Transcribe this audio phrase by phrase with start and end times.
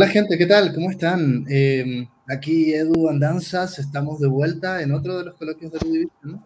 [0.00, 0.72] Hola gente, ¿qué tal?
[0.74, 1.44] ¿Cómo están?
[1.50, 6.40] Eh, aquí Edu Andanzas, estamos de vuelta en otro de los coloquios de Edu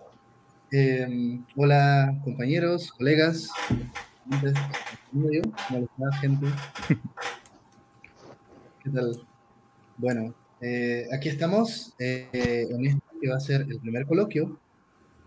[0.72, 3.48] eh, hola compañeros, colegas,
[4.28, 6.48] ¿cómo está gente?
[8.82, 9.22] ¿Qué tal?
[9.98, 14.58] Bueno, eh, aquí estamos en este que va a ser el primer coloquio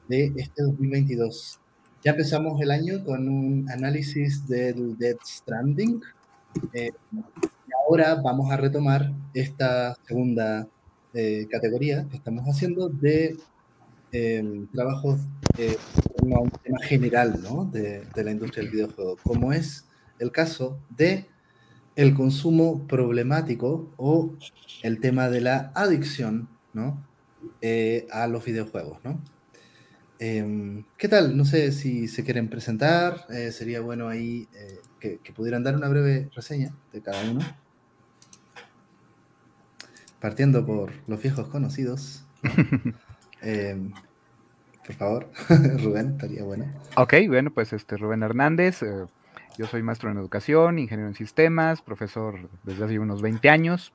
[0.10, 1.62] de este 2022.
[2.04, 6.02] Ya empezamos el año con un análisis del Dead Stranding,
[7.88, 10.68] ahora vamos a retomar esta segunda
[11.14, 13.38] eh, categoría que estamos haciendo de
[14.12, 15.22] em, trabajos
[15.58, 15.78] eh,
[16.22, 17.66] en un tema general ¿no?
[17.66, 19.86] de, la industria del videojuego, como es
[20.20, 21.28] el caso de
[21.96, 24.36] el consumo problemático o
[24.84, 27.08] el tema de la adicción ¿no?
[27.62, 29.00] Eh, a los videojuegos.
[29.06, 29.22] ¿no?
[30.20, 31.38] Em, ¿Qué tal?
[31.38, 34.48] No sé si se quieren presentar, sería bueno ahí
[35.00, 37.40] que pudieran dar una breve reseña de cada uno
[40.20, 42.26] partiendo por los viejos conocidos.
[43.40, 43.94] Em,
[44.84, 45.30] por favor,
[45.84, 46.66] Rubén, estaría bueno.
[46.96, 49.06] Ok, bueno, pues este Rubén Hernández, eh,
[49.60, 53.94] yo soy maestro en educación, ingeniero en sistemas, profesor desde hace unos 20 años.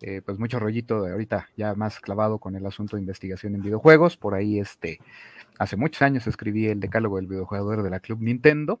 [0.00, 3.62] Eh, pues mucho rollito de ahorita ya más clavado con el asunto de investigación en
[3.62, 4.16] videojuegos.
[4.16, 5.00] Por ahí, este,
[5.58, 8.80] hace muchos años escribí el decálogo del videojugador de la Club Nintendo.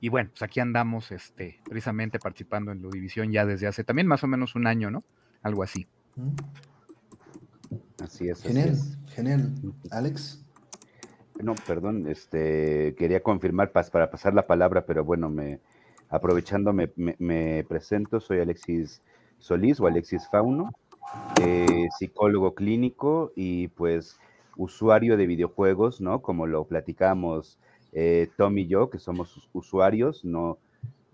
[0.00, 4.06] Y bueno, pues aquí andamos, este, precisamente participando en la división ya desde hace también
[4.06, 5.04] más o menos un año, ¿no?
[5.42, 5.86] Algo así.
[8.02, 8.42] Así es.
[8.42, 8.76] Genial,
[9.08, 9.52] genial.
[9.90, 10.44] Alex.
[11.40, 15.60] No, perdón, este, quería confirmar para pasar la palabra, pero bueno, me,
[16.08, 19.02] aprovechando me, presento, soy Alexis
[19.38, 20.72] Solís o Alexis Fauno,
[21.40, 24.18] eh, psicólogo clínico y pues
[24.56, 26.22] usuario de videojuegos, ¿no?
[26.22, 27.58] Como lo platicamos
[27.92, 30.58] eh, Tom y yo, que somos usuarios, no,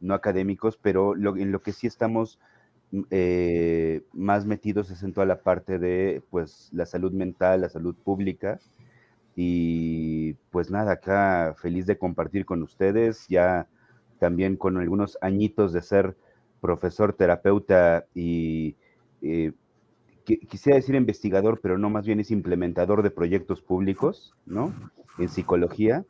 [0.00, 2.38] no académicos, pero en lo que sí estamos
[3.10, 7.94] eh, más metidos es en toda la parte de pues la salud mental, la salud
[7.94, 8.60] pública.
[9.36, 13.66] Y pues nada, acá feliz de compartir con ustedes, ya
[14.20, 16.16] también con algunos añitos de ser
[16.60, 18.76] profesor, terapeuta y
[19.22, 19.52] eh,
[20.24, 24.72] quisiera decir investigador, pero no, más bien es implementador de proyectos públicos, ¿no?
[25.18, 26.04] En psicología.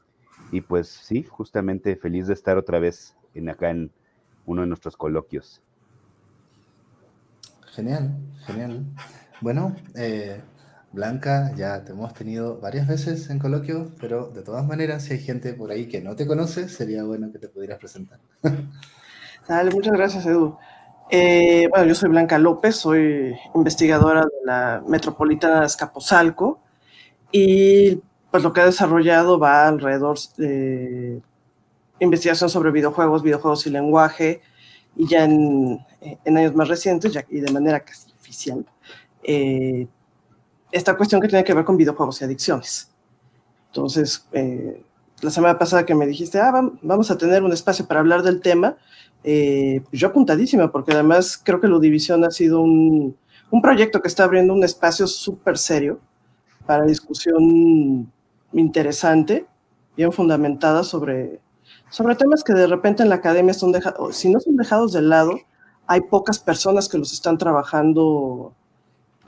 [0.53, 3.91] Y pues sí, justamente feliz de estar otra vez en acá en
[4.47, 5.62] uno de nuestros coloquios.
[7.75, 8.85] Genial, genial.
[9.41, 10.41] Bueno, eh,
[10.93, 15.19] Blanca, ya te hemos tenido varias veces en coloquio, pero de todas maneras, si hay
[15.19, 18.21] gente por ahí que no te conoce, sería bueno que te pudieras presentar.
[19.49, 20.57] Dale, muchas gracias, Edu.
[21.11, 26.61] Eh, bueno, yo soy Blanca López, soy investigadora de la Metropolitana Escaposalco
[27.33, 31.21] y pues lo que he desarrollado va alrededor de
[31.99, 34.43] investigación sobre videojuegos, videojuegos y lenguaje,
[34.97, 35.84] y ya en,
[36.27, 38.65] años más recientes, y de manera casi oficial,
[39.22, 39.87] eh,
[40.71, 42.91] esta cuestión que tiene que ver con videojuegos y adicciones.
[43.69, 44.84] Entonces, eh,
[45.21, 48.41] la semana pasada que me dijiste, ah, vamos a tener un espacio para hablar del
[48.41, 48.77] tema,
[49.22, 53.16] eh, yo apuntadísima, porque además creo que Ludivisión ha sido un,
[53.50, 55.99] un proyecto que está abriendo un espacio súper serio
[56.66, 58.12] para discusión
[58.53, 59.47] interesante,
[59.97, 61.41] bien fundamentada sobre,
[61.94, 65.00] sobre temas que de repente en la academia son dejados, si no son dejados de
[65.00, 65.38] lado,
[65.87, 68.53] hay pocas personas que los están trabajando,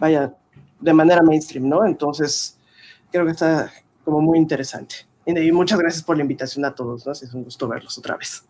[0.00, 0.34] vaya,
[0.80, 1.86] de manera mainstream, ¿no?
[1.86, 2.58] Entonces,
[3.12, 3.70] creo que está
[4.04, 4.96] como muy interesante.
[5.26, 7.12] Y muchas gracias por la invitación a todos, ¿no?
[7.12, 8.42] Es un gusto verlos otra vez.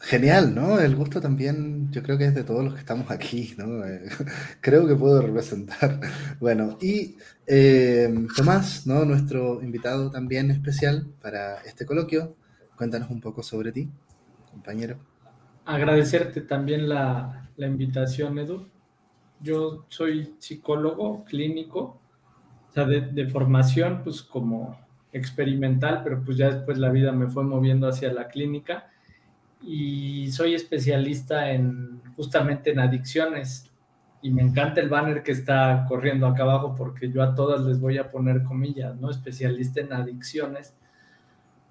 [0.00, 0.80] Genial, ¿no?
[0.80, 3.84] El gusto también, yo creo que es de todos los que estamos aquí, ¿no?
[4.60, 6.00] Creo que puedo representar.
[6.40, 9.04] Bueno, y eh, Tomás, ¿no?
[9.04, 12.34] Nuestro invitado también especial para este coloquio.
[12.76, 13.88] Cuéntanos un poco sobre ti,
[14.50, 14.98] compañero
[15.64, 18.68] agradecerte también la, invitación, Edu.
[19.40, 22.00] Yo soy psicólogo clínico,
[22.70, 24.78] o sea, de, formación, pues como
[25.12, 28.90] experimental, pero pues ya después la vida me fue moviendo hacia la clínica
[29.62, 33.70] y soy especialista en justamente en adicciones
[34.22, 37.78] y me encanta el banner que está corriendo acá abajo porque yo a todas les
[37.78, 39.10] voy a poner comillas, ¿no?
[39.10, 40.74] Especialista en adicciones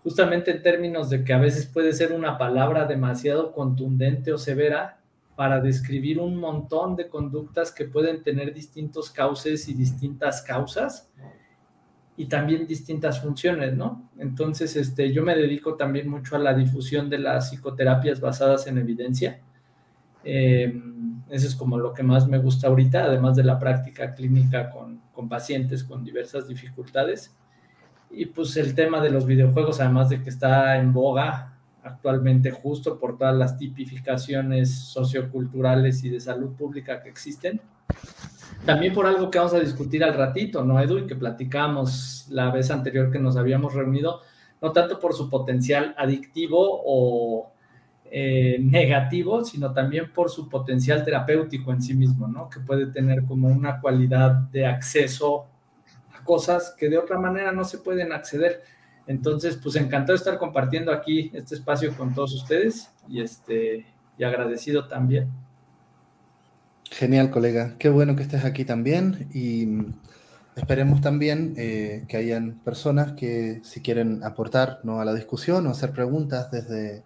[0.04, 5.00] justamente en términos de que a veces puede ser una palabra demasiado contundente o severa
[5.36, 11.10] para describir un montón de conductas que pueden tener distintos cauces y distintas causas
[12.16, 14.10] y también distintas funciones, ¿no?
[14.20, 18.78] Entonces, este, yo me dedico también mucho a la difusión de las psicoterapias basadas en
[18.78, 19.40] evidencia.
[20.24, 20.80] Eh,
[21.30, 25.02] eso es como lo que más me gusta ahorita, además de la práctica clínica con,
[25.12, 27.36] con pacientes con diversas dificultades.
[28.16, 32.98] Y pues el tema de los videojuegos, además de que está en boga actualmente justo
[32.98, 37.60] por todas las tipificaciones socioculturales y de salud pública que existen.
[38.66, 41.00] También por algo que vamos a discutir al ratito, ¿no, Edu?
[41.00, 44.22] Y que platicamos la vez anterior que nos habíamos reunido,
[44.62, 47.52] no tanto por su potencial adictivo o
[48.10, 52.50] eh, negativo, sino también por su potencial terapéutico en sí mismo, ¿no?
[52.50, 55.48] Que puede tener como una cualidad de acceso
[56.24, 58.64] cosas que de otra manera no se pueden acceder.
[59.08, 63.86] Entonces, pues encantado de estar compartiendo aquí este espacio con todos ustedes y, este,
[64.18, 65.30] y agradecido también.
[66.90, 67.76] Genial, colega.
[67.80, 69.68] Qué bueno que estés aquí también y
[70.56, 75.02] esperemos también eh, que hayan personas que si quieren aportar ¿no?
[75.02, 77.04] a la discusión o hacer preguntas desde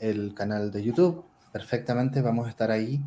[0.00, 3.00] el canal de YouTube, perfectamente vamos a estar ahí.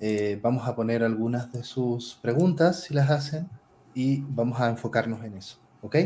[0.00, 3.48] Eh, vamos a poner algunas de sus preguntas si las hacen
[3.94, 5.58] y vamos a enfocarnos en eso.
[5.82, 5.96] ¿Ok?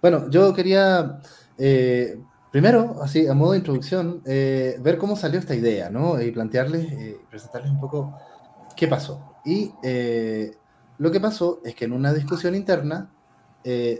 [0.00, 1.20] Bueno, yo quería,
[1.56, 2.18] eh,
[2.50, 6.20] primero, así, a modo de introducción, eh, ver cómo salió esta idea, ¿no?
[6.20, 8.18] Y plantearles, eh, presentarles un poco
[8.76, 9.36] qué pasó.
[9.44, 9.72] Y
[10.98, 13.10] lo que pasó es que en una discusión interna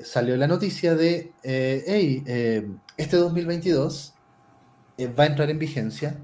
[0.04, 2.24] salió la noticia de, hey,
[2.96, 4.14] este 2022
[5.18, 6.16] va a entrar en vigencia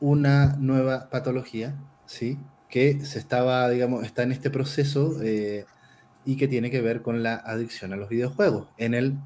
[0.00, 1.76] una nueva patología,
[2.06, 2.38] ¿sí?
[2.68, 5.14] Que se estaba, digamos, está en este proceso
[6.24, 8.68] y que tiene que ver con la adicción a los videojuegos.
[8.78, 9.18] En el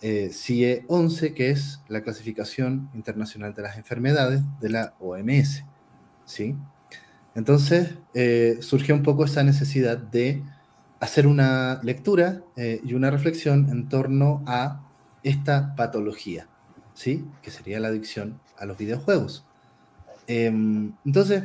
[0.00, 5.64] eh, CIE 11, que es la clasificación internacional de las enfermedades de la OMS.
[6.24, 6.54] ¿sí?
[7.34, 10.42] Entonces eh, surgió un poco esa necesidad de
[11.00, 14.82] hacer una lectura eh, y una reflexión en torno a
[15.22, 16.48] esta patología,
[16.94, 17.24] ¿sí?
[17.42, 19.44] que sería la adicción a los videojuegos.
[20.26, 21.44] Em, entonces,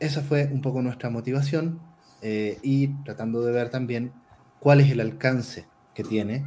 [0.00, 1.80] esa fue un poco nuestra motivación
[2.22, 4.12] eh, y tratando de ver también
[4.60, 6.46] cuál es el alcance que tiene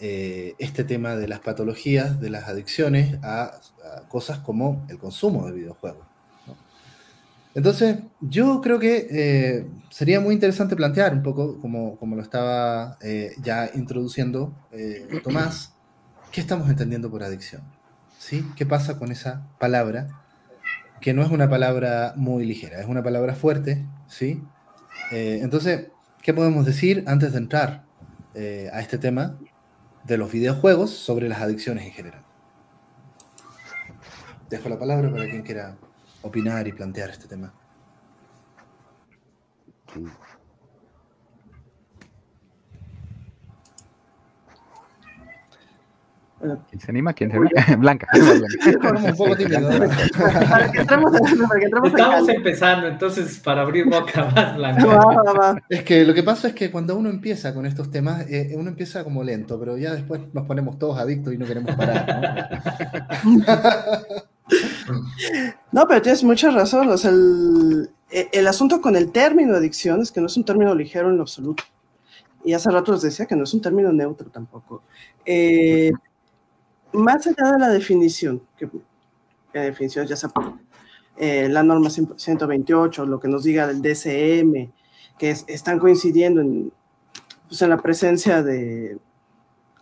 [0.00, 3.60] eh, este tema de las patologías, de las adicciones a,
[4.08, 6.06] cosas como el consumo de videojuegos.
[7.54, 12.96] Entonces, yo creo que eh, sería muy interesante plantear un poco, como, como lo estaba
[13.42, 14.54] ya introduciendo
[15.22, 15.74] Tomás,
[16.32, 17.62] ¿qué estamos entendiendo por adicción?
[18.18, 18.46] ¿Sí?
[18.56, 20.08] ¿Qué pasa con esa palabra?
[21.00, 24.42] Que no es una palabra muy ligera, es una palabra fuerte, ¿sí?
[25.12, 25.88] Eh, entonces,
[26.22, 27.84] ¿qué podemos decir antes de entrar
[28.34, 29.38] eh, a este tema
[30.04, 32.22] de los videojuegos sobre las adicciones en general?
[34.48, 35.76] Dejo la palabra para quien quiera
[36.22, 37.52] opinar y plantear este tema.
[46.40, 47.12] ¿Quién se anima?
[47.12, 47.50] ¿Quién se anima?
[47.78, 48.06] Blanca.
[48.14, 49.70] un poco tímido.
[50.74, 55.62] Estamos empezando, entonces para abrir boca más Blanca.
[55.68, 58.70] Es que lo que pasa es que cuando uno empieza con estos temas, eh, uno
[58.70, 62.62] empieza como lento, pero ya después nos ponemos todos adictos y no queremos parar.
[65.72, 66.88] No, pero tienes mucha razón.
[66.88, 70.74] O sea, el, el asunto con el término adicción es que no es un término
[70.74, 71.64] ligero en lo absoluto.
[72.44, 74.82] Y hace rato les decía que no es un término neutro tampoco.
[75.26, 75.92] Eh,
[76.92, 78.68] más allá de la definición, que
[79.52, 80.54] la definición ya sea por
[81.16, 84.72] eh, la norma 128, lo que nos diga el DCM,
[85.18, 86.72] que están coincidiendo en,
[87.48, 88.98] pues, en la presencia de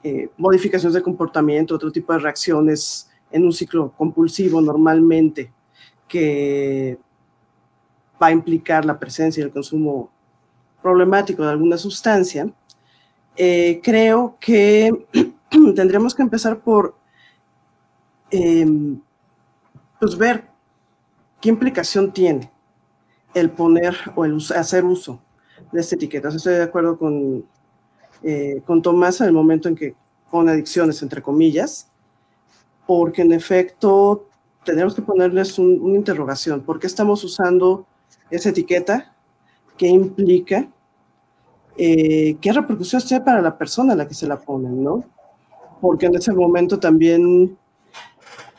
[0.03, 5.53] eh, modificaciones de comportamiento, otro tipo de reacciones en un ciclo compulsivo normalmente,
[6.09, 6.99] que
[8.21, 10.11] va a implicar la presencia y el consumo
[10.83, 12.51] problemático de alguna sustancia,
[13.37, 15.07] eh, creo que
[15.75, 16.95] tendríamos que empezar por
[18.31, 19.01] Em,
[19.99, 20.45] pues ver
[21.41, 22.53] qué implicación tiene
[23.33, 25.21] el poner o el hacer uso
[25.73, 26.29] de esta etiqueta.
[26.29, 27.45] Estoy de acuerdo con,
[28.23, 29.95] eh, con Tomás en el momento en que
[30.31, 31.91] pone adicciones, entre comillas,
[32.87, 34.29] porque en efecto
[34.65, 36.61] tenemos que ponerles una interrogación.
[36.61, 37.87] ¿Por qué estamos usando
[38.31, 39.15] esa etiqueta?
[39.79, 40.69] ¿Qué implica?
[41.79, 45.05] Eh, ¿Qué repercusiones tiene para la persona a la que se la ponen, no?
[45.81, 47.57] Porque en ese momento también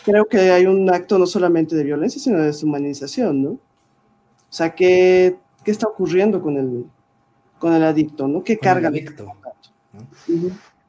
[0.04, 3.50] creo que hay un acto no solamente de violencia, sino de deshumanización, ¿no?
[3.52, 3.60] O
[4.52, 6.86] sea, ¿qué, qué está ocurriendo con el,
[7.60, 8.44] con el adicto, ¿no?
[8.44, 8.90] ¿Qué carga?
[8.90, 9.28] El adicto.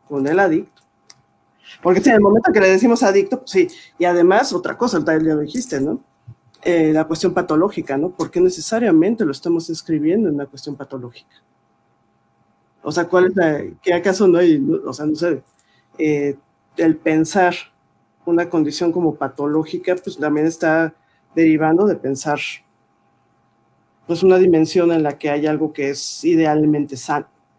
[0.08, 0.82] Con el adicto.
[1.82, 3.68] Porque si en el momento que le decimos adicto, pues sí,
[3.98, 6.00] y además otra cosa, ya lo dijiste, ¿no?
[6.62, 8.10] Eh, la cuestión patológica, ¿no?
[8.10, 11.36] Porque necesariamente lo estamos escribiendo en una cuestión patológica.
[12.82, 15.42] O sea, ¿cuál es la, qué acaso no hay, o sea, no sé,
[16.00, 16.36] eh,
[16.76, 17.54] el pensar
[18.26, 20.94] una condición como patológica, pues también está
[21.34, 22.38] derivando de pensar
[24.06, 26.96] pues una dimensión en la que hay algo que es idealmente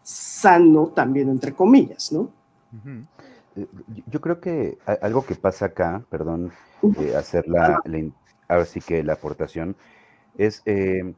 [0.04, 2.30] sano, también entre comillas, ¿no?
[3.56, 3.68] eh,
[4.08, 6.52] yo creo que algo que pasa acá, perdón,
[7.00, 7.80] eh, hacer la,
[8.48, 9.78] ahora sí que la aportación,
[10.38, 11.14] es eh,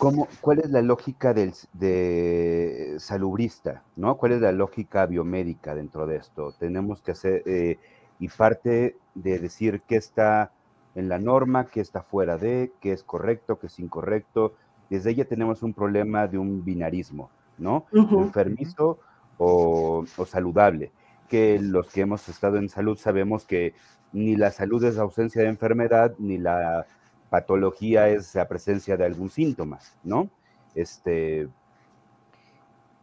[0.00, 4.16] cómo, cuál es la lógica del, de salubrista, ¿no?
[4.16, 6.52] ¿Cuál es la lógica biomédica dentro de esto?
[6.58, 7.78] Tenemos que hacer,
[8.18, 10.52] y parte de decir qué está
[10.94, 14.54] en la norma, qué está fuera de, qué es correcto, qué es incorrecto.
[14.88, 17.84] Desde ella tenemos un problema de un binarismo, ¿no?
[17.92, 18.98] Enfermizo
[19.36, 20.92] o, saludable,
[21.28, 23.74] que los que hemos estado en salud sabemos que
[24.12, 26.86] ni la salud es ausencia de enfermedad, ni la
[27.30, 30.28] patología es la presencia de algún síntoma, ¿no?
[30.74, 31.48] Este,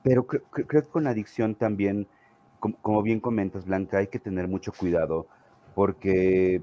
[0.04, 2.08] pero creo, que con adicción también,
[2.82, 5.28] como, bien comentas, Blanca, hay que tener mucho cuidado,
[5.76, 6.62] porque,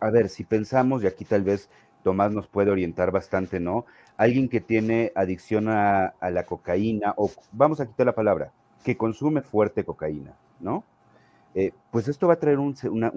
[0.00, 1.70] a ver, si pensamos, y aquí tal vez
[2.02, 3.84] Tomás nos puede orientar bastante, ¿no?
[4.16, 8.52] Alguien que tiene adicción a, la cocaína, o vamos a quitar la palabra,
[8.84, 10.84] que consume fuerte cocaína, ¿no?
[11.54, 13.12] Eh, pues esto va a traer una,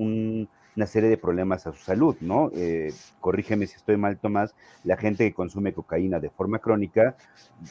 [0.85, 2.49] serie de problemas a su salud, ¿no?
[2.55, 7.15] Eh, corrígeme si estoy mal, Tomás, la gente que consume cocaína de forma crónica,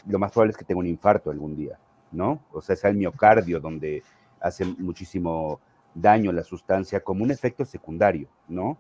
[0.07, 1.79] lo más probable es que tenga un infarto algún día,
[2.13, 2.41] ¿no?
[2.53, 4.03] O sea, es el miocardio donde
[4.41, 5.61] hace muchísimo
[5.95, 8.79] daño la sustancia como un efecto secundario, ¿no?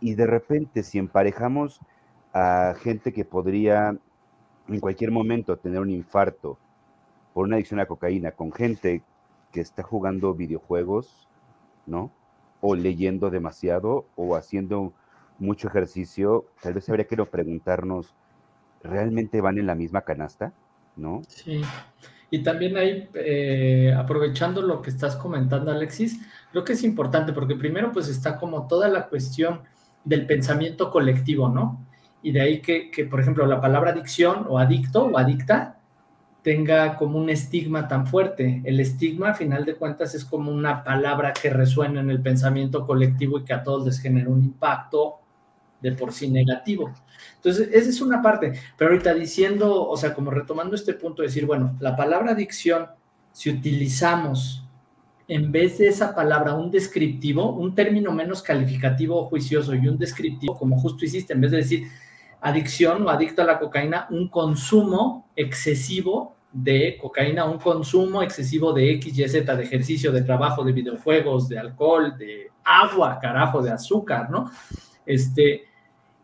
[0.00, 1.80] Y de repente, si emparejamos
[2.32, 3.96] a gente que podría
[4.68, 6.58] en cualquier momento tener un infarto
[7.32, 9.02] por una adicción a cocaína con gente
[9.52, 11.28] que está jugando videojuegos,
[11.86, 12.10] ¿no?
[12.60, 14.92] O leyendo demasiado o haciendo
[15.38, 18.14] mucho ejercicio, tal vez habría que preguntarnos,
[18.82, 20.52] ¿realmente van en la misma canasta?
[20.96, 21.22] ¿No?
[21.28, 21.62] Sí.
[22.30, 26.20] Y también ahí, eh, aprovechando lo que estás comentando, Alexis,
[26.50, 29.60] creo que es importante porque primero pues está como toda la cuestión
[30.04, 31.84] del pensamiento colectivo, ¿no?
[32.22, 35.75] Y de ahí que, que, por ejemplo, la palabra adicción o adicto o adicta
[36.46, 38.62] tenga como un estigma tan fuerte.
[38.64, 42.86] El estigma, a final de cuentas, es como una palabra que resuena en el pensamiento
[42.86, 45.16] colectivo y que a todos les genera un impacto
[45.80, 46.94] de por sí negativo.
[47.34, 48.52] Entonces, esa es una parte.
[48.78, 52.90] Pero ahorita diciendo, o sea, como retomando este punto, decir, bueno, la palabra adicción,
[53.32, 54.64] si utilizamos
[55.26, 59.98] en vez de esa palabra un descriptivo, un término menos calificativo o juicioso y un
[59.98, 61.88] descriptivo, como justo hiciste, en vez de decir
[62.40, 68.92] adicción o adicto a la cocaína, un consumo excesivo de cocaína, un consumo excesivo de
[68.92, 73.70] X, Y, Z, de ejercicio, de trabajo, de videojuegos, de alcohol, de agua, carajo, de
[73.70, 74.50] azúcar, ¿no?
[75.04, 75.64] Este,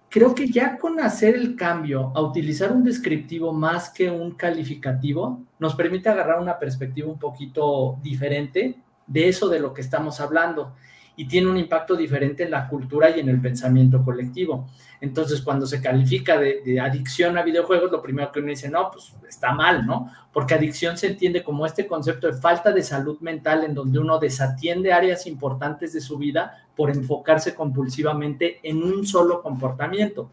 [0.08, 5.42] creo que ya con hacer el cambio a utilizar un descriptivo más que un calificativo,
[5.58, 10.72] nos permite agarrar una perspectiva un poquito diferente de eso de lo que estamos hablando
[11.14, 14.66] y tiene un impacto diferente en la cultura y en el pensamiento colectivo.
[15.02, 19.12] Entonces, cuando se califica de, adicción a videojuegos, lo primero que uno dice, no, pues
[19.28, 20.08] está mal, ¿no?
[20.32, 24.20] Porque adicción se entiende como este concepto de falta de salud mental en donde uno
[24.20, 30.30] desatiende áreas importantes de su vida por enfocarse compulsivamente en un solo comportamiento.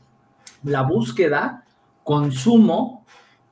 [0.62, 1.66] La búsqueda,
[2.04, 3.08] consumo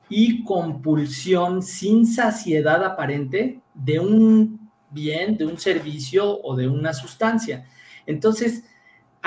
[0.08, 7.66] y compulsión sin saciedad aparente de un bien, de un servicio o de una sustancia.
[8.06, 8.67] Entonces,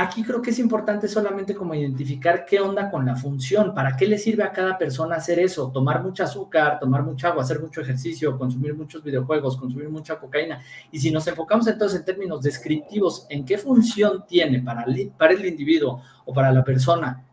[0.02, 4.08] aquí creo que es importante solamente como identificar qué onda con la función, para qué
[4.08, 7.82] le sirve a cada persona hacer eso, tomar mucha azúcar, tomar mucha agua, hacer mucho
[7.82, 10.62] ejercicio, consumir muchos videojuegos, consumir mucha cocaína.
[10.92, 14.86] Y si nos enfocamos entonces en términos descriptivos en qué función tiene para,
[15.18, 17.24] para el individuo o para la persona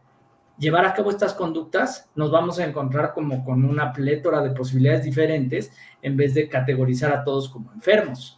[0.59, 5.05] llevar a cabo estas conductas, nos vamos a encontrar como con una plétora de posibilidades
[5.05, 5.73] diferentes
[6.03, 8.38] en vez de categorizar a todos como enfermos.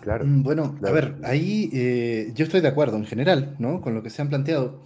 [0.00, 0.24] Claro.
[0.24, 3.80] Mm, bueno, a ver, ahí eh, yo estoy de acuerdo en general, ¿no?
[3.80, 4.80] Con lo que se han planteado,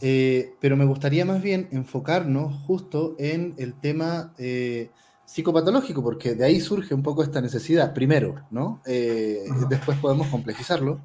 [0.00, 4.90] eh, pero me gustaría más bien enfocarnos justo en el tema eh,
[5.24, 8.80] psicopatológico, porque de ahí surge un poco esta necesidad, primero, ¿no?
[8.84, 11.00] Después podemos complejizarlo,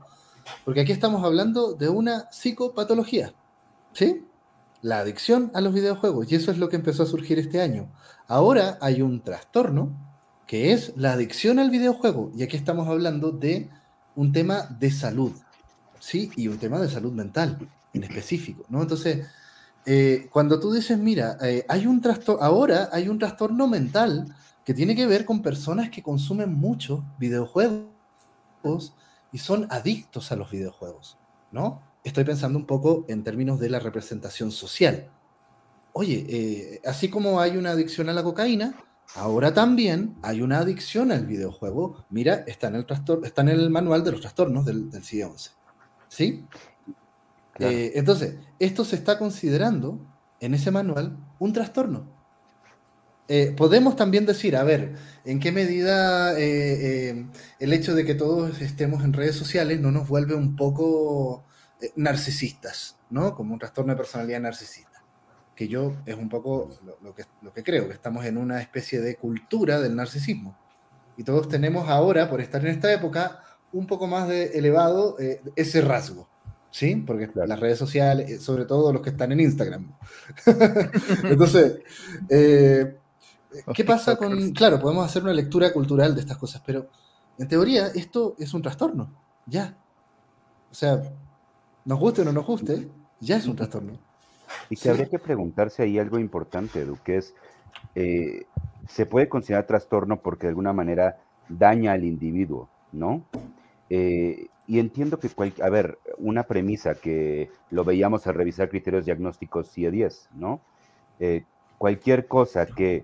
[0.66, 3.34] porque aquí estamos hablando de una psicopatología,
[3.94, 4.26] ¿Sí?
[4.82, 6.32] La adicción a los videojuegos.
[6.32, 7.92] Y eso es lo que empezó a surgir este año.
[8.28, 10.11] Ahora hay un trastorno
[10.52, 12.30] que es la adicción al videojuego.
[12.36, 13.70] Y aquí estamos hablando de
[14.18, 15.32] un tema de salud.
[15.98, 16.30] ¿Sí?
[16.36, 17.58] Y un tema de salud mental
[17.94, 18.66] en específico.
[18.68, 18.82] ¿no?
[18.82, 19.28] Entonces,
[19.86, 24.74] eh, cuando tú dices, mira, eh, hay un trastorno, ahora hay un trastorno mental que
[24.74, 27.88] tiene que ver con personas que consumen mucho videojuegos
[29.32, 31.18] y son adictos a los videojuegos,
[31.54, 31.82] ¿no?
[32.04, 35.10] estoy pensando un poco en términos de la representación social.
[35.94, 38.76] Oye, eh, así como hay una adicción a la cocaína,
[39.14, 42.06] ahora también hay una adicción al videojuego.
[42.10, 42.86] Mira, está en el,
[43.24, 45.52] está en el manual de los trastornos del, del CIE-11.
[46.08, 46.46] ¿Sí?
[47.60, 50.00] Eh, entonces, esto se está considerando
[50.40, 52.12] en ese manual un trastorno.
[53.28, 58.62] eh, podemos también decir, a ver, ¿en qué medida eh, el hecho de que todos
[58.62, 61.46] estemos en redes sociales no nos vuelve un poco
[61.96, 63.36] narcisistas, ¿no?
[63.36, 64.91] Como un trastorno de personalidad narcisista.
[65.62, 66.72] Que yo es un poco
[67.04, 70.58] lo, que, lo que creo, que estamos en una especie de cultura del narcisismo.
[71.18, 75.18] Y todos tenemos ahora, por estar en esta época, un poco más de elevado
[75.56, 76.28] ese rasgo.
[76.72, 76.96] ¿sí?
[76.96, 79.96] Porque las redes sociales, sobre todo los que están en Instagram.
[81.26, 81.82] Entonces,
[82.28, 82.98] eh,
[83.76, 84.54] ¿qué pasa con...?
[84.54, 86.90] Claro, podemos hacer una lectura cultural de estas cosas, pero
[87.38, 89.14] en teoría esto es un trastorno,
[89.46, 89.78] ya.
[90.72, 91.04] O sea,
[91.86, 92.90] nos guste o no nos guste,
[93.20, 94.11] ya es un trastorno.
[94.70, 97.36] Y que habría que preguntarse ahí algo importante, Edu, que es,
[97.96, 98.46] eh,
[98.88, 101.18] se puede considerar trastorno porque de alguna manera
[101.50, 103.26] daña al individuo, ¿no?
[103.90, 105.30] Eh, y entiendo que,
[105.62, 110.62] a ver, una premisa que lo veíamos al revisar criterios diagnósticos CIE 10, ¿no?
[111.20, 111.44] Eh,
[111.78, 113.04] cualquier cosa que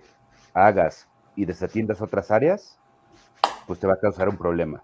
[0.53, 2.79] hagas y desatiendas otras áreas,
[3.65, 4.81] pues te va a causar un problema.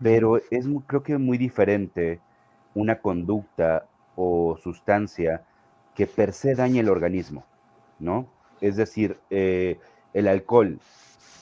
[0.00, 2.20] Pero es creo que muy diferente
[2.74, 5.42] una conducta o sustancia
[5.94, 7.44] que per se dañe el organismo,
[7.98, 8.26] ¿no?
[8.60, 9.78] Es decir, eh,
[10.12, 10.78] el alcohol,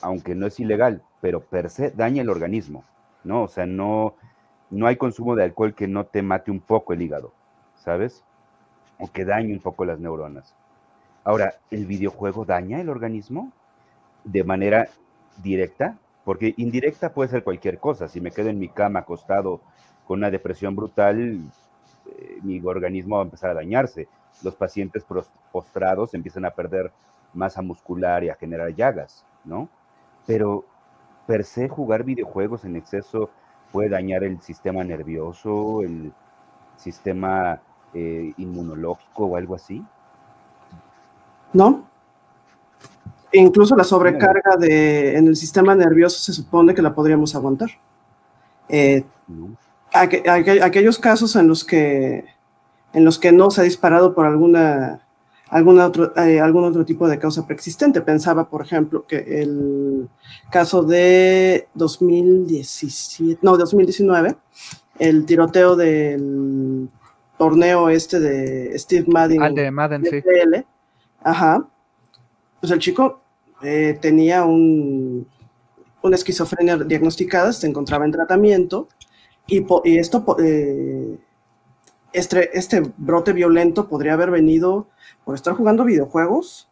[0.01, 2.83] aunque no es ilegal, pero per se daña el organismo,
[3.23, 3.43] ¿no?
[3.43, 4.15] O sea, no,
[4.69, 7.33] no hay consumo de alcohol que no te mate un poco el hígado,
[7.75, 8.23] ¿sabes?
[8.99, 10.55] O que dañe un poco las neuronas.
[11.23, 13.51] Ahora, ¿el videojuego daña el organismo
[14.23, 14.87] de manera
[15.43, 15.97] directa?
[16.23, 18.07] Porque indirecta puede ser cualquier cosa.
[18.07, 19.61] Si me quedo en mi cama acostado
[20.05, 21.41] con una depresión brutal,
[22.07, 24.07] eh, mi organismo va a empezar a dañarse.
[24.43, 25.05] Los pacientes
[25.51, 26.91] postrados empiezan a perder
[27.33, 29.69] masa muscular y a generar llagas, ¿no?
[30.25, 30.65] Pero
[31.27, 33.29] per se jugar videojuegos en exceso
[33.71, 36.11] puede dañar el sistema nervioso, el
[36.77, 37.61] sistema
[37.93, 39.83] eh, inmunológico o algo así?
[41.53, 41.87] No.
[43.31, 47.69] Incluso la sobrecarga de, en el sistema nervioso se supone que la podríamos aguantar.
[48.67, 49.03] Eh,
[49.91, 52.25] aquellos casos en los que
[52.93, 55.01] en los que no se ha disparado por alguna
[55.49, 58.01] algún otro, eh, algún otro tipo de causa preexistente.
[58.01, 60.07] Pensaba, por ejemplo, que el
[60.51, 64.35] caso de 2017, no, 2019,
[64.99, 66.89] el tiroteo del
[67.37, 69.41] torneo este de Steve Madden.
[69.41, 70.21] Al de Madden, sí.
[71.23, 71.67] Ajá.
[72.59, 73.21] Pues el chico
[73.63, 75.27] eh, tenía un,
[76.01, 78.87] una esquizofrenia diagnosticada, se encontraba en tratamiento
[79.47, 81.17] y, y esto, eh,
[82.13, 84.87] este, este brote violento podría haber venido
[85.25, 86.69] por estar jugando videojuegos,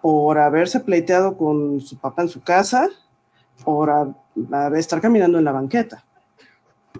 [0.00, 2.88] por haberse pleiteado con su papá en su casa,
[3.64, 4.14] por
[4.76, 6.04] estar caminando en la banqueta.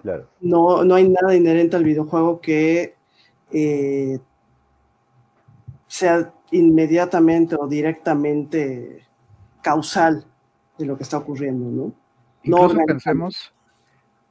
[0.01, 0.27] Claro.
[0.39, 2.95] No, no hay nada inherente al videojuego que
[3.51, 4.19] eh,
[5.87, 9.05] sea inmediatamente o directamente
[9.61, 10.25] causal
[10.77, 11.93] de lo que está ocurriendo, ¿no?
[12.43, 13.53] Incluso pensemos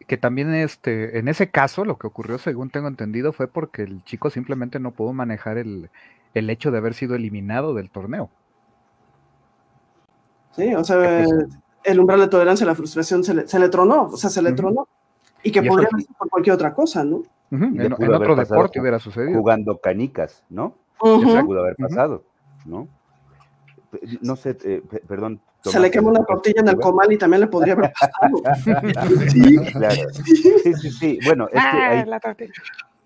[0.08, 4.02] que también este, en ese caso lo que ocurrió, según tengo entendido, fue porque el
[4.04, 5.90] chico simplemente no pudo manejar el,
[6.34, 8.30] el hecho de haber sido eliminado del torneo.
[10.56, 11.24] Sí, o sea,
[11.84, 14.88] el umbral de tolerancia a la frustración se le, tronó, o sea, se le tronó.
[15.42, 17.22] Y que podría ser por cualquier otra cosa, ¿no?
[17.50, 19.38] en, otro deporte hubiera sucedido.
[19.38, 20.74] Jugando canicas, ¿no?
[20.96, 22.24] Eso pudo haber pasado,
[22.64, 22.88] ¿no?
[24.22, 25.40] No sé, eh, perdón.
[25.68, 29.28] Se le quemó una tortilla en el comal y también le podría haber pasado.
[29.30, 30.10] sí, claro.
[30.12, 31.18] Sí, sí, sí.
[31.24, 32.52] Bueno, es que ah, la tortilla.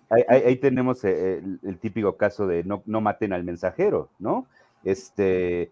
[0.09, 4.45] Ahí, tenemos eh, el, típico caso de no, no, maten al mensajero, ¿no?
[4.83, 5.71] Este,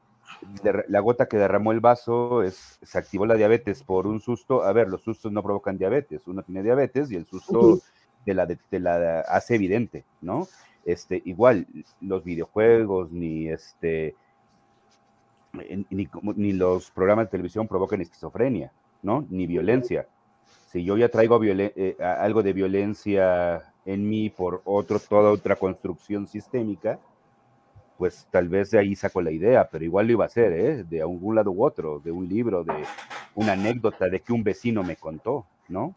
[0.63, 4.63] la gota que derramó el vaso es, se activó la diabetes por un susto.
[4.63, 6.27] A ver, los sustos no provocan diabetes.
[6.27, 7.79] Uno tiene diabetes y el susto
[8.25, 10.47] de la, de, la hace evidente, ¿no?
[10.85, 11.67] Este, igual,
[11.99, 14.15] los videojuegos, ni este,
[15.53, 19.25] ni, los programas de televisión provocan esquizofrenia, ¿no?
[19.29, 20.07] Ni violencia.
[20.67, 26.27] Si yo ya traigo eh, algo de violencia en mí por otro, toda otra construcción
[26.27, 26.99] sistémica,
[27.97, 30.83] pues tal vez de ahí saco la idea, pero igual lo iba a hacer, ¿eh?
[30.83, 32.83] de algún lado u otro, de un libro, de
[33.35, 35.93] una anécdota de que un vecino me contó, ¿no?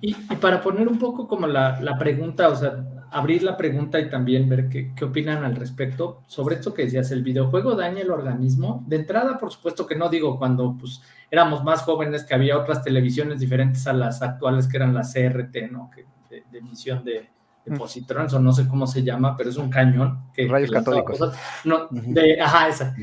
[0.00, 4.08] Y, para poner un poco como la, la, pregunta, o sea, abrir la pregunta y
[4.08, 8.10] también ver qué, qué, opinan al respecto sobre esto que decías, ¿el videojuego daña el
[8.10, 8.84] organismo?
[8.86, 12.82] De entrada, por supuesto que no digo cuando pues éramos más jóvenes que había otras
[12.82, 15.90] televisiones diferentes a las actuales que eran las CRT, ¿no?
[15.90, 17.28] Que de, emisión de,
[17.64, 20.30] de positrones, o no sé cómo se llama, pero es un cañón.
[20.32, 21.18] Que, Rayos católicos.
[21.64, 22.94] no, de, ajá, esa.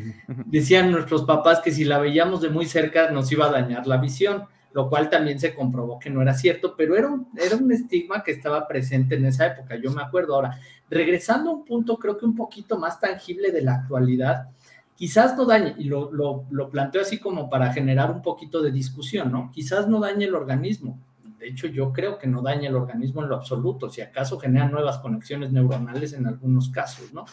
[0.45, 3.97] Decían nuestros papás que si la veíamos de muy cerca nos iba a dañar la
[3.97, 7.71] visión, lo cual también se comprobó que no era cierto, pero era un, era un
[7.71, 10.35] estigma que estaba presente en esa época, yo me acuerdo.
[10.35, 10.59] Ahora,
[10.89, 14.49] regresando a un punto creo que un poquito más tangible de la actualidad,
[14.95, 18.71] quizás no dañe, y lo, lo, lo planteo así como para generar un poquito de
[18.71, 19.51] discusión, ¿no?
[19.53, 20.99] Quizás no dañe el organismo.
[21.37, 24.67] De hecho, yo creo que no daña el organismo en lo absoluto, si acaso genera
[24.67, 27.25] nuevas conexiones neuronales en algunos casos, ¿no?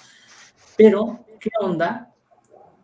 [0.76, 2.09] Pero, ¿qué onda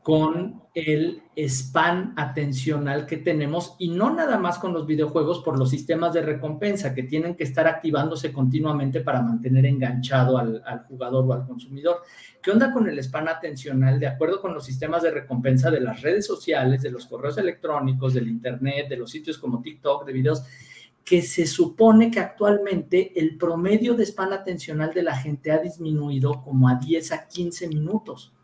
[0.07, 5.69] con el spam atencional que tenemos y no nada más con los videojuegos por los
[5.69, 11.33] sistemas de recompensa que tienen que estar activándose continuamente para mantener enganchado al, jugador o
[11.33, 12.03] al consumidor.
[12.41, 13.99] ¿Qué onda con el spam atencional?
[13.99, 18.15] De acuerdo con los sistemas de recompensa de las redes sociales, de los correos electrónicos,
[18.15, 20.45] del internet, de los sitios como TikTok, de videos,
[21.05, 26.45] que se supone que actualmente el promedio de spam atencional de la gente ha disminuido
[26.45, 28.36] como a 10 a 15 minutos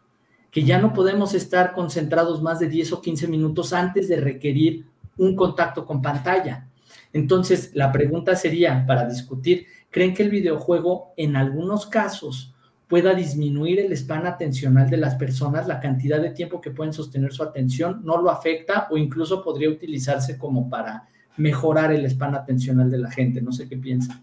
[0.53, 4.85] que ya no podemos estar concentrados más de 10 o 15 minutos antes de requerir
[5.17, 6.69] un contacto con pantalla.
[7.15, 12.55] Entonces, la pregunta sería, para discutir, ¿creen que el videojuego en algunos casos
[12.87, 17.33] pueda disminuir el spam atencional de las personas, la cantidad de tiempo que pueden sostener
[17.33, 22.91] su atención, no lo afecta o incluso podría utilizarse como para mejorar el spam atencional
[22.91, 23.41] de la gente?
[23.41, 24.23] No sé qué piensan.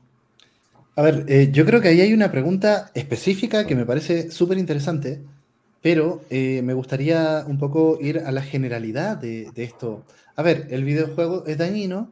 [0.96, 4.60] A ver, eh, yo creo que ahí hay una pregunta específica que me parece súper
[4.60, 5.24] interesante
[5.82, 10.04] pero eh, me gustaría un poco ir a la generalidad de, de, esto.
[10.36, 12.12] A ver, el videojuego es dañino.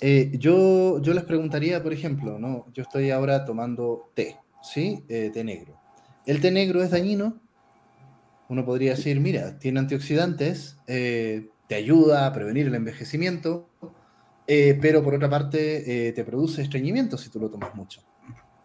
[0.00, 2.66] Eh, yo, yo les preguntaría, por ejemplo, ¿no?
[2.72, 5.04] yo estoy ahora tomando té, ¿sí?
[5.08, 5.80] Eh, té negro.
[6.26, 7.40] ¿El té negro es dañino?
[8.48, 13.68] Uno podría decir, mira, tiene antioxidantes, te ayuda a prevenir el envejecimiento,
[14.46, 18.04] pero por otra parte te produce estreñimiento si tú lo tomas mucho,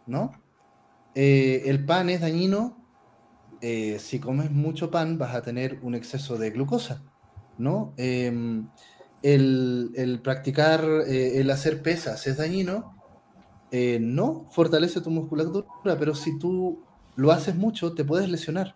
[0.06, 0.34] ¿no?
[1.16, 2.81] el pan es dañino
[3.62, 7.04] eh, si comes mucho pan vas a tener un exceso de glucosa,
[7.58, 7.94] ¿no?
[7.98, 8.68] El,
[9.22, 12.96] el, practicar, eh, el hacer pesas es dañino,
[13.72, 16.84] eh, no fortalece tu musculatura, pero si tú
[17.16, 18.76] lo haces mucho te puedes lesionar.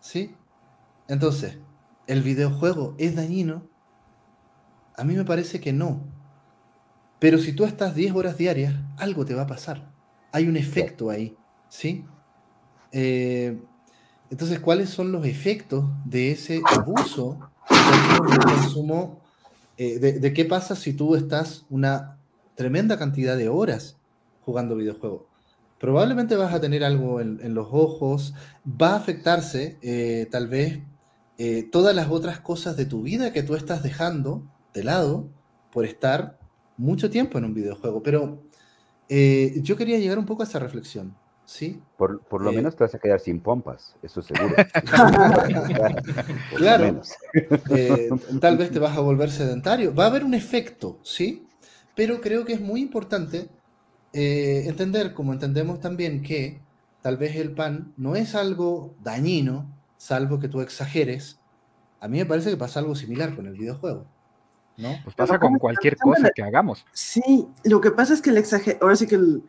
[0.00, 0.34] ¿Sí?
[1.08, 1.58] Entonces,
[2.06, 3.68] ¿el videojuego es dañino?
[4.96, 6.00] A mí me parece que no.
[7.18, 9.92] Pero si tú estás 10 horas diarias, algo te va a pasar.
[10.32, 11.36] Hay un efecto ahí,
[11.68, 12.04] ¿sí?
[12.92, 13.58] Eh,
[14.30, 19.20] entonces, ¿cuáles son los efectos de ese abuso de consumo?
[19.78, 22.18] Eh, de, qué pasa si tú estás una
[22.54, 23.96] tremenda cantidad de horas
[24.42, 25.22] jugando videojuegos?
[25.78, 28.34] Probablemente vas a tener algo en, los ojos,
[28.66, 30.80] va a afectarse eh, tal vez
[31.70, 35.28] todas las otras cosas de tu vida que tú estás dejando de lado
[35.70, 36.38] por estar
[36.78, 38.02] mucho tiempo en un videojuego.
[38.02, 38.42] Pero
[39.08, 41.14] yo quería llegar un poco a esa reflexión.
[41.46, 41.80] Sí.
[41.96, 44.54] Por, por lo eh, menos te vas a quedar sin pompas, eso seguro.
[46.56, 47.00] claro.
[47.70, 49.94] Eh, tal vez te vas a volver sedentario.
[49.94, 51.46] Va a haber un efecto, ¿sí?
[51.94, 53.48] Pero creo que es muy importante
[54.12, 56.60] eh, entender, como entendemos también, que
[57.00, 61.38] tal vez el pan no es algo dañino, salvo que tú exageres.
[62.00, 64.04] A mí me parece que pasa algo similar con el videojuego.
[64.78, 64.98] ¿no?
[65.04, 66.84] Pues pasa con cualquier cosa que hagamos.
[66.92, 69.44] Sí, lo que pasa es que el exagero, ahora sí que el,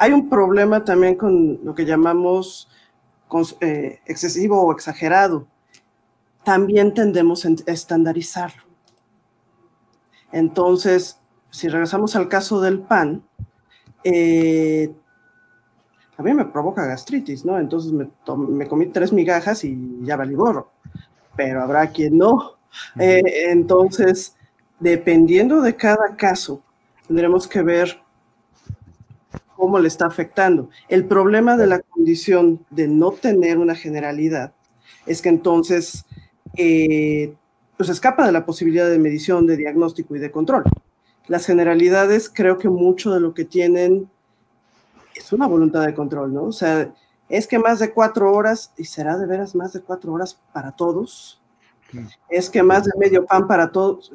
[0.00, 2.70] hay un problema también con lo que llamamos
[3.60, 5.46] eh, excesivo o exagerado.
[6.42, 8.62] También tendemos a estandarizarlo.
[10.32, 13.22] Entonces, si regresamos al caso del pan,
[14.02, 14.90] eh,
[16.16, 17.58] a mí me provoca gastritis, ¿no?
[17.58, 18.08] Entonces me,
[18.48, 20.70] me, comí tres migajas y ya valí gorro.
[21.36, 22.52] Pero habrá quien no.
[22.98, 24.34] Eh, entonces,
[24.78, 26.62] dependiendo de cada caso,
[27.06, 28.00] tendremos que ver
[29.60, 30.70] cómo le está afectando.
[30.88, 34.54] El problema de la condición de no tener una generalidad
[35.04, 36.06] es que entonces
[36.56, 37.34] eh,
[37.76, 40.64] pues escapa de la posibilidad de medición, de diagnóstico y de control.
[41.28, 44.10] Las generalidades creo que mucho de lo que tienen
[45.14, 46.44] es una voluntad de control, ¿no?
[46.44, 46.94] O sea,
[47.28, 50.72] es que más de cuatro horas, y será de veras más de cuatro horas para
[50.72, 51.38] todos,
[52.30, 54.10] es que más de medio pan para todos,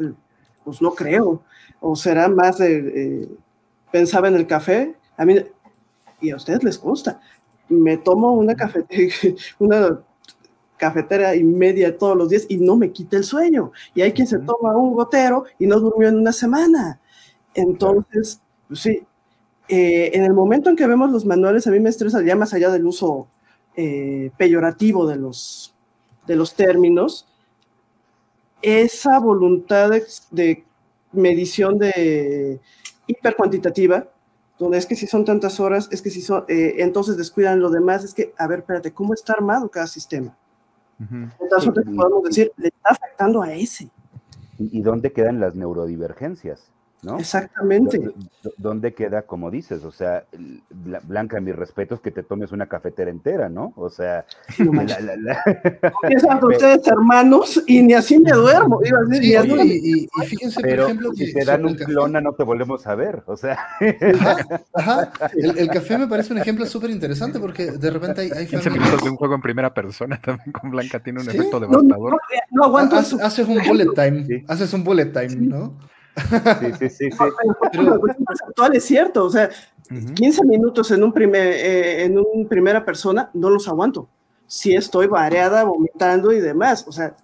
[0.64, 1.44] pues no creo,
[1.80, 3.30] o será más de, eh,
[3.92, 5.36] pensaba en el café, a mí,
[6.22, 7.22] y a ustedes les gusta,
[7.70, 9.14] me tomo una cafetera,
[9.60, 10.00] una
[10.78, 13.72] cafetera y media todos los días y no me quita el sueño.
[13.94, 17.00] Y hay quien se toma un gotero y no durmió en una semana.
[17.54, 19.04] Entonces, pues sí,
[19.70, 22.54] eh, en el momento en que vemos los manuales, a mí me estresa ya más
[22.54, 23.28] allá del uso
[23.76, 25.74] eh, peyorativo de los,
[26.28, 27.28] de los términos,
[28.62, 30.64] esa voluntad de, de
[31.12, 32.60] medición de
[33.08, 34.08] hipercuantitativa
[34.58, 37.70] donde es que si son tantas horas, es que si son, eh, entonces descuidan lo
[37.70, 40.36] demás, es que, a ver, espérate, ¿cómo está armado cada sistema?
[41.00, 41.32] Uh -huh.
[41.42, 43.90] Entonces, podemos decir, le está afectando a ese.
[44.58, 46.72] ¿Y dónde quedan las neurodivergencias?
[47.06, 47.20] ¿No?
[47.20, 48.02] Exactamente.
[48.58, 49.84] ¿Dónde queda, como dices?
[49.84, 50.26] O sea,
[50.70, 53.74] Blanca, mis respetos que te tomes una cafetera entera, ¿no?
[53.76, 54.26] O sea,
[54.58, 55.44] la, la, la...
[56.46, 58.80] ustedes hermanos y ni así me duermo.
[58.84, 62.44] Iba a decir, y, y, fíjense, por ejemplo, si te dan un clona no te
[62.44, 63.58] volvemos a ver, o sea.
[64.74, 68.70] Ajá, El, café me parece un ejemplo súper interesante porque de repente hay, hay 15
[68.70, 72.18] minutos de un juego en primera persona también con Blanca tiene un efecto devastador.
[72.52, 72.96] No, aguanto.
[72.96, 75.78] haces un bullet time, haces un bullet time, ¿no?
[76.16, 77.12] Sí, sí, sí.
[77.12, 77.18] sí.
[77.72, 78.02] Pero,
[78.48, 79.50] actual es cierto, o sea,
[79.90, 84.08] 15 minutos en un, primer, eh, en un primera persona no los aguanto.
[84.48, 87.16] Si estoy variada, vomitando y demás, o sea,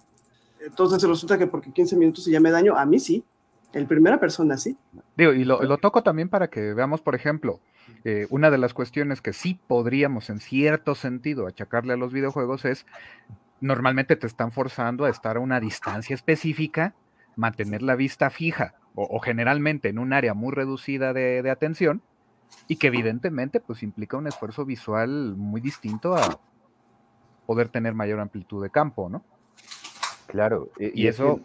[0.60, 3.24] entonces resulta que porque 15 minutos se llame daño, a mí sí,
[3.72, 4.76] en primera persona sí.
[5.16, 7.60] Digo, y lo, lo toco también para que veamos, por ejemplo,
[8.04, 12.64] eh, una de las cuestiones que sí podríamos en cierto sentido achacarle a los videojuegos
[12.64, 12.86] es,
[13.60, 16.94] normalmente te están forzando a estar a una distancia específica,
[17.36, 22.02] mantener la vista fija o, generalmente en un área muy reducida de, atención
[22.68, 26.38] y que evidentemente pues implica un esfuerzo visual muy distinto a
[27.46, 29.24] poder tener mayor amplitud de campo, ¿no?
[30.26, 31.40] Claro, y, eso...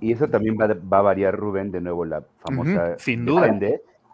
[0.00, 2.98] y eso también va, a variar, Rubén, de nuevo la famosa...
[2.98, 3.58] sin duda.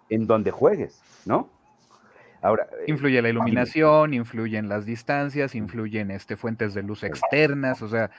[0.08, 1.50] en donde juegues, ¿no?
[2.40, 7.02] Ahora, eh, influye la iluminación, influye en las distancias, influye en este, fuentes de luz
[7.02, 8.10] externas, o sea,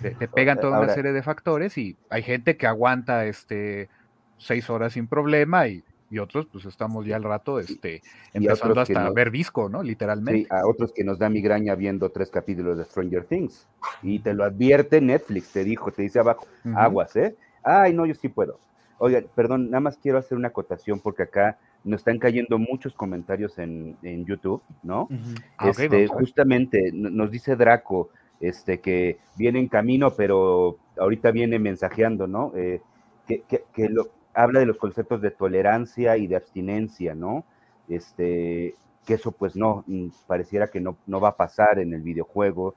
[0.00, 3.88] te, pegan toda una serie de factores y hay gente que aguanta este
[4.36, 5.84] seis horas sin problema y,
[6.18, 8.00] otros pues estamos ya al rato este
[8.32, 9.82] empezando hasta a ver disco, ¿no?
[9.82, 10.40] Literalmente.
[10.40, 13.68] Sí, a otros que nos da migraña viendo tres capítulos de Stranger Things
[14.02, 17.36] y te lo advierte Netflix, te dijo, te dice abajo, aguas, ¿eh?
[17.62, 18.58] Ay, no, yo sí puedo.
[18.96, 23.58] Oigan, perdón, nada más quiero hacer una acotación porque acá nos están cayendo muchos comentarios
[23.58, 25.08] en, YouTube, ¿no?
[25.56, 28.10] Ah, este, justamente nos dice Draco,
[28.40, 32.52] este, que viene en camino, pero ahorita viene mensajeando, ¿no?
[32.56, 32.80] Eh,
[33.26, 37.44] que, que, lo, habla de los conceptos de tolerancia y de abstinencia, ¿no?
[37.88, 38.74] Este,
[39.04, 42.74] que eso pues no, mm, pareciera que no, no va a pasar en el videojuego.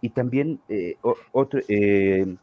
[0.00, 0.96] Y también eh,
[1.32, 2.36] otro, eh,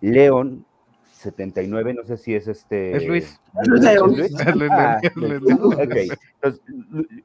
[0.00, 0.64] León
[1.12, 2.96] 79, no sé si es este...
[2.96, 3.40] Es Luis.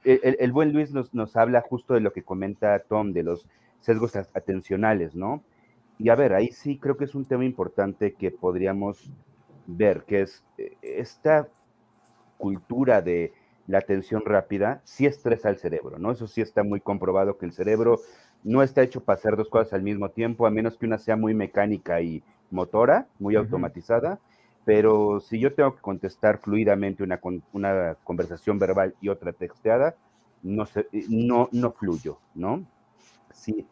[0.03, 3.45] el, buen Luis nos, nos habla justo de lo que comenta Tom, de los
[3.79, 5.43] sesgos atencionales, ¿no?
[5.97, 9.11] Y a ver, ahí sí creo que es un tema importante que podríamos
[9.67, 11.47] ver, que es eh, esta
[12.37, 13.33] cultura de
[13.67, 16.11] la atención rápida, sí estresa al cerebro, ¿no?
[16.11, 17.99] Eso sí está muy comprobado que el cerebro
[18.43, 21.15] no está hecho para hacer dos cosas al mismo tiempo, a menos que una sea
[21.15, 24.19] muy mecánica y motora, muy automatizada,
[24.65, 27.19] pero si yo tengo que contestar fluidamente una,
[27.53, 29.95] una conversación verbal y otra texteada,
[30.41, 32.65] no, sé, no, no fluyo, ¿no?
[33.39, 33.65] Sí.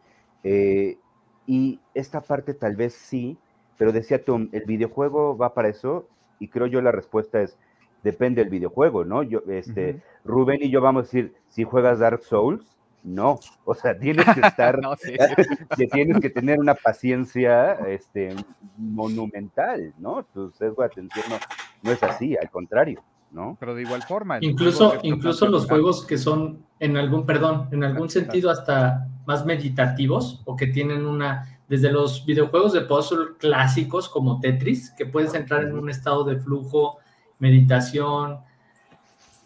[0.44, 0.98] Eh,
[1.46, 3.38] y esta parte tal vez sí,
[3.76, 6.08] pero decía Tom, ¿el videojuego va para eso?
[6.38, 7.56] Y creo yo la respuesta es,
[8.02, 9.22] depende del videojuego, ¿no?
[9.22, 13.98] Yo, este, Rubén y yo vamos a decir, si juegas Dark Souls, no, o sea,
[13.98, 14.80] tienes que estar,
[15.92, 18.34] tienes que tener una paciencia este,
[18.76, 20.24] monumental, ¿no?
[20.24, 21.36] Tu sesgo de atención no,
[21.82, 23.02] no es así, al contrario.
[23.30, 23.56] ¿No?
[23.60, 24.38] Pero de igual forma.
[24.40, 30.42] Incluso, incluso los juegos que son en algún, perdón, en algún sentido hasta más meditativos
[30.44, 35.64] o que tienen una, desde los videojuegos de puzzle clásicos como Tetris, que puedes entrar
[35.64, 36.98] en un estado de flujo,
[37.38, 38.38] meditación,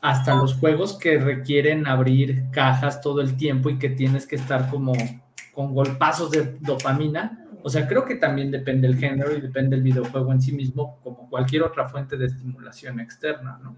[0.01, 4.69] hasta los juegos que requieren abrir cajas todo el tiempo y que tienes que estar
[4.69, 4.93] como
[5.53, 9.83] con golpazos de dopamina, o sea, creo que también depende el género y depende el
[9.83, 13.77] videojuego en sí mismo, como cualquier otra fuente de estimulación externa, ¿no?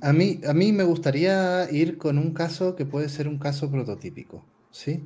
[0.00, 3.70] a, mí, a mí me gustaría ir con un caso que puede ser un caso
[3.70, 5.04] prototípico, ¿sí?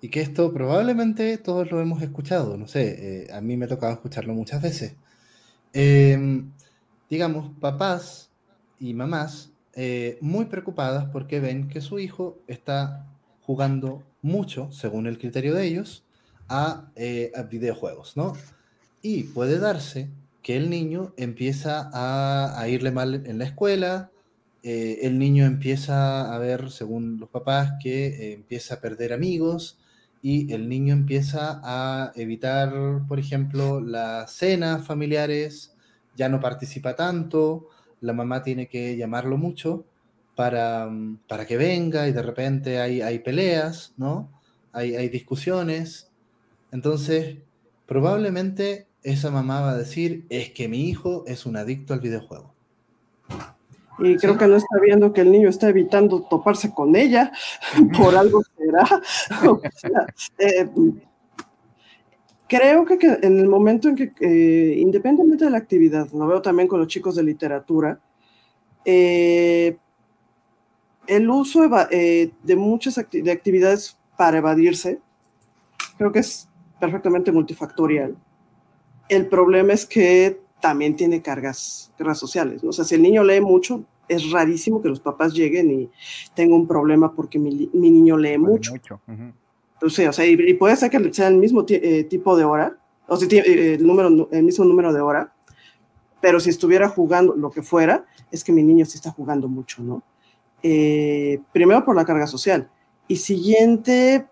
[0.00, 3.68] Y que esto probablemente todos lo hemos escuchado, no sé, eh, a mí me ha
[3.68, 4.96] tocado escucharlo muchas veces.
[5.72, 6.50] Em,
[7.08, 8.30] digamos, papás
[8.80, 13.06] y mamás eh, muy preocupadas porque ven que su hijo está
[13.42, 16.04] jugando mucho, según el criterio de ellos,
[16.96, 18.34] eh, a, videojuegos, ¿no?
[19.00, 20.10] Y puede darse
[20.42, 24.10] que el niño empieza a, irle mal en la escuela,
[24.62, 29.78] eh, el niño empieza a ver, según los papás, que eh, empieza a perder amigos
[30.20, 32.72] y el niño empieza a evitar,
[33.08, 35.74] por ejemplo, las cenas familiares,
[36.16, 37.68] ya no participa tanto,
[38.00, 39.84] la mamá tiene que llamarlo mucho
[40.36, 40.90] para,
[41.28, 44.30] para que venga y de repente hay, hay peleas, ¿no?
[44.72, 46.11] Hay, hay discusiones
[46.72, 47.36] entonces,
[47.86, 52.54] probablemente esa mamá va a decir, es que mi hijo es un adicto al videojuego.
[53.98, 57.30] Y creo que no está viendo que el niño está evitando toparse con ella,
[57.96, 58.84] por algo será.
[60.38, 60.68] Eh,
[62.48, 66.68] creo que, en el momento en que, eh, independientemente de la actividad, lo veo también
[66.68, 68.00] con los chicos de literatura,
[68.84, 69.76] eh,
[71.06, 75.00] el uso de muchas de actividades para evadirse,
[75.96, 76.48] creo que es
[76.82, 78.16] perfectamente multifactorial.
[79.08, 82.64] El problema es que también tiene cargas, cargas sociales.
[82.64, 85.90] O sea, si el niño lee mucho, es rarísimo que los papás lleguen y
[86.34, 88.72] tenga un problema porque mi, niño lee mucho.
[89.74, 93.16] Entonces, o sea, y, puede ser que sea el mismo eh, tipo de hora, o
[93.16, 95.32] sea, eh, el, número, el mismo número de hora,
[96.20, 99.84] pero si estuviera jugando lo que fuera, es que mi niño sí está jugando mucho,
[99.84, 100.02] ¿no?
[100.64, 102.68] Eh, primero por la carga social.
[103.06, 104.26] Y siguiente,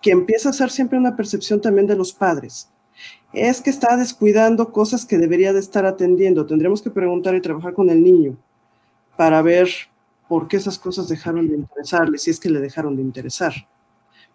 [0.00, 2.70] que empieza a ser siempre una percepción también de los padres.
[3.32, 6.46] Es que está descuidando cosas que debería de estar atendiendo.
[6.46, 8.36] Tendremos que preguntar y trabajar con el niño
[9.16, 9.68] para ver
[10.28, 13.52] por qué esas cosas dejaron de interesarle, si es que le dejaron de interesar.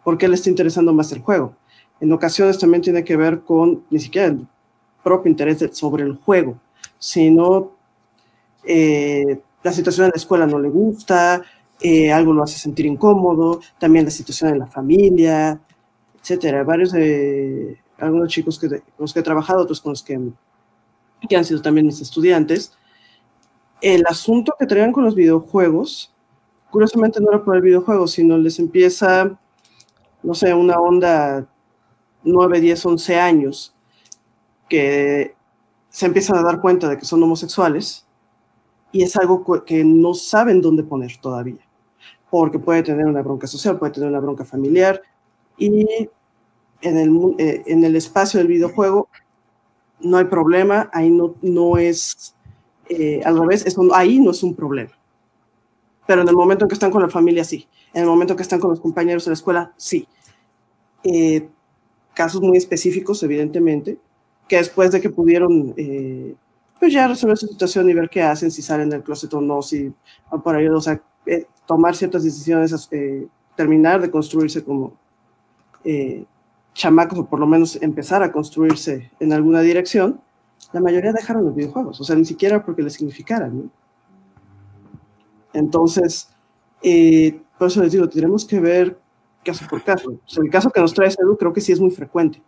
[0.03, 1.55] ¿Por qué le está interesando más el juego?
[1.99, 4.47] En ocasiones también tiene que ver con ni siquiera el
[5.03, 6.59] propio interés sobre el juego,
[6.99, 7.71] sino
[8.63, 11.43] eh, la situación en la escuela no le gusta,
[11.81, 15.61] eh, algo lo hace sentir incómodo, también la situación en la familia,
[16.21, 16.63] etcétera.
[16.63, 20.19] Varios de algunos chicos que, con los que he trabajado, otros con los que,
[21.27, 22.73] que han sido también mis estudiantes,
[23.81, 26.13] el asunto que traían con los videojuegos,
[26.71, 29.37] curiosamente no era por el videojuego, sino les empieza
[30.25, 31.47] no sé, una onda
[32.23, 33.75] 9, 10, 11 años,
[34.67, 35.35] que
[35.89, 38.07] se empiezan a dar cuenta de que son homosexuales
[38.91, 41.64] y es algo que no saben dónde poner todavía,
[42.39, 45.01] porque puede tener una bronca social, puede tener una bronca familiar
[45.57, 45.87] y
[46.81, 49.07] en el, eh, en el espacio del videojuego
[50.01, 52.35] no hay problema, ahí no, no es,
[52.89, 54.91] eh, al revés, eso, ahí no es un problema.
[56.05, 57.69] Pero en el momento en que están con la familia, sí.
[57.93, 60.05] En el momento en que están con los compañeros de la escuela, sí.
[61.05, 61.47] Eh,
[62.13, 63.97] casos muy específicos, evidentemente,
[64.49, 66.35] que después de que pudieron eh,
[66.81, 69.61] pues ya resolver su situación y ver qué hacen, si salen del closet o no,
[69.61, 69.93] si
[70.29, 72.89] van por ahí, o sea, eh, tomar ciertas decisiones,
[73.55, 74.93] terminar de construirse como
[76.73, 80.19] chamacos, o por lo menos empezar a construirse en alguna dirección,
[80.73, 83.71] la mayoría dejaron los videojuegos, o sea, ni siquiera porque les significaran,
[85.53, 86.29] Entonces,
[87.57, 88.99] por eso les digo, tenemos que ver
[89.45, 90.19] caso por caso.
[90.37, 92.41] el caso que nos trae Edu creo que sí es muy frecuente,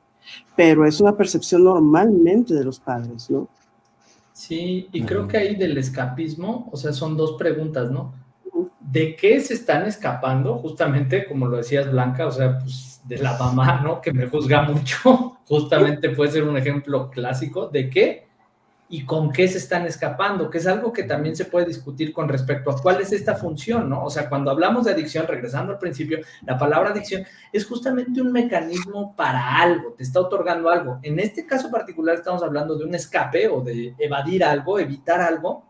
[0.56, 3.48] pero es una percepción normalmente de los padres, ¿no?
[4.34, 8.14] Sí, y creo que ahí del escapismo, o sea, son dos preguntas, ¿no?
[8.90, 10.60] ¿De qué se están escapando?
[10.60, 14.00] Justamente, como lo decías Blanca, o sea, pues de la mamá, ¿no?
[14.00, 18.28] Que me juzga mucho, justamente puede ser un ejemplo clásico de qué
[18.90, 22.30] y con qué se están escapando, que es algo que también se puede discutir con
[22.30, 24.06] respecto a cuál es esta función, ¿no?
[24.06, 28.32] O sea, cuando hablamos de adicción, regresando al principio, la palabra adicción es justamente un
[28.32, 31.00] mecanismo para algo, te está otorgando algo.
[31.04, 35.66] En este caso particular estamos hablando de un escape o de evadir algo, evitar algo,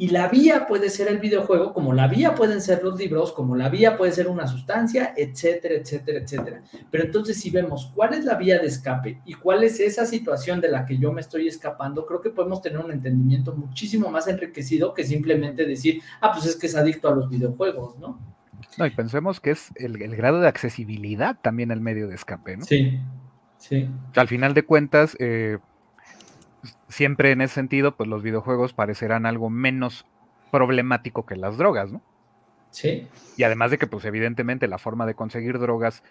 [0.00, 3.56] y la vía puede ser el videojuego, como la vía pueden ser los libros, como
[3.56, 6.62] la vía puede ser una sustancia, etcétera, etcétera, etcétera.
[6.88, 10.60] Pero entonces si vemos cuál es la vía de escape y cuál es esa situación
[10.60, 14.28] de la que yo me estoy escapando, creo que podemos tener un entendimiento muchísimo más
[14.28, 18.20] enriquecido que simplemente decir, ah, pues es que es adicto a los videojuegos, ¿no?
[18.76, 22.64] No, y pensemos que es el, grado de accesibilidad también al medio de escape, ¿no?
[22.64, 23.00] Sí,
[23.56, 23.88] sí.
[24.14, 25.58] al final de cuentas, eh,
[26.88, 30.06] siempre en ese sentido, pues los videojuegos parecerán algo menos
[30.50, 32.02] problemático que las drogas, ¿no?
[32.70, 33.08] Sí.
[33.36, 36.02] Y además de que, pues evidentemente, la forma de conseguir drogas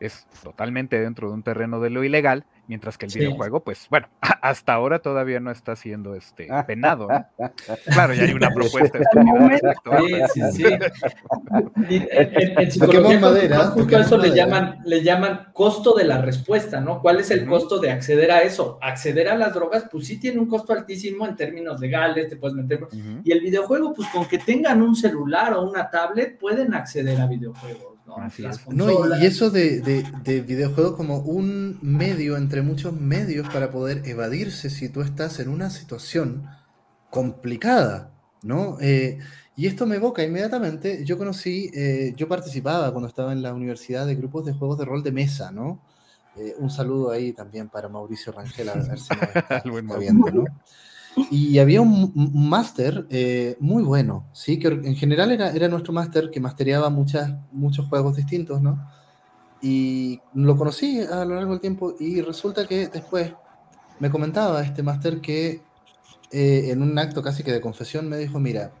[0.00, 4.08] es totalmente dentro de un terreno de lo ilegal, mientras que el videojuego, pues bueno,
[4.42, 7.08] hasta ahora todavía no está siendo este penado.
[7.92, 8.98] Claro, ya hay una propuesta.
[8.98, 10.64] sí, sí, sí.
[11.88, 17.00] En, en, psicología madera, justo eso le llaman, le llaman costo de la respuesta, ¿no?
[17.00, 18.78] ¿Cuál es el costo de acceder a eso?
[18.82, 22.56] Acceder a las drogas, pues sí tiene un costo altísimo en términos legales, te puedes
[22.56, 22.86] meter.
[23.24, 27.26] Y el videojuego, pues con que tengan un celular o una tablet, pueden acceder a
[27.26, 27.95] videojuegos.
[28.06, 29.18] ¿No?
[29.18, 34.88] y, eso de, de, videojuegos como un medio entre muchos medios para poder evadirse si
[34.88, 36.46] tú estás en una situación
[37.10, 38.12] complicada,
[38.42, 38.78] ¿no?
[38.80, 39.18] Eh,
[39.56, 44.06] y esto me evoca inmediatamente, yo conocí, eh, yo participaba cuando estaba en la universidad
[44.06, 45.80] de grupos de juegos de rol de mesa, ¿no?
[46.36, 49.08] Eh, un saludo ahí también para Mauricio Rangel, a ver si
[49.42, 49.62] está
[49.98, 50.44] viendo, ¿no?
[51.30, 54.58] Y había un, máster eh, muy bueno, ¿sí?
[54.58, 58.86] Que en general era, era nuestro máster que mastereaba muchas, muchos juegos distintos, ¿no?
[59.62, 63.32] Y lo conocí a lo largo del tiempo y resulta que después
[63.98, 65.62] me comentaba este máster que
[66.30, 68.72] eh, en un acto casi que de confesión me dijo, mira,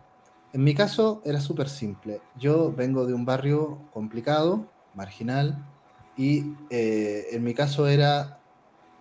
[0.52, 2.20] en mi caso era súper simple.
[2.38, 5.64] Yo vengo de un barrio complicado, marginal,
[6.18, 8.40] Y eh, en mi caso era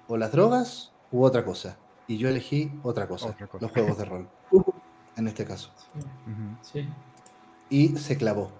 [0.07, 1.77] o las drogas u otra cosa.
[2.07, 3.63] Y yo elegí otra cosa, Otra cosa.
[3.65, 4.27] los juegos de rol,
[5.17, 5.71] en este caso.
[6.61, 6.87] Sí.
[7.69, 8.51] Y se clavó,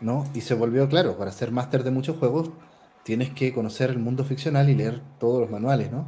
[0.00, 0.24] ¿no?
[0.34, 2.50] Y se volvió claro, para ser máster de muchos juegos
[3.02, 6.06] tienes que conocer el mundo ficcional y leer todos los manuales, ¿no?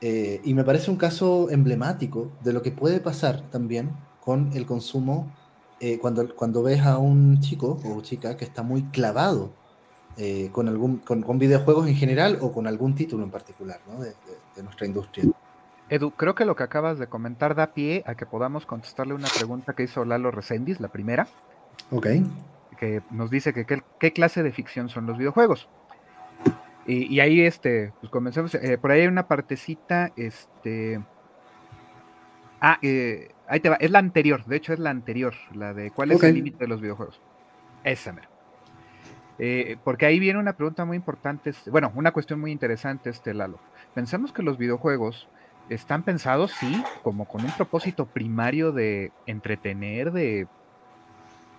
[0.00, 3.90] Eh, y me parece un caso emblemático de lo que puede pasar también
[4.20, 5.32] con el consumo
[5.80, 9.50] eh, cuando, cuando ves a un chico o chica que está muy clavado
[10.16, 14.00] eh, con, algún, con, con videojuegos en general o con algún título en particular ¿no?
[14.00, 14.14] de, de-
[14.56, 15.24] de nuestra industria.
[15.90, 19.28] Edu, creo que lo que acabas de comentar da pie a que podamos contestarle una
[19.28, 21.26] pregunta que hizo Lalo Reséndiz, la primera,
[21.90, 22.06] Ok.
[22.78, 25.68] que nos dice que qué, clase de ficción son los videojuegos.
[26.86, 28.54] Y, y ahí, este, pues comencemos.
[28.54, 31.00] eh, por ahí hay una partecita, este.
[32.60, 33.76] Ah, eh, ahí te va.
[33.76, 36.68] Es la anterior, de hecho es la anterior, la de cuál es el límite de
[36.68, 37.20] los videojuegos.
[37.84, 38.28] Esa, mera.
[39.38, 43.58] Eh, porque ahí viene una pregunta muy importante, bueno, una cuestión muy interesante, este Lalo.
[43.94, 45.28] Pensamos que los videojuegos
[45.68, 50.46] están pensados, sí, como con un propósito primario de entretener, de,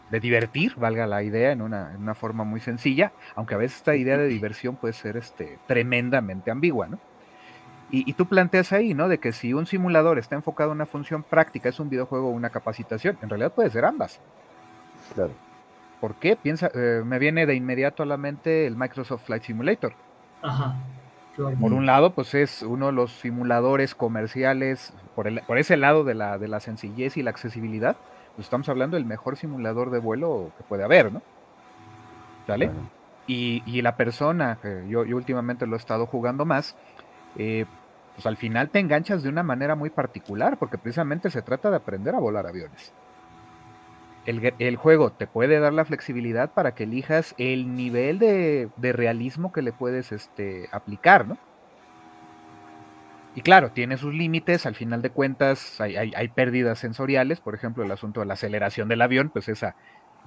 [0.10, 3.78] de divertir, valga la idea, en una, en una forma muy sencilla, aunque a veces
[3.78, 7.00] esta idea de diversión puede ser este, tremendamente ambigua, ¿no?
[7.92, 9.08] Y, y tú planteas ahí, ¿no?
[9.08, 12.32] De que si un simulador está enfocado a una función práctica, es un videojuego o
[12.32, 14.20] una capacitación, en realidad puede ser ambas.
[15.16, 15.32] Claro.
[16.00, 16.36] ¿Por qué?
[16.36, 19.94] Piensa, eh, me viene de inmediato a la mente el Microsoft Flight Simulator.
[20.42, 20.76] Ajá.
[21.60, 26.04] Por un lado, pues es uno de los simuladores comerciales, por, el- por ese lado
[26.04, 27.96] de la, de la sencillez y la accesibilidad,
[28.36, 31.22] pues estamos hablando del mejor simulador de vuelo que puede haber, ¿no?
[32.48, 32.72] ¿Sale?
[33.28, 36.76] Y, y la persona, que yo, yo últimamente lo he estado jugando más,
[37.36, 37.66] eh,
[38.16, 41.78] pues al final te enganchas de una manera muy particular, porque precisamente se trata de
[41.78, 42.92] aprender a volar aviones.
[44.26, 48.94] El, el juego te puede dar la flexibilidad para que elijas el nivel de, de
[48.94, 51.38] realismo que le puedes este, aplicar, ¿no?
[53.36, 57.56] Y claro, tiene sus límites, al final de cuentas hay, hay- hay pérdidas sensoriales, por
[57.56, 59.76] ejemplo, el asunto de la aceleración del avión, pues esa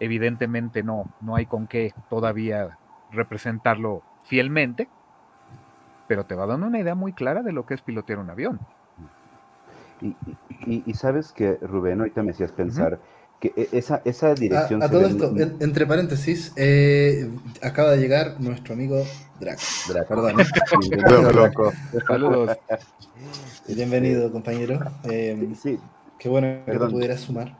[0.00, 2.78] evidentemente no, no hay con qué todavía
[3.10, 4.88] representarlo fielmente,
[6.08, 8.58] pero te va dando una idea muy clara de lo que es pilotear un avión.
[10.00, 10.16] Y,
[10.66, 12.98] y- y sabes que, Rubén, ahorita me hacías pensar
[13.42, 17.28] que e- esa, esa A, dirección a se todo esto, en- entre paréntesis, eh,
[17.60, 19.02] acaba de llegar nuestro amigo
[19.40, 19.60] Draco.
[19.88, 20.08] Draco.
[20.14, 20.36] Perdón.
[20.88, 21.72] Bienvenido, Draco.
[22.06, 22.56] Saludos.
[23.66, 24.78] Bienvenido, compañero.
[25.10, 25.76] Eh, Sí,
[26.20, 26.92] qué bueno que te Perdón.
[26.92, 27.58] pudieras sumar.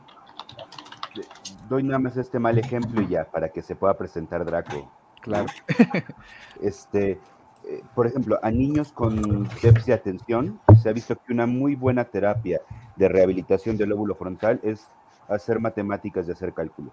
[1.67, 4.89] doy nada más este mal ejemplo y ya, para que se pueda presentar Draco.
[5.21, 5.47] Claro.
[6.61, 7.19] Este,
[7.67, 11.75] eh, por ejemplo, a niños con déficit de atención, se ha visto que una muy
[11.75, 12.61] buena terapia
[12.95, 14.87] de rehabilitación del lóbulo frontal es
[15.27, 16.91] hacer matemáticas y hacer cálculo,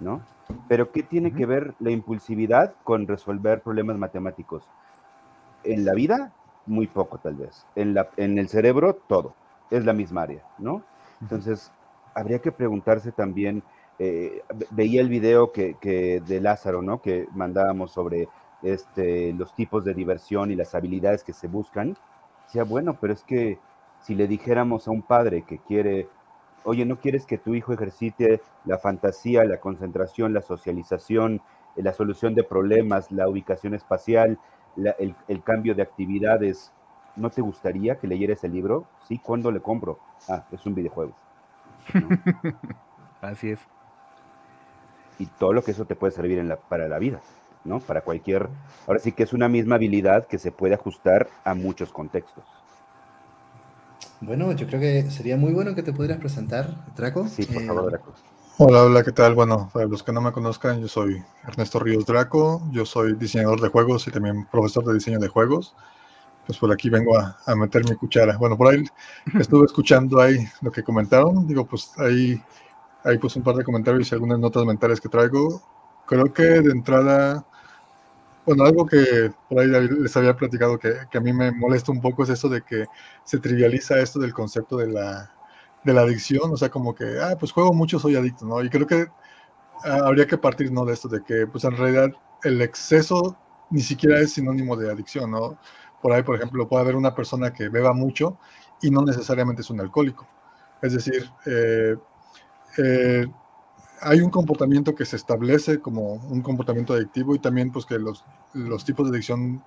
[0.00, 0.20] ¿no?
[0.68, 4.62] Pero ¿qué tiene que ver la impulsividad con resolver problemas matemáticos?
[5.64, 6.32] En la vida,
[6.66, 7.64] muy poco tal vez.
[7.76, 9.34] En, la, en el cerebro, todo.
[9.70, 10.82] Es la misma área, ¿no?
[11.20, 11.70] Entonces,
[12.14, 13.62] habría que preguntarse también,
[13.98, 17.00] eh, ve- veía el video que, que de Lázaro, ¿no?
[17.00, 18.28] Que mandábamos sobre
[18.62, 21.96] este, los tipos de diversión y las habilidades que se buscan.
[22.46, 23.58] Decía, bueno, pero es que
[24.02, 26.08] si le dijéramos a un padre que quiere,
[26.64, 31.40] oye, ¿no quieres que tu hijo ejercite la fantasía, la concentración, la socialización,
[31.76, 34.38] eh, la solución de problemas, la ubicación espacial,
[34.76, 36.72] la- el, el cambio de actividades?
[37.16, 38.86] ¿No te gustaría que leyera ese libro?
[39.06, 39.98] Sí, ¿cuándo le compro?
[40.28, 41.12] Ah, es un videojuego.
[41.94, 42.08] ¿no?
[43.20, 43.60] Así es.
[45.18, 47.20] y todo lo que eso te puede servir en la, para la vida,
[47.64, 47.78] ¿no?
[47.80, 48.48] Para cualquier...
[48.86, 52.44] Ahora sí que es una misma habilidad que se puede ajustar a muchos contextos.
[54.22, 57.26] Bueno, yo creo que sería muy bueno que te pudieras presentar, Draco.
[57.26, 58.14] Sí, por Eh, favor, Draco.
[58.58, 59.34] Hola, hola, ¿qué tal?
[59.34, 63.60] Bueno, para los que no me conozcan, yo soy Ernesto Ríos Draco, yo soy diseñador
[63.60, 65.74] de juegos y también profesor de diseño de juegos.
[66.46, 68.36] Pues por aquí vengo a, a meter mi cuchara.
[68.38, 68.84] Bueno, por ahí
[69.38, 72.42] estuve escuchando ahí lo que comentaron, digo, pues ahí
[73.04, 75.62] hay pues un par de comentarios y algunas notas mentales que traigo.
[76.06, 77.46] Creo que de entrada,
[78.44, 82.24] bueno, algo que por ahí les había platicado que, a mí me molesta un poco
[82.24, 82.86] es eso de que
[83.24, 85.32] se trivializa esto del concepto de la,
[85.84, 88.62] de la adicción, o sea, como que, ah, pues juego mucho, soy adicto, ¿no?
[88.62, 89.06] Y creo que
[89.84, 90.84] ah, habría que partir, ¿no?
[90.84, 92.10] De esto, de que, pues en realidad
[92.44, 93.36] el exceso
[93.70, 95.58] ni siquiera es sinónimo de adicción, ¿no?
[96.02, 98.38] Por ahí, por ejemplo, puede haber una persona que beba mucho
[98.82, 100.26] y no necesariamente es un alcohólico.
[100.82, 101.96] Es decir, eh,
[102.78, 103.26] eh,
[104.02, 108.24] hay un comportamiento que se establece como un comportamiento adictivo y también pues que los,
[108.52, 109.62] los tipos de adicción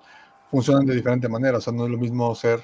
[0.52, 1.58] funcionan de diferente manera.
[1.58, 2.62] O sea, no es lo mismo ser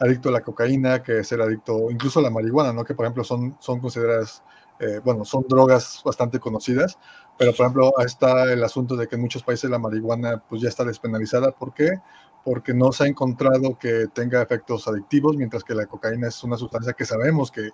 [0.00, 2.84] adicto a la cocaína que ser adicto incluso a la marihuana, ¿no?
[2.84, 4.42] Que por ejemplo son, son consideradas
[4.80, 6.98] eh, bueno, son drogas bastante conocidas,
[7.36, 10.68] pero por ejemplo está el asunto de que en muchos países la marihuana pues ya
[10.68, 11.50] está despenalizada.
[11.50, 12.00] ¿Por qué?
[12.48, 16.56] Porque no se ha encontrado que tenga efectos adictivos, mientras que la cocaína es una
[16.56, 17.72] sustancia que sabemos que,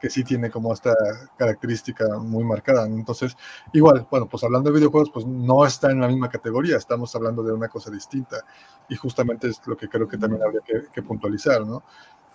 [0.00, 0.92] que sí tiene como esta
[1.36, 2.86] característica muy marcada.
[2.86, 3.36] Entonces,
[3.72, 7.44] igual, bueno, pues hablando de videojuegos, pues no está en la misma categoría, estamos hablando
[7.44, 8.38] de una cosa distinta.
[8.88, 11.84] Y justamente es lo que creo que también habría que, que puntualizar, ¿no?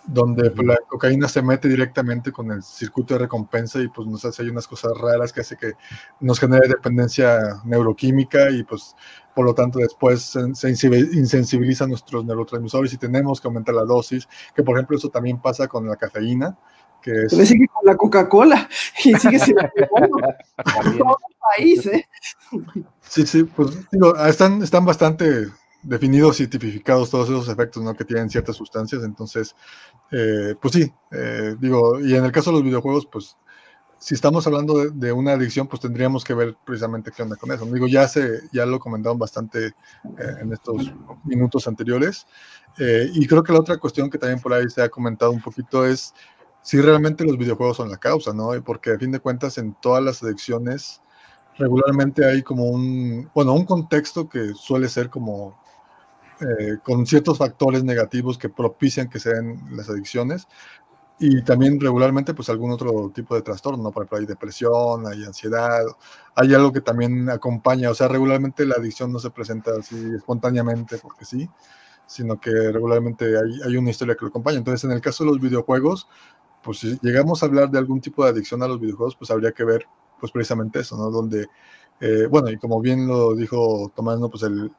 [0.04, 4.24] Donde pues, la cocaína se mete directamente con el circuito de recompensa y pues nos
[4.24, 5.72] hace hay unas cosas raras que hace que
[6.20, 8.96] nos genere dependencia neuroquímica y pues
[9.34, 14.62] por lo tanto después se, insensibiliza nuestros neurotransmisores y tenemos que aumentar la dosis, que
[14.62, 16.58] por ejemplo eso también pasa con la cafeína,
[17.00, 17.48] que es...
[17.48, 18.68] sigue con la Coca-Cola
[19.04, 19.70] y sigue sin la
[20.98, 22.08] todo el país, ¿eh?
[23.00, 25.46] Sí, sí, pues digo, están, están bastante
[25.82, 27.94] definidos y tipificados todos esos efectos ¿no?
[27.94, 29.02] que tienen ciertas sustancias.
[29.02, 29.54] Entonces,
[30.10, 33.36] eh, pues sí, eh, digo, y en el caso de los videojuegos, pues
[33.98, 37.64] si estamos hablando de, una adicción, pues tendríamos que ver precisamente qué onda con eso.
[37.66, 39.72] Digo, ya, se, ya lo comentaron bastante eh,
[40.40, 40.92] en estos
[41.24, 42.26] minutos anteriores.
[42.78, 45.86] y creo que la otra cuestión que también por ahí se ha comentado un poquito
[45.86, 46.14] es
[46.62, 48.50] si realmente los videojuegos son la causa, ¿no?
[48.64, 51.00] Porque a fin de cuentas en todas las adicciones
[51.58, 55.61] regularmente hay como un, bueno, un contexto que suele ser como
[56.42, 60.48] eh, con ciertos factores negativos que propician que se den las adicciones
[61.18, 63.92] y también regularmente pues algún otro tipo de trastorno, ¿no?
[63.92, 65.84] Por ejemplo, hay depresión, hay ansiedad,
[66.34, 70.98] hay algo que también acompaña, o sea, regularmente la adicción no se presenta así espontáneamente
[70.98, 71.48] porque sí,
[72.06, 74.58] sino que regularmente hay, hay una historia que lo acompaña.
[74.58, 76.08] Entonces, en el caso de los videojuegos,
[76.62, 79.52] pues si llegamos a hablar de algún tipo de adicción a los videojuegos, pues habría
[79.52, 79.86] que ver
[80.18, 81.10] pues precisamente eso, ¿no?
[81.10, 81.46] Donde,
[82.00, 84.28] eh, bueno, y como bien lo dijo Tomás, ¿no?
[84.28, 84.72] Pues el,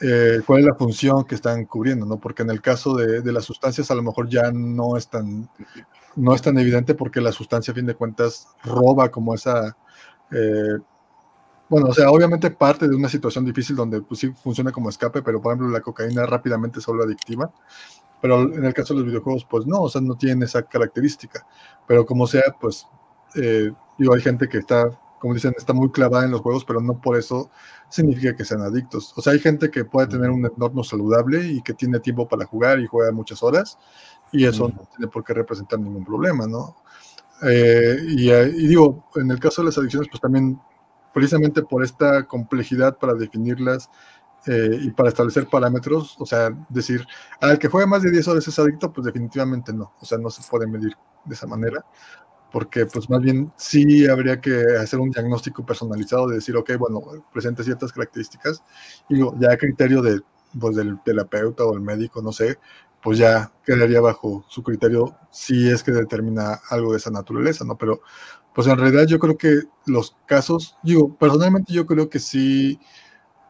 [0.00, 2.18] eh, cuál es la función que están cubriendo, ¿no?
[2.18, 5.48] Porque en el caso de, de, las sustancias a lo mejor ya no es tan,
[6.16, 9.76] no es tan evidente porque la sustancia a fin de cuentas roba como esa,
[10.30, 10.78] eh,
[11.68, 15.22] bueno, o sea, obviamente parte de una situación difícil donde pues sí funciona como escape,
[15.22, 17.50] pero por ejemplo la cocaína rápidamente se vuelve adictiva,
[18.20, 21.46] pero en el caso de los videojuegos pues no, o sea, no tiene esa característica,
[21.86, 22.86] pero como sea, pues
[23.34, 24.90] eh, digo, hay gente que está
[25.20, 27.50] como dicen, está muy clavada en los juegos, pero no por eso
[27.88, 29.12] significa que sean adictos.
[29.16, 32.44] O sea, hay gente que puede tener un entorno saludable y que tiene tiempo para
[32.46, 33.78] jugar y juega muchas horas,
[34.32, 36.76] y eso no tiene por qué representar ningún problema, ¿no?
[37.42, 40.60] Eh, eh, y, digo, en el caso de las adicciones, pues también,
[41.12, 43.90] precisamente por esta complejidad para definirlas
[44.46, 47.06] eh, y para establecer parámetros, o sea, decir,
[47.40, 50.30] al que juega más de 10 horas es adicto, pues definitivamente no, o sea, no
[50.30, 50.92] se puede medir
[51.24, 51.84] de esa manera
[52.52, 57.00] porque pues más bien sí habría que hacer un diagnóstico personalizado de decir, ok, bueno,
[57.32, 58.62] presenta ciertas características
[59.08, 60.20] y ya a criterio de,
[60.58, 62.58] pues, del terapeuta o el médico, no sé,
[63.02, 67.76] pues ya quedaría bajo su criterio si es que determina algo de esa naturaleza, ¿no?
[67.78, 68.00] Pero
[68.54, 72.80] pues en realidad yo creo que los casos, digo, personalmente yo creo que sí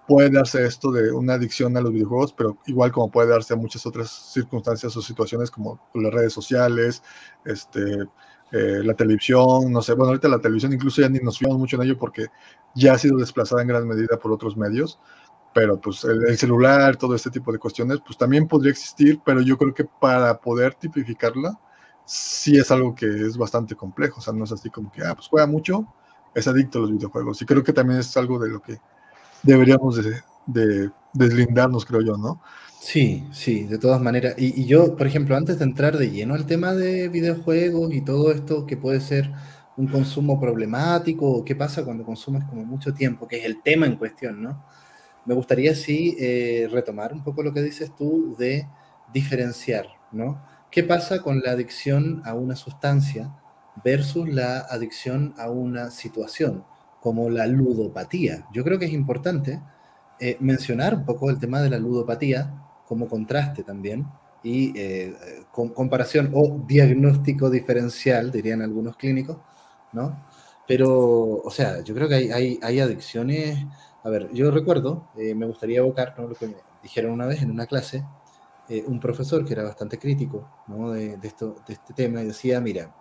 [0.08, 3.56] puede darse esto de una adicción a los videojuegos, pero igual como puede darse a
[3.56, 7.02] muchas otras circunstancias o situaciones como las redes sociales,
[7.44, 8.04] este,
[8.52, 11.76] eh, la televisión, no sé, bueno, ahorita la televisión incluso ya ni nos fijamos mucho
[11.76, 12.26] en ello porque
[12.74, 15.00] ya ha sido desplazada en gran medida por otros medios,
[15.52, 19.58] pero pues el, celular, todo este tipo de cuestiones, pues también podría existir, pero yo
[19.58, 21.58] creo que para poder tipificarla,
[22.04, 25.14] sí es algo que es bastante complejo, o sea, no es así como que, ah,
[25.14, 25.86] pues juega mucho,
[26.34, 28.78] es adicto a los videojuegos, y creo que también es algo de lo que
[29.42, 32.40] deberíamos de, de deslindarnos, creo yo, ¿no?
[32.86, 34.36] Sí, sí, de todas maneras.
[34.38, 38.30] Y, yo, por ejemplo, antes de entrar de lleno al tema de videojuegos y todo
[38.30, 39.32] esto que puede ser
[39.76, 43.86] un consumo problemático o qué pasa cuando consumes como mucho tiempo, que es el tema
[43.86, 44.64] en cuestión, ¿no?
[45.24, 48.68] Me gustaría sí eh, retomar un poco lo que dices tú de
[49.12, 50.40] diferenciar, ¿no?
[50.70, 53.34] ¿Qué pasa con la adicción a una sustancia
[53.82, 56.64] versus la adicción a una situación,
[57.00, 58.46] como la ludopatía?
[58.52, 59.60] Yo creo que es importante
[60.20, 64.06] eh, mencionar un poco el tema de la ludopatía, como contraste también
[64.46, 65.12] y eh,
[65.52, 69.38] comparación o diagnóstico diferencial, dirían algunos clínicos,
[69.92, 70.24] ¿no?
[70.68, 73.64] Pero, o sea, yo creo que hay, hay, adicciones.
[74.04, 76.28] A ver, yo recuerdo, eh, me gustaría evocar ¿no?
[76.28, 78.04] lo que me dijeron una vez en una clase,
[78.68, 80.92] eh, un profesor que era bastante crítico ¿no?
[80.92, 82.94] de, esto, de este tema y decía, mira,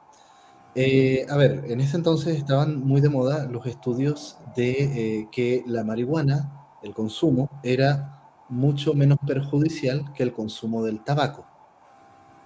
[0.75, 6.67] a ver, en ese entonces estaban muy de moda los estudios de que la marihuana,
[6.83, 11.45] el consumo, era mucho menos perjudicial que el consumo del tabaco.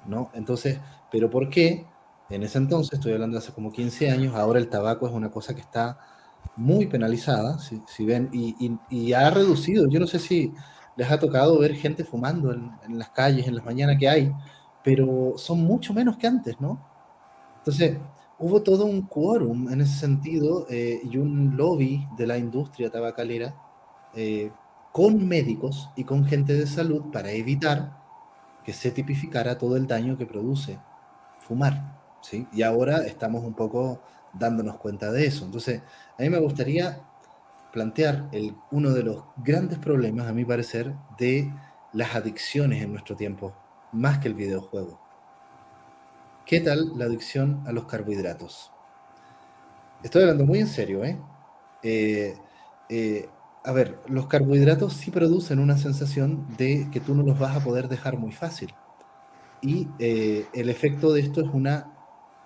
[0.05, 0.29] ¿no?
[0.33, 0.79] Entonces,
[1.11, 1.85] ¿pero por qué?
[2.29, 5.31] En ese entonces, estoy hablando de hace como 15 años, ahora el tabaco es una
[5.31, 5.97] cosa que está
[6.55, 9.87] muy penalizada, si, ven, y, ha reducido.
[9.87, 10.53] Yo no sé si
[10.95, 14.31] les ha tocado ver gente fumando en, las calles, en las mañanas que hay,
[14.83, 16.79] pero son mucho menos que antes, ¿no?
[17.59, 17.97] Entonces,
[18.37, 23.55] hubo todo un quórum en ese sentido eh, y un lobby de la industria tabacalera
[24.15, 24.51] eh,
[24.99, 27.97] con médicos y con gente de salud para evitar
[28.65, 30.77] que se tipificara todo el daño que produce
[31.39, 32.01] fumar.
[32.19, 32.49] ¿sí?
[32.51, 34.01] Y ahora estamos un poco
[34.33, 35.45] dándonos cuenta de eso.
[35.45, 35.81] Entonces,
[36.17, 37.01] a mí me gustaría
[37.71, 41.49] plantear el, uno de los grandes problemas, a mi parecer, de
[41.93, 43.53] las adicciones en nuestro tiempo,
[43.93, 44.99] más que el videojuego.
[46.45, 48.73] ¿Qué tal la adicción a los carbohidratos?
[50.03, 51.17] Estoy hablando muy en serio, ¿eh?
[51.83, 52.35] eh,
[52.89, 53.29] eh
[53.63, 57.63] a ver, los carbohidratos sí producen una sensación de que tú no los vas a
[57.63, 58.73] poder dejar muy fácil.
[59.61, 61.93] Y eh, el efecto de esto es una,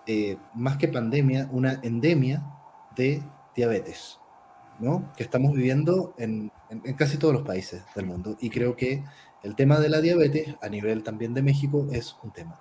[0.07, 2.43] eh, más que pandemia, una endemia
[2.95, 3.21] de
[3.55, 4.19] diabetes,
[4.79, 5.11] ¿no?
[5.15, 6.51] Que estamos viviendo en,
[6.97, 8.35] casi todos los países del mundo.
[8.39, 9.03] Y creo que
[9.43, 12.59] el tema de la diabetes, a nivel también de México, es un tema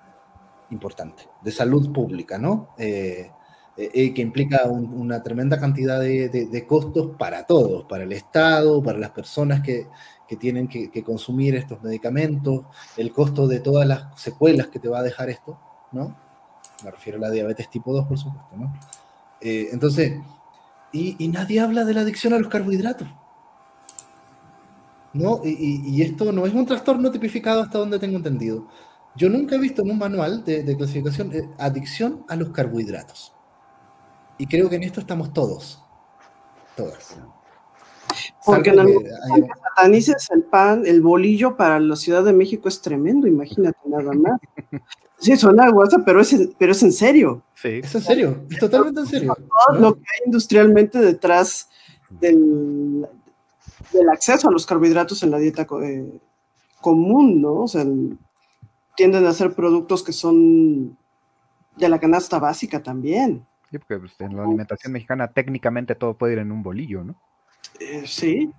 [0.71, 2.75] importante, de salud pública, ¿no?
[2.77, 3.31] Eh,
[3.75, 8.99] eh, eh, que implica una tremenda cantidad de, costos para todos, para el Estado, para
[8.99, 9.89] las personas que,
[10.39, 12.65] tienen que, consumir estos medicamentos,
[12.97, 15.59] el costo de todas las secuelas que te va a dejar esto,
[15.93, 16.17] ¿no?
[16.83, 18.73] Me refiero a la diabetes tipo 2, por supuesto, ¿no?
[19.43, 20.21] Eh, entonces,
[20.93, 23.09] y, nadie habla de la adicción a los carbohidratos.
[25.13, 25.43] ¿No?
[25.45, 28.69] Y, esto no es un trastorno tipificado hasta donde tengo entendido.
[29.15, 33.35] Yo nunca he visto en un manual de, de clasificación adicción a los carbohidratos.
[34.43, 35.81] Y creo que en esto estamos todos.
[36.77, 37.17] Todas.
[38.45, 42.83] Porque en el que satanices el pan, el bolillo para la Ciudad de México es
[42.83, 44.41] tremendo, imagínate nada más.
[45.17, 47.45] Sí, suena guasa, pero es, pero es en serio.
[47.55, 47.83] Sí.
[47.85, 49.37] Es en serio, es totalmente en serio.
[49.37, 51.69] Todo lo que hay industrialmente detrás
[52.11, 53.07] del,
[53.93, 56.19] del acceso a los carbohidratos en la dieta eh,
[56.81, 57.61] común, ¿no?
[57.61, 57.87] O sea,
[58.97, 60.99] tienden a ser productos que son
[61.77, 63.47] de la canasta básica también.
[63.73, 67.17] Sí, porque pues, en la alimentación mexicana técnicamente todo puede ir en un bolillo, ¿no?
[67.81, 68.53] Eh, sí.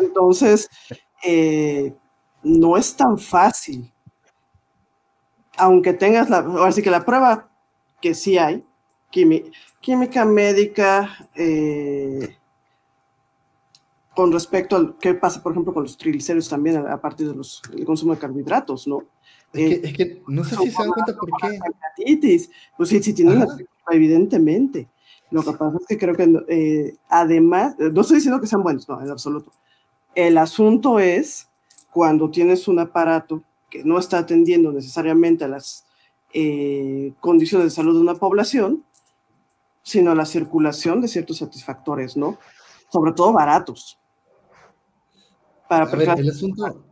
[0.00, 0.70] Entonces,
[1.22, 1.94] eh,
[2.42, 3.92] no es tan fácil.
[5.58, 7.50] Aunque tengas la, así que la prueba
[8.00, 8.64] que sí hay,
[9.10, 12.34] química médica, eh,
[14.14, 18.14] con respecto a qué pasa, por ejemplo, con los triglicéridos también, a, partir del consumo
[18.14, 19.04] de carbohidratos, ¿no?
[19.52, 21.58] Es que, no sé si se dan cuenta por qué.
[22.78, 23.46] Pues sí, sí tienen
[23.90, 24.88] evidentemente.
[25.30, 28.88] Lo que pasa es que creo que eh, además, no estoy diciendo que sean buenos,
[28.88, 29.52] no, en absoluto.
[30.14, 31.48] El asunto es
[31.92, 35.84] cuando tienes un aparato que no está atendiendo necesariamente a las
[36.32, 38.84] eh, condiciones de salud de una población,
[39.82, 42.38] sino a la circulación de ciertos satisfactores, ¿no?
[42.90, 43.98] Sobre todo baratos.
[45.68, 46.84] Para a ver, el asunto,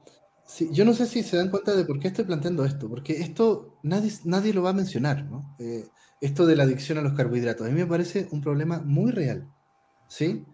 [0.45, 3.21] sí, yo no sé si se dan cuenta de por qué estoy planteando esto, porque
[3.21, 5.55] esto nadie, nadie lo va a mencionar, ¿no?
[5.59, 5.87] Eh,
[6.25, 7.67] esto de la adicción a los carbohidratos.
[7.67, 9.47] A mí me parece un problema muy real,
[10.09, 10.47] ¿sí?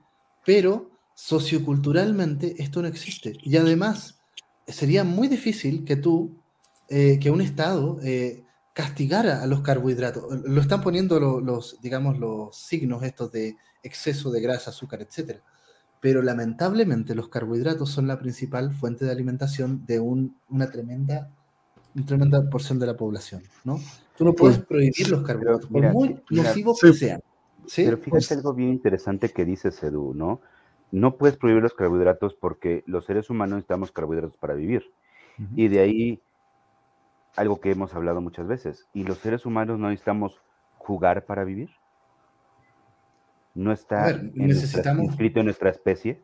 [0.44, 3.34] Pero socioculturalmente esto no existe.
[3.42, 4.18] Y además,
[4.66, 6.42] sería muy difícil que tú,
[6.88, 8.42] eh, que un Estado eh,
[8.72, 10.24] castigara a los carbohidratos.
[10.44, 15.40] Lo están poniendo los, digamos, los signos estos de exceso de grasa, azúcar, etc.
[16.00, 21.30] Pero lamentablemente los carbohidratos son la principal fuente de alimentación de una tremenda,
[21.94, 23.78] una tremenda porción de la población, ¿no?
[24.16, 27.22] Tú no puedes prohibir los carbohidratos, por muy nocivos que sean.
[27.74, 30.40] Pero fíjate algo bien interesante que dice Edu, ¿no?
[30.92, 34.92] No puedes prohibir los carbohidratos porque los seres humanos necesitamos carbohidratos para vivir.
[35.56, 36.22] Y de ahí
[37.36, 38.86] algo que hemos hablado muchas veces.
[38.92, 40.42] ¿Y los seres humanos no necesitamos
[40.78, 41.70] jugar para vivir?
[43.54, 45.04] ¿No está necesitamos...
[45.06, 46.22] inscrito en nuestra especie?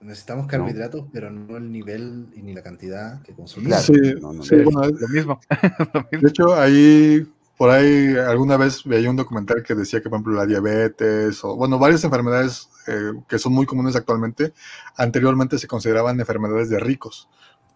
[0.00, 3.82] Necesitamos carbohidratos, pero no el nivel y ni la cantidad que consumimos.
[3.82, 5.40] sí, lo mismo.
[6.10, 7.26] De hecho, ahí,
[7.58, 11.54] por ahí, alguna vez veía un documental que decía que, por ejemplo, la diabetes, o
[11.54, 14.54] bueno, varias enfermedades eh, que son muy comunes actualmente,
[14.96, 17.28] anteriormente se consideraban enfermedades de ricos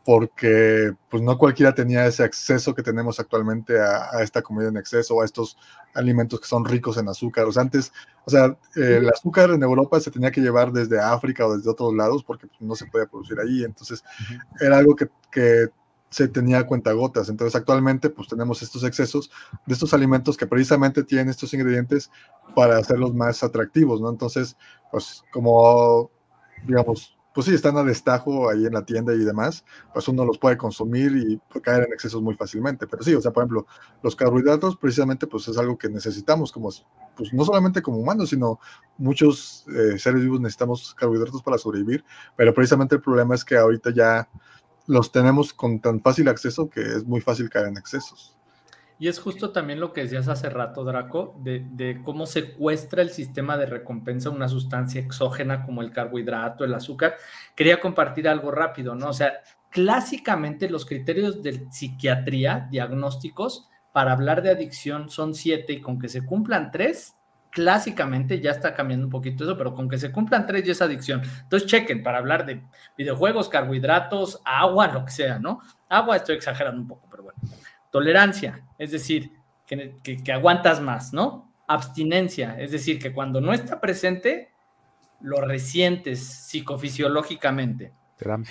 [0.04, 5.20] porque pues no cualquiera tenía ese acceso que tenemos actualmente a, esta comida en exceso,
[5.22, 5.56] a estos
[5.94, 7.46] alimentos que son ricos en azúcar.
[7.46, 7.90] O sea, antes,
[8.26, 11.94] o sea, el azúcar en Europa se tenía que llevar desde África o desde otros
[11.94, 13.64] lados porque pues, no se podía producir ahí.
[13.64, 14.04] Entonces,
[14.60, 15.68] era algo que, que
[16.10, 17.30] se tenía a cuentagotas.
[17.30, 19.30] Entonces, actualmente, pues tenemos estos excesos
[19.66, 22.10] de estos alimentos que precisamente tienen estos ingredientes
[22.54, 24.10] para hacerlos más atractivos, ¿no?
[24.10, 24.56] Entonces,
[24.92, 26.10] pues como,
[26.66, 30.38] digamos, pues sí, están a destajo ahí en la tienda y demás, pues uno los
[30.38, 32.86] puede consumir y caer en excesos muy fácilmente.
[32.86, 33.66] Pero sí, o sea, por ejemplo,
[34.02, 36.70] los carbohidratos precisamente pues es algo que necesitamos como,
[37.16, 38.60] pues no solamente como humanos, sino
[38.98, 42.04] muchos eh, seres vivos necesitamos carbohidratos para sobrevivir,
[42.36, 44.28] pero precisamente el problema es que ahorita ya
[44.86, 48.36] los tenemos con tan fácil acceso que es muy fácil caer en excesos.
[49.04, 53.58] Y es justo también lo que decías hace rato, Draco, de, cómo secuestra el sistema
[53.58, 57.16] de recompensa una sustancia exógena como el carbohidrato, el azúcar.
[57.54, 59.10] Quería compartir algo rápido, ¿no?
[59.10, 65.82] O sea, clásicamente los criterios de psiquiatría, diagnósticos, para hablar de adicción son siete y
[65.82, 67.14] con que se cumplan tres,
[67.50, 70.80] clásicamente ya está cambiando un poquito eso, pero con que se cumplan tres ya es
[70.80, 71.20] adicción.
[71.42, 72.62] Entonces chequen para hablar de
[72.96, 75.60] videojuegos, carbohidratos, agua, lo que sea, ¿no?
[75.90, 77.38] Agua estoy exagerando un poco, pero bueno.
[77.94, 79.30] Tolerancia, es decir,
[79.68, 81.52] que, que, aguantas más, ¿no?
[81.68, 84.50] Abstinencia, es decir, que cuando no está presente,
[85.20, 87.92] lo resientes psicofisiológicamente.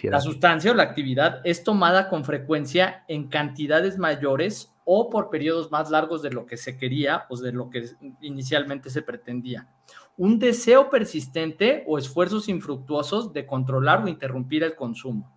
[0.03, 5.69] La sustancia o la actividad es tomada con frecuencia en cantidades mayores o por periodos
[5.71, 7.89] más largos de lo que se quería o de lo que
[8.21, 9.67] inicialmente se pretendía.
[10.15, 15.32] Un deseo persistente o esfuerzos infructuosos de controlar o interrumpir el consumo.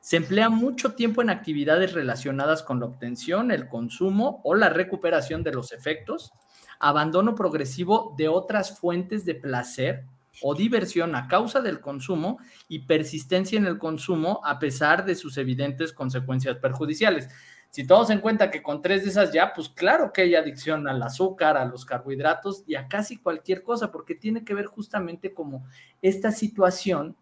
[0.00, 5.42] Se emplea mucho tiempo en actividades relacionadas con la obtención, el consumo o la recuperación
[5.42, 6.32] de los efectos,
[6.78, 10.04] abandono progresivo de otras fuentes de placer
[10.42, 15.36] o diversión a causa del consumo y persistencia en el consumo a pesar de sus
[15.36, 17.28] evidentes consecuencias perjudiciales.
[17.68, 20.88] Si tomamos en cuenta que con tres de esas ya, pues claro que hay adicción
[20.88, 25.34] al azúcar, a los carbohidratos y a casi cualquier cosa, porque tiene que ver justamente
[25.34, 25.64] como
[26.02, 27.16] esta situación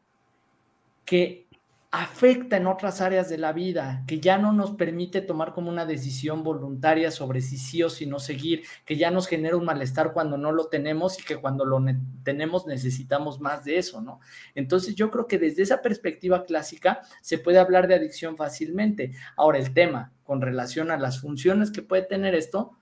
[1.04, 1.47] que
[1.90, 5.86] afecta en otras áreas de la vida, que ya no nos permite tomar como una
[5.86, 10.12] decisión voluntaria sobre si sí o si no seguir, que ya nos genera un malestar
[10.12, 11.82] cuando no lo tenemos y que cuando lo
[12.24, 14.20] tenemos necesitamos más de eso, ¿no?
[14.54, 19.12] Entonces yo creo que desde esa perspectiva clásica se puede hablar de adicción fácilmente.
[19.34, 22.76] Ahora el tema con relación a las funciones que puede tener esto,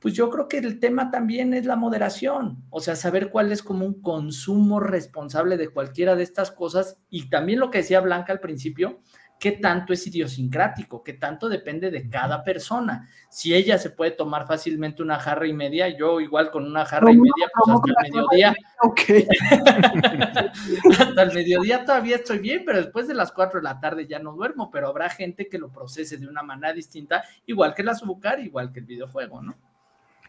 [0.00, 3.62] pues yo creo que el tema también es la moderación, o sea, saber cuál es
[3.62, 8.32] como un consumo responsable de cualquiera de estas cosas y también lo que decía Blanca
[8.32, 9.00] al principio,
[9.38, 13.08] qué tanto es idiosincrático, qué tanto depende de cada persona.
[13.30, 17.10] Si ella se puede tomar fácilmente una jarra y media, yo igual con una jarra
[17.10, 18.54] y media, pues hasta el mediodía.
[18.82, 19.26] Okay.
[20.98, 24.18] hasta el mediodía todavía estoy bien, pero después de las cuatro de la tarde ya
[24.18, 27.88] no duermo, pero habrá gente que lo procese de una manera distinta, igual que el
[27.88, 29.69] azúcar, igual que el videojuego, ¿no?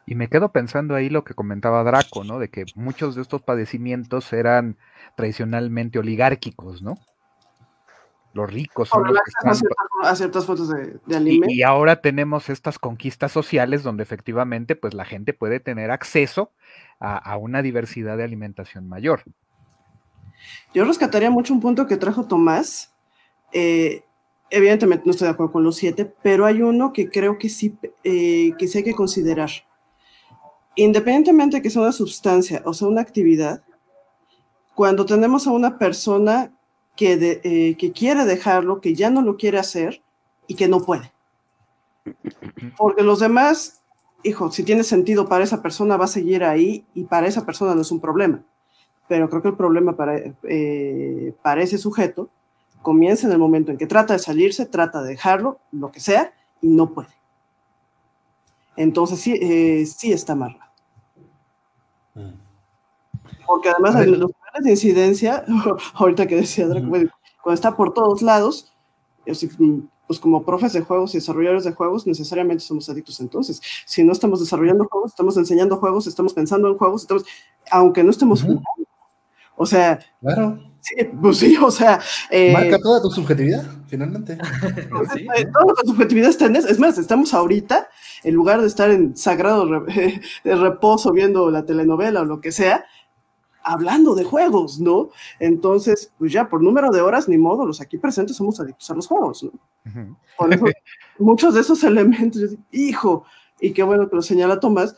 [0.05, 2.39] Y me quedo pensando ahí lo que comentaba Draco, ¿no?
[2.39, 4.77] De que muchos de estos padecimientos eran
[5.15, 6.97] tradicionalmente oligárquicos, ¿no?
[8.33, 9.69] Los ricos son los que están...
[10.03, 15.03] a, ciertas, fotos de, de Y, ahora tenemos estas conquistas sociales donde efectivamente pues la
[15.03, 16.51] gente puede tener acceso
[16.99, 19.23] a, una diversidad de alimentación mayor.
[20.73, 22.93] Yo rescataría mucho un punto que trajo Tomás.
[23.51, 24.03] Eh,
[24.49, 27.75] evidentemente no estoy de acuerdo con los siete, pero hay uno que creo que sí,
[28.03, 29.49] eh, que sí hay que considerar
[30.75, 33.63] independientemente de que sea una sustancia o sea una actividad,
[34.75, 36.51] cuando tenemos a una persona
[36.95, 40.01] que, eh, que quiere dejarlo, que ya no lo quiere hacer
[40.47, 41.11] y que no puede.
[42.77, 43.81] Porque los demás,
[44.23, 47.75] hijo, si tiene sentido para esa persona, va a seguir ahí y para esa persona
[47.75, 48.43] no es un problema.
[49.07, 52.29] Pero creo que el problema para, eh, para ese sujeto
[52.81, 56.33] comienza en el momento en que trata de salirse, trata de dejarlo, lo que sea,
[56.61, 57.20] y no puede.
[58.75, 60.57] Entonces sí, eh, sí está mal.
[62.15, 62.33] Mm.
[63.45, 65.45] Porque además los niveles de incidencia,
[65.93, 68.71] ahorita que decía cuando está por todos lados,
[70.07, 73.61] pues como profes de juegos y desarrolladores de juegos, necesariamente somos adictos entonces.
[73.85, 77.25] Si no estamos desarrollando juegos, estamos enseñando juegos, estamos pensando en juegos, estamos,
[77.71, 78.63] aunque no estemos jugando.
[79.55, 80.59] O sea, claro.
[80.81, 81.99] Sí, pues sí, o sea.
[82.29, 84.37] Eh, Marca toda tu subjetividad, finalmente.
[85.13, 85.25] sí.
[85.53, 86.67] Toda la subjetividad está en eso.
[86.67, 87.87] Es más, estamos ahorita,
[88.23, 89.85] en lugar de estar en sagrado
[90.43, 92.85] reposo viendo la telenovela o lo que sea,
[93.63, 95.09] hablando de juegos, ¿no?
[95.39, 98.95] Entonces, pues ya por número de horas, ni modo, los aquí presentes somos adictos a
[98.95, 99.51] los juegos, ¿no?
[100.37, 100.65] Por eso,
[101.19, 103.25] muchos de esos elementos, hijo,
[103.59, 104.95] y qué bueno que lo señala Tomás,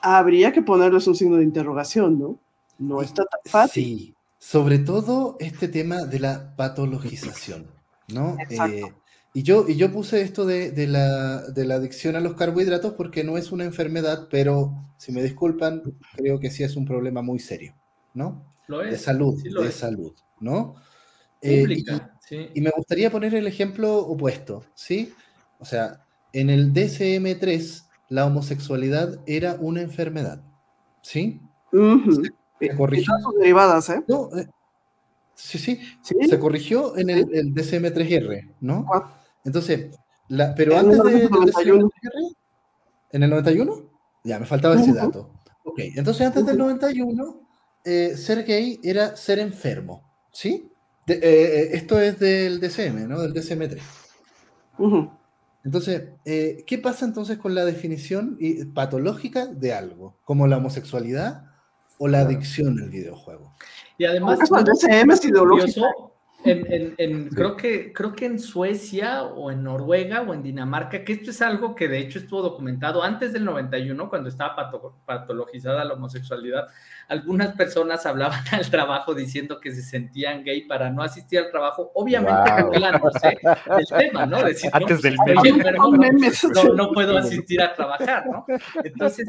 [0.00, 2.38] habría que ponerles un signo de interrogación, ¿no?
[2.78, 3.84] No está tan fácil.
[3.84, 7.66] Sí, sobre todo este tema de la patologización,
[8.08, 8.36] ¿no?
[8.50, 8.82] Eh,
[9.34, 11.38] y, yo, y yo puse esto de, la,
[11.74, 15.82] adicción a los carbohidratos porque no es una enfermedad, pero si me disculpan,
[16.16, 17.74] creo que sí es un problema muy serio,
[18.14, 18.54] ¿no?
[18.68, 18.92] Lo es.
[18.92, 20.76] De salud, de salud, ¿no?
[21.40, 21.66] Eh,
[22.54, 25.12] y, me gustaría poner el ejemplo opuesto, ¿sí?
[25.58, 30.42] O sea, en el DCM3 la homosexualidad era una enfermedad,
[31.02, 31.40] ¿sí?
[32.60, 33.14] Se corrigió.
[33.22, 34.02] Sus derivadas, ¿eh?
[34.36, 34.46] ¿eh?
[35.34, 38.86] sí, sí, Se corrigió en el, el DCM3R, ¿no?
[39.44, 39.96] Entonces,
[40.28, 42.36] la, pero antes del DCM3R,
[43.12, 43.90] ¿en el 91?
[44.24, 45.30] Ya, me faltaba ese dato.
[45.64, 47.40] Ok, entonces antes del 91,
[47.84, 50.02] eh, ser gay era ser enfermo,
[50.32, 50.70] ¿sí?
[51.06, 53.20] Eh, esto es del DCM, ¿no?
[53.20, 53.80] Del DCM3.
[55.64, 58.38] Entonces, eh, ¿qué pasa entonces con la definición
[58.74, 61.47] patológica de algo, como la homosexualidad
[61.98, 63.54] o la adicción al videojuego?
[63.98, 66.12] Y además, Además, el DSM es curioso,
[66.44, 71.04] en, en- en- creo, que, creo que en Suecia o en Noruega o en Dinamarca,
[71.04, 74.94] que esto es algo que de hecho estuvo documentado antes del 91, cuando estaba pato-
[75.04, 76.68] patologizada la homosexualidad,
[77.08, 81.90] algunas personas hablaban al trabajo diciendo que se sentían gay para no asistir al trabajo,
[81.94, 82.28] obviamente
[82.62, 82.70] Wow.
[82.70, 84.42] del tema, ¿no?
[84.44, 86.44] Decir, Antes del no, memes.
[86.54, 88.44] no, no puedo asistir a trabajar, ¿no?
[88.84, 89.26] Entonces,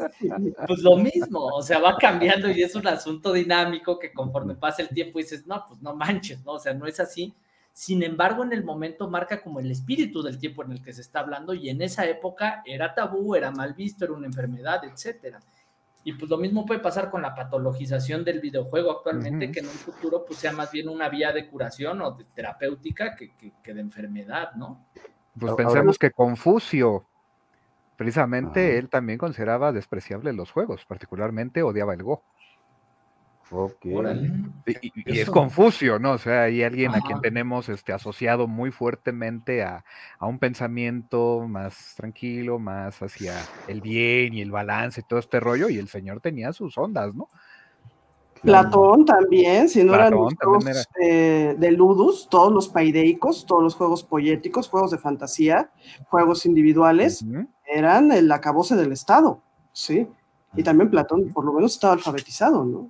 [0.67, 4.81] pues lo mismo, o sea, va cambiando y es un asunto dinámico que conforme pasa
[4.81, 6.53] el tiempo dices, no, pues no manches, ¿no?
[6.53, 7.33] O sea, no es así.
[7.71, 11.01] Sin embargo, en el momento marca como el espíritu del tiempo en el que se
[11.01, 15.39] está hablando y en esa época era tabú, era mal visto, era una enfermedad, etcétera.
[16.03, 19.71] Y pues lo mismo puede pasar con la patologización del videojuego actualmente, que en un
[19.73, 23.73] futuro pues sea más bien una vía de curación o de terapéutica que, que- que
[23.73, 24.85] de enfermedad, ¿no?
[25.37, 27.05] Pues pensemos que Confucio,
[27.97, 28.79] precisamente Ajá.
[28.79, 32.23] él también consideraba despreciable los juegos, particularmente odiaba el Go.
[33.51, 33.85] Ok.
[33.93, 34.31] Órale.
[34.65, 35.29] Y, es.
[35.29, 36.13] Confucio, ¿no?
[36.13, 39.83] O sea, hay alguien a quien tenemos este, asociado muy fuertemente a,
[40.19, 43.35] a un pensamiento más tranquilo, más hacia
[43.67, 47.15] el bien y el balance y todo este rollo, y el señor tenía sus ondas,
[47.15, 47.27] ¿no?
[48.41, 50.65] Platón también, si no eran los juegos
[51.01, 55.71] eh, de ludus, todos los paideicos, todos los juegos poéticos, juegos de fantasía,
[56.09, 57.25] juegos individuales,
[57.65, 59.41] eran el acabose del Estado,
[59.73, 60.07] ¿sí?
[60.55, 62.89] Y también Platón por lo menos estaba alfabetizado, ¿no?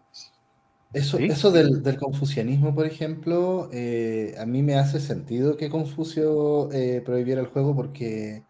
[0.92, 1.26] Eso, Sí.
[1.26, 7.02] eso del, del confucianismo, por ejemplo, eh, a mí me hace sentido que Confucio eh,
[7.06, 8.48] prohibiera el juego porque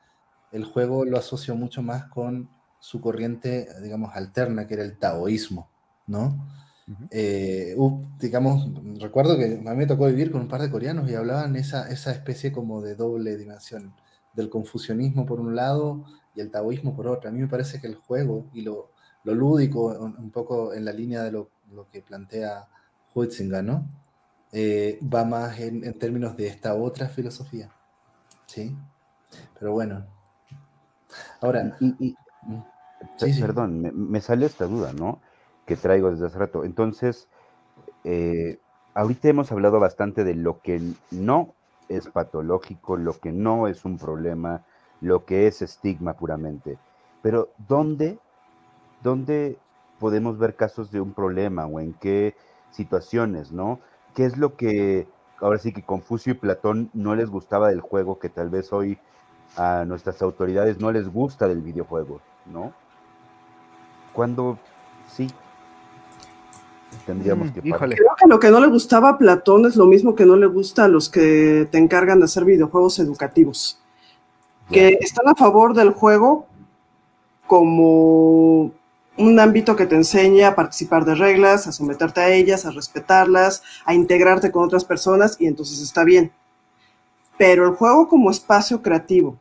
[0.51, 5.73] el juego lo asocio mucho más con su corriente, digamos, alterna, que era el taoísmo,
[6.07, 6.47] ¿no?
[7.11, 7.75] Eh,
[8.19, 8.69] digamos,
[8.99, 11.89] recuerdo que a mí me tocó vivir con un par de coreanos y hablaban esa,
[11.91, 13.95] esa especie como de doble dimensión,
[14.33, 17.29] del confucianismo por un lado y el taoísmo por otro.
[17.29, 18.91] A mí me parece que el juego y lo,
[19.23, 22.67] lo lúdico, un, un poco en la línea de lo, lo que plantea
[23.13, 23.88] Huizinga, ¿no?
[24.51, 27.70] Eh, va más en, en términos de esta otra filosofía,
[28.47, 28.76] ¿sí?
[29.59, 30.05] Pero bueno.
[31.41, 32.61] Ahora, Y, y- mm,
[33.17, 33.34] sí.
[33.39, 35.22] perdón, me, me sale esta duda, ¿no?
[35.65, 36.63] Que traigo desde hace rato.
[36.63, 37.30] Entonces,
[38.03, 38.59] eh,
[38.93, 41.55] ahorita hemos hablado bastante de lo que no
[41.89, 44.65] es patológico, lo que no es un problema,
[45.01, 46.80] lo que es estigma puramente.
[47.22, 48.22] Pero ¿dónde,
[48.99, 49.63] dónde
[50.00, 52.36] podemos ver casos de un problema o en qué
[52.72, 53.80] situaciones, ¿no?
[54.16, 55.08] ¿Qué es lo que
[55.39, 58.97] ahora sí que Confucio y Platón no les gustaba del juego que tal vez hoy
[59.56, 62.74] a nuestras autoridades no les gusta del videojuego, ¿no?
[64.14, 64.58] Cuando
[65.08, 65.28] sí
[67.06, 67.95] tendríamos Mm, que híjole.
[67.95, 70.47] Creo que lo que no le gustaba a Platón es lo mismo que no le
[70.47, 73.80] gusta a los que te encargan de hacer videojuegos educativos,
[74.70, 76.47] que están a favor del juego
[77.47, 78.72] como
[79.20, 83.61] un ámbito que te enseña a participar de reglas, a someterte a ellas, a respetarlas,
[83.84, 86.32] a integrarte con otras personas y entonces está bien.
[87.38, 89.38] Pero el juego como espacio creativo,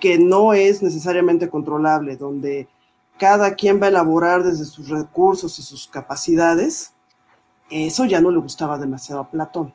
[0.00, 2.68] que no es necesariamente controlable, donde
[3.16, 6.92] cada quien va a elaborar desde sus recursos y sus capacidades,
[7.70, 9.72] eso ya no le gustaba demasiado a Platón.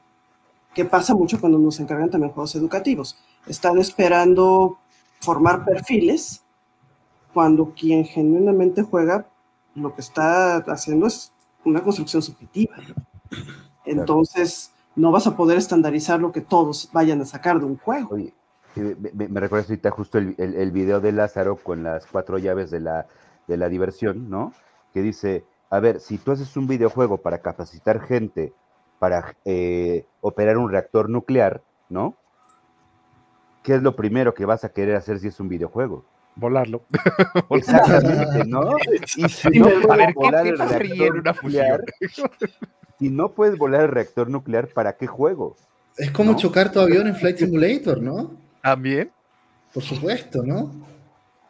[0.74, 3.18] Que pasa mucho cuando nos encargan también juegos educativos.
[3.48, 4.78] Están esperando
[5.22, 6.42] formar perfiles
[7.36, 9.28] cuando quien genuinamente juega
[9.76, 11.34] lo que está haciendo es
[11.66, 12.74] una construcción subjetiva.
[13.86, 18.16] Entonces, no vas a poder estandarizar lo que todos vayan a sacar de un juego.
[18.16, 18.34] Oye,
[18.78, 22.06] eh, me, me- me recuerdas ahorita justo el, el- el video de Lázaro con las
[22.06, 23.06] cuatro llaves de la,
[23.48, 24.54] de la diversión, ¿no?
[24.94, 28.54] Que dice, a ver, si tú haces un videojuego para capacitar gente
[28.98, 32.16] para eh, operar un reactor nuclear, ¿no?
[33.62, 36.06] ¿Qué es lo primero que vas a querer hacer si es un videojuego?
[36.36, 36.84] Volarlo.
[37.52, 38.76] Exactamente, ¿no?
[39.18, 41.66] Y si no A puedes ver, ¿qué, volar qué el pasaría en reactor una fusión?
[41.68, 41.84] nuclear,
[43.00, 45.56] si no puedes volar el reactor nuclear, ¿para qué juego?
[45.98, 46.38] es como ¿no?
[46.38, 48.32] chocar tu avión en Flight Simulator, ¿no?
[48.62, 49.12] También.
[49.74, 50.72] Por supuesto, ¿no?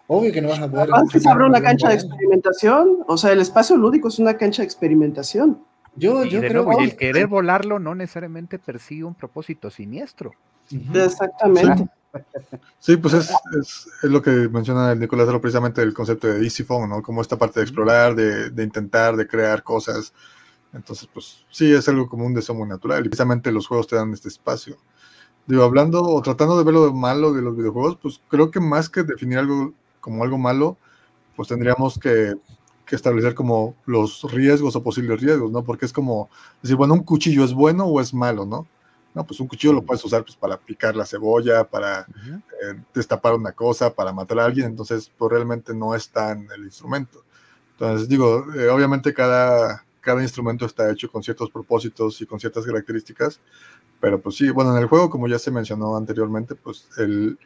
[0.08, 0.84] Obvio que no vas a poder.
[0.92, 4.38] Además que se abre una cancha de experimentación, o sea, el espacio lúdico es una
[4.38, 5.64] cancha de experimentación.
[5.96, 6.84] Yo, Y yo de creo nuevo, que.
[6.86, 10.32] el querer volarlo no necesariamente persigue un propósito siniestro.
[10.94, 11.88] Exactamente.
[12.80, 16.44] Sí, pues es, es, es lo que menciona el Nicolás Aro, precisamente el concepto de
[16.44, 17.02] Easy Phone, ¿no?
[17.02, 20.14] Como esta parte de explorar, de, de intentar, de crear cosas.
[20.74, 23.06] Entonces, pues sí, es algo como un deseo muy natural.
[23.06, 24.78] Y precisamente los juegos te dan este espacio.
[25.48, 28.90] Digo, hablando o tratando de ver lo malo de los videojuegos, pues creo que más
[28.90, 30.78] que definir algo como algo malo,
[31.36, 32.36] pues tendríamos que,
[32.86, 35.64] que establecer como los riesgos o posibles riesgos, ¿no?
[35.64, 36.30] Porque es como
[36.62, 38.68] decir, bueno, un cuchillo es bueno o es malo, ¿no?
[39.16, 43.34] No, pues un cuchillo lo puedes usar pues, para picar la cebolla, para eh, destapar
[43.34, 47.24] una cosa, para matar a alguien, entonces pues, realmente no está en el instrumento.
[47.72, 52.66] Entonces digo, eh, obviamente cada, cada instrumento está hecho con ciertos propósitos y con ciertas
[52.66, 53.40] características,
[54.02, 57.40] pero pues sí, bueno, en el juego, como ya se mencionó anteriormente, pues el,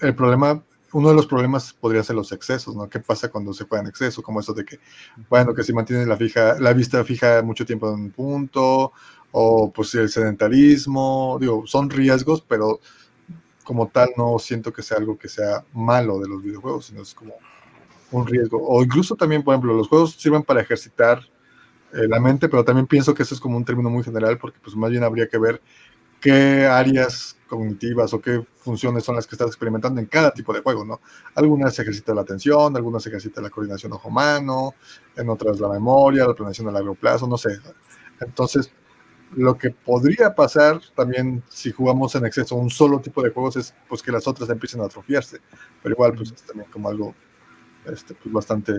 [0.00, 0.62] el problema
[0.92, 2.88] uno de los problemas podría ser los excesos, ¿no?
[2.88, 4.22] ¿Qué pasa cuando se juega en exceso?
[4.22, 4.78] Como eso de que,
[5.28, 8.92] bueno, que si mantienes la, fija, la vista fija mucho tiempo en un punto,
[9.32, 12.80] o pues el sedentarismo, digo, son riesgos, pero
[13.64, 17.14] como tal no siento que sea algo que sea malo de los videojuegos, sino es
[17.14, 17.34] como
[18.10, 18.58] un riesgo.
[18.66, 21.20] O incluso también, por ejemplo, los juegos sirven para ejercitar
[21.92, 24.58] eh, la mente, pero también pienso que eso es como un término muy general, porque
[24.62, 25.60] pues más bien habría que ver
[26.20, 30.60] qué áreas cognitivas o qué funciones son las que estás experimentando en cada tipo de
[30.60, 31.00] juego, ¿no?
[31.34, 34.74] Algunas se ejercita la atención, algunas se ejercita la coordinación ojo-mano,
[35.16, 37.58] en otras la memoria, la planeación a largo plazo, no sé.
[38.20, 38.70] Entonces,
[39.36, 43.74] lo que podría pasar también si jugamos en exceso un solo tipo de juegos es
[43.88, 45.38] pues que las otras empiecen a atrofiarse,
[45.82, 47.14] pero igual pues es también como algo
[47.86, 48.72] este, pues, bastante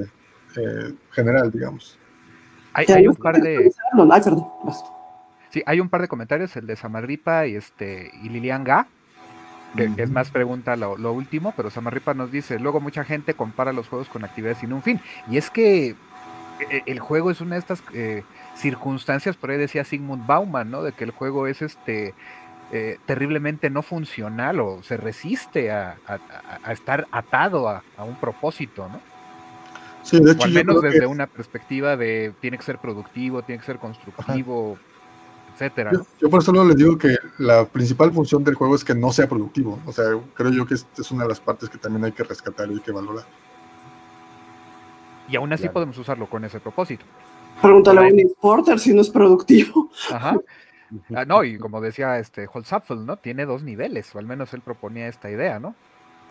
[0.55, 1.97] eh, general, digamos.
[2.73, 3.71] Hay, un par de...
[5.49, 8.87] Sí, hay un par de comentarios, el de Samarripa y este y Lilian Ga,
[9.75, 13.87] que, es más pregunta lo, último, pero Samarripa nos dice, luego mucha gente compara los
[13.87, 15.01] juegos con actividades sin un fin.
[15.29, 15.95] Y es que
[16.69, 18.23] e, el juego es una de estas eh,
[18.59, 20.83] circunstancias, por ahí decía Sigmund Bauman, ¿no?
[20.83, 22.13] De que el juego es este
[22.71, 25.97] eh, terriblemente no funcional o se resiste a,
[26.69, 29.01] estar atado a, un propósito, ¿no?
[30.03, 33.59] Sí, de hecho, o al menos desde una perspectiva de tiene que ser productivo, tiene
[33.59, 34.77] que ser constructivo,
[35.53, 35.91] etcétera.
[36.19, 39.11] Yo, por eso no les digo que la principal función del juego es que no
[39.11, 39.79] sea productivo.
[39.85, 42.23] O sea, creo yo que es, es una de las partes que también hay que
[42.23, 43.25] rescatar y hay que valorar.
[45.27, 47.05] Y aún así podemos usarlo con ese propósito.
[47.61, 49.89] Pregúntale a un Porter si no es productivo.
[50.11, 50.37] Ajá.
[51.15, 53.17] Ah, no, y como decía este Holzapfel, ¿no?
[53.17, 55.75] Tiene dos niveles, o al menos él proponía esta idea, ¿no?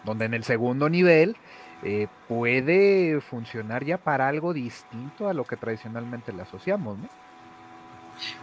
[0.05, 1.37] Donde en el segundo nivel
[1.85, 7.09] eh, puede funcionar ya para algo distinto a lo que tradicionalmente le asociamos, ¿no?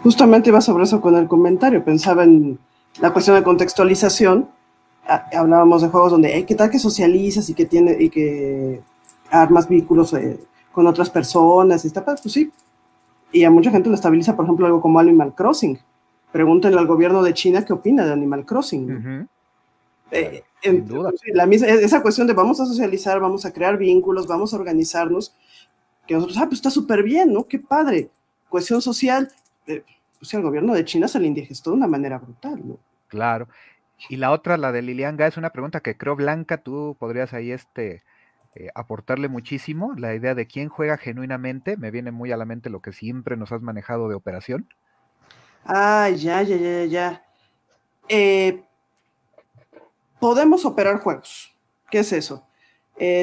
[0.04, 2.58] Justamente iba sobre eso con el comentario, pensaba en
[3.02, 4.50] la cuestión de contextualización,
[5.06, 8.82] ah, hablábamos de juegos donde, ¿qué tal que socializas y que tiene y que
[9.30, 10.40] armas vínculos eh,
[10.72, 12.52] con otras personas y está, pues sí.
[13.36, 15.78] Y a mucha gente le estabiliza, por ejemplo, algo como Animal Crossing.
[16.32, 19.28] Pregúntenle al gobierno de China qué opina de Animal Crossing.
[20.10, 20.42] Eh,
[21.34, 25.36] la misma, esa cuestión de vamos a socializar, vamos a crear vínculos, vamos a organizarnos,
[26.08, 27.44] que nosotros, ah, pues está súper bien, ¿no?
[27.46, 28.10] Qué padre.
[28.48, 29.30] Cuestión social,
[29.68, 29.84] eh,
[30.18, 32.78] pues el gobierno de China se le indigestó de una manera brutal, ¿no?
[33.10, 33.50] Claro.
[34.08, 37.52] Y la otra, la de Lilian es una pregunta que creo, Blanca, tú podrías ahí
[37.52, 38.02] este,
[38.56, 39.94] eh, aportarle muchísimo.
[39.98, 43.38] La idea de quién juega genuinamente, me viene muy a la mente lo que siempre
[43.38, 44.68] nos has manejado de operación.
[45.66, 47.26] Ah, ya, ya, ya, ya.
[48.08, 48.64] Eh,
[50.20, 51.56] podemos operar juegos.
[51.92, 52.48] ¿Qué es eso?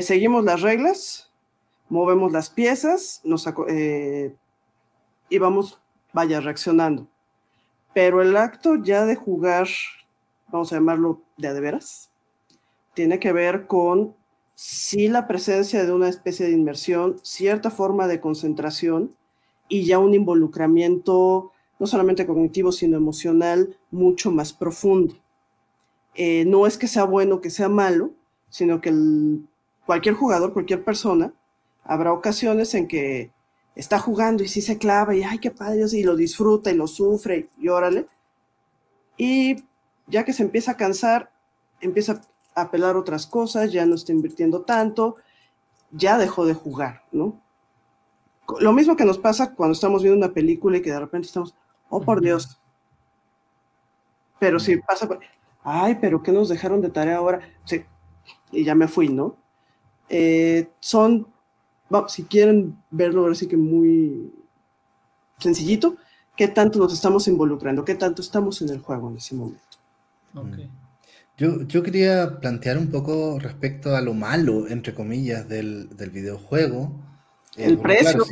[0.03, 1.33] seguimos las reglas,
[1.89, 3.49] movemos las piezas, nos,
[5.31, 7.09] y vamos vaya reaccionando.
[7.95, 9.67] Pero el acto ya de jugar,
[10.49, 12.11] vamos a llamarlo de a de veras,
[12.95, 14.15] tiene que ver con
[14.65, 19.17] sí la presencia de una especie de inmersión, cierta forma de concentración
[19.69, 21.51] y ya un involucramiento
[21.81, 25.17] no solamente cognitivo, sino emocional mucho más profundo.
[26.15, 28.13] Eh, no es que sea bueno que sea malo,
[28.51, 28.95] sino que
[29.85, 31.35] cualquier jugador, cualquier persona,
[31.83, 33.33] habrá ocasiones en que
[33.75, 36.87] está jugando y sí se clava y ay, qué padre, y lo disfruta y lo
[36.87, 38.07] sufre y órale.
[39.17, 39.57] Y
[40.07, 41.33] ya que se empieza a cansar,
[41.81, 42.21] empieza
[42.55, 45.17] a apelar otras cosas, ya no está invirtiendo tanto,
[45.91, 47.41] ya dejó de jugar, ¿no?
[48.61, 51.55] Lo mismo que nos pasa cuando estamos viendo una película y que de repente estamos,
[51.89, 52.59] oh por Dios.
[54.39, 55.09] Pero si pasa,
[55.63, 57.41] ay, pero ¿qué nos dejaron de tarea ahora?
[57.65, 57.85] Sí,
[58.51, 59.37] y ya me fui, ¿no?
[60.09, 61.27] Eh, son
[62.09, 64.33] si quieren verlo ahora sí que muy
[65.39, 65.97] sencillito,
[66.37, 69.79] qué tanto nos estamos involucrando, qué tanto estamos en el juego en ese momento.
[70.33, 70.82] Mm.
[71.43, 77.03] Yo, yo, quería plantear un poco respecto a lo malo, entre comillas, del, del videojuego.
[77.57, 78.25] Eh, el precio.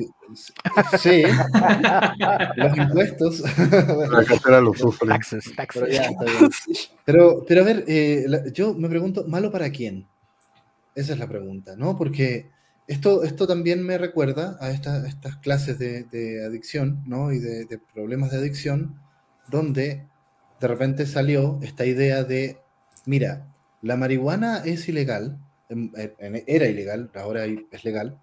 [0.96, 1.24] sí,
[2.56, 3.40] los impuestos.
[3.58, 5.08] La cartera lo sufre.
[5.08, 5.90] Taxes, taxes.
[7.04, 10.06] Pero, pero, a ver, eh, yo me pregunto, ¿malo para quién?
[10.94, 11.98] Esa es la pregunta, ¿no?
[11.98, 12.48] Porque
[12.86, 17.32] esto, esto también me recuerda a estas clases de, adicción ¿no?
[17.32, 19.00] y de, problemas de adicción,
[19.48, 20.06] donde
[20.60, 22.60] de repente salió esta idea de,
[23.06, 23.46] mira,
[23.82, 25.38] la marihuana es ilegal,
[26.46, 28.18] era ilegal, ahora es legal,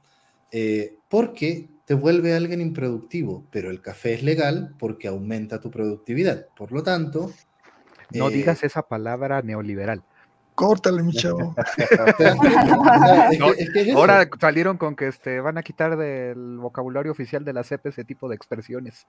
[0.52, 6.48] eh, porque te vuelve alguien improductivo, pero el café es legal porque aumenta tu productividad.
[6.56, 7.32] Por lo tanto,
[8.14, 10.04] No Eh, digas esa palabra neoliberal.
[10.58, 11.54] Córtale, mi chavo.
[13.96, 18.04] Ahora salieron con que este, van a quitar del vocabulario oficial de la CEP ese
[18.04, 19.06] tipo de expresiones.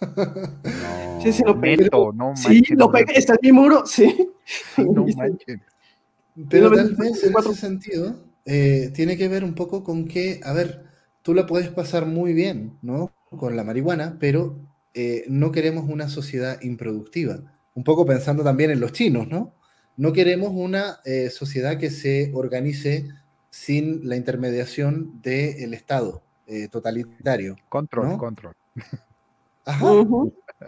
[0.00, 1.20] No.
[1.20, 1.78] Sí, sí, lo pegué.
[1.78, 4.30] Neto, no Sí, manchen, lo pegué, está en mi muro, sí.
[4.44, 5.60] sí, no manchen.
[6.48, 7.50] Pero tal vez en 24.
[7.50, 10.84] ese sentido eh, tiene que ver un poco con que, a ver,
[11.22, 13.10] tú la puedes pasar muy bien, ¿no?
[13.30, 14.60] Con la marihuana, pero
[14.94, 17.40] eh, no queremos una sociedad improductiva.
[17.74, 19.54] Un poco pensando también en los chinos, ¿no?
[19.96, 23.08] No queremos una eh, sociedad que se organice
[23.50, 27.56] sin la intermediación del Estado eh, totalitario.
[27.68, 28.18] Control, ¿No?
[28.18, 28.54] control.
[29.64, 29.84] Ajá,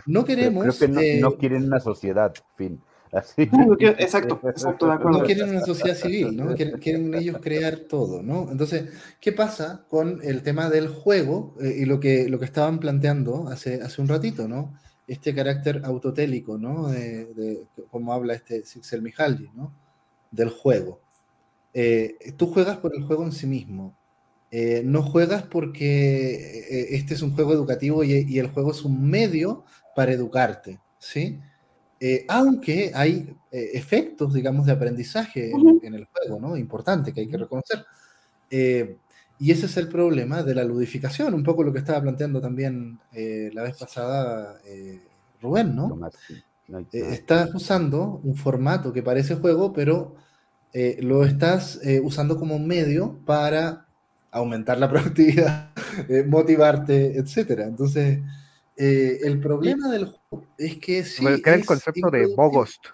[0.07, 0.65] no queremos...
[0.65, 2.81] creo que no, eh, no quieren una sociedad, fin.
[3.13, 3.49] Así.
[3.99, 5.21] Exacto, exacto, de acuerdo.
[5.21, 6.55] No quieren una sociedad civil, ¿no?
[6.57, 8.51] Quieren, quieren ellos crear todo, ¿no?
[8.51, 12.81] Entonces, ¿qué pasa con el tema del juego eh, y lo que, lo que estaban
[12.81, 14.75] planteando hace, hace un ratito, ¿no?
[15.07, 16.89] Este carácter autotélico, ¿no?
[16.89, 19.73] De, de- como habla este Cixel Mihalji, ¿no?
[20.31, 21.01] Del juego.
[21.75, 23.97] Eh, tú juegas por el juego en sí mismo.
[24.51, 28.85] Eh, no juegas porque eh, este es un juego educativo y, y el juego es
[28.85, 29.65] un medio
[29.97, 31.41] para educarte, ¿sí?
[32.01, 36.57] Eh, aunque hay eh, efectos, digamos, de aprendizaje en, en el juego, ¿no?
[36.57, 37.85] Importante que hay que reconocer.
[39.39, 43.01] Y ese es el problema de la ludificación, un poco lo que estaba planteando también
[43.13, 45.01] eh, la vez pasada eh,
[45.41, 45.89] Rubén, ¿no?
[45.89, 46.35] Tomás, sí.
[46.69, 50.17] No, Eh, estás usando un formato que parece juego, pero
[50.73, 53.87] eh, lo estás eh, usando como un medio para
[54.31, 55.73] aumentar la productividad,
[56.09, 57.65] eh, motivarte, etcétera.
[57.67, 58.21] Entonces,
[58.77, 62.27] eh, el problema del juego es que sí Bueno, que era el concepto de.
[62.35, 62.87] Bogost,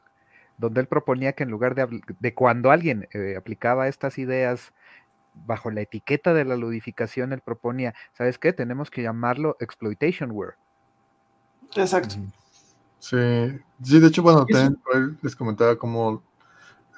[0.59, 4.72] donde él proponía que en lugar de, de cuando alguien eh, aplicaba estas ideas
[5.35, 8.53] bajo la etiqueta de la ludificación, él proponía, ¿sabes qué?
[8.53, 10.55] Tenemos que llamarlo exploitationware.
[11.76, 12.16] Exacto.
[12.99, 13.16] Sí,
[13.83, 14.78] sí, de hecho, bueno, también
[15.22, 16.22] les comentaba como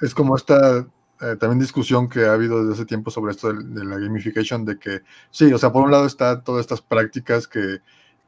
[0.00, 0.84] es como esta
[1.20, 4.64] eh, también discusión que ha habido desde hace tiempo sobre esto de, de la gamification,
[4.64, 7.78] de que sí, o sea, por un lado está todas estas prácticas que,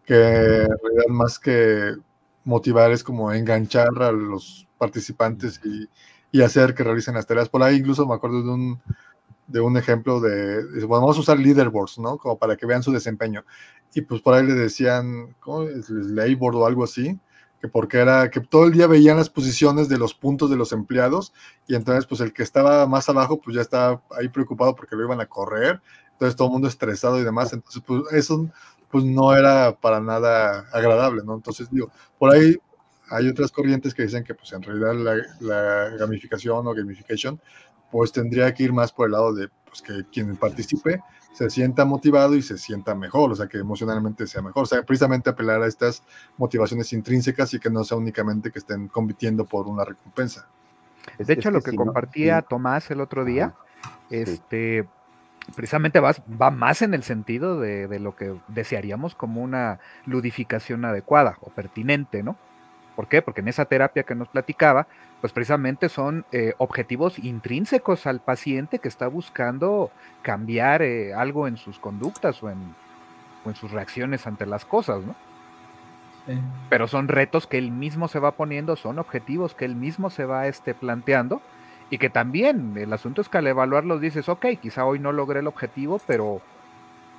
[0.04, 1.96] que en realidad más que
[2.44, 5.88] motivar es como enganchar a los participantes y,
[6.30, 7.48] y hacer que realicen las tareas.
[7.48, 8.82] Por ahí incluso me acuerdo de un,
[9.46, 12.16] de un ejemplo de, bueno, vamos a usar leaderboards, ¿no?
[12.18, 13.44] Como para que vean su desempeño.
[13.94, 15.90] Y pues por ahí le decían, ¿cómo es?
[15.90, 17.18] Labor o algo así,
[17.60, 20.72] que porque era que todo el día veían las posiciones de los puntos de los
[20.72, 21.32] empleados
[21.66, 25.04] y entonces pues el que estaba más abajo pues ya estaba ahí preocupado porque lo
[25.04, 25.80] iban a correr,
[26.12, 28.50] entonces todo el mundo estresado y demás, entonces pues eso
[28.90, 31.34] pues no era para nada agradable, ¿no?
[31.34, 32.56] Entonces digo, por ahí
[33.10, 37.40] hay otras corrientes que dicen que pues en realidad la, la gamificación o gamification
[37.94, 41.00] pues tendría que ir más por el lado de pues, que quien participe
[41.32, 44.82] se sienta motivado y se sienta mejor, o sea, que emocionalmente sea mejor, o sea,
[44.82, 46.02] precisamente apelar a estas
[46.36, 50.48] motivaciones intrínsecas y que no sea únicamente que estén compitiendo por una recompensa.
[51.18, 52.46] Es- De hecho, lo que compartía sí.
[52.50, 54.14] Tomás el otro día, Ajá, sí.
[54.16, 54.88] este,
[55.54, 60.84] precisamente va, va más en el sentido de, de lo que desearíamos como una ludificación
[60.84, 62.36] adecuada o pertinente, ¿no?
[62.96, 63.22] ¿Por qué?
[63.22, 64.86] Porque en esa terapia que nos platicaba,
[65.20, 69.90] pues precisamente son eh, objetivos intrínsecos al paciente que está buscando
[70.22, 72.74] cambiar eh, algo en sus conductas o en,
[73.44, 75.14] o en sus reacciones ante las cosas, ¿no?
[76.26, 76.40] Sí.
[76.70, 80.24] pero son retos que él mismo se va poniendo, son objetivos que él mismo se
[80.24, 81.42] va este, planteando
[81.90, 85.40] y que también el asunto es que al evaluarlos dices, ok, quizá hoy no logré
[85.40, 86.40] el objetivo, pero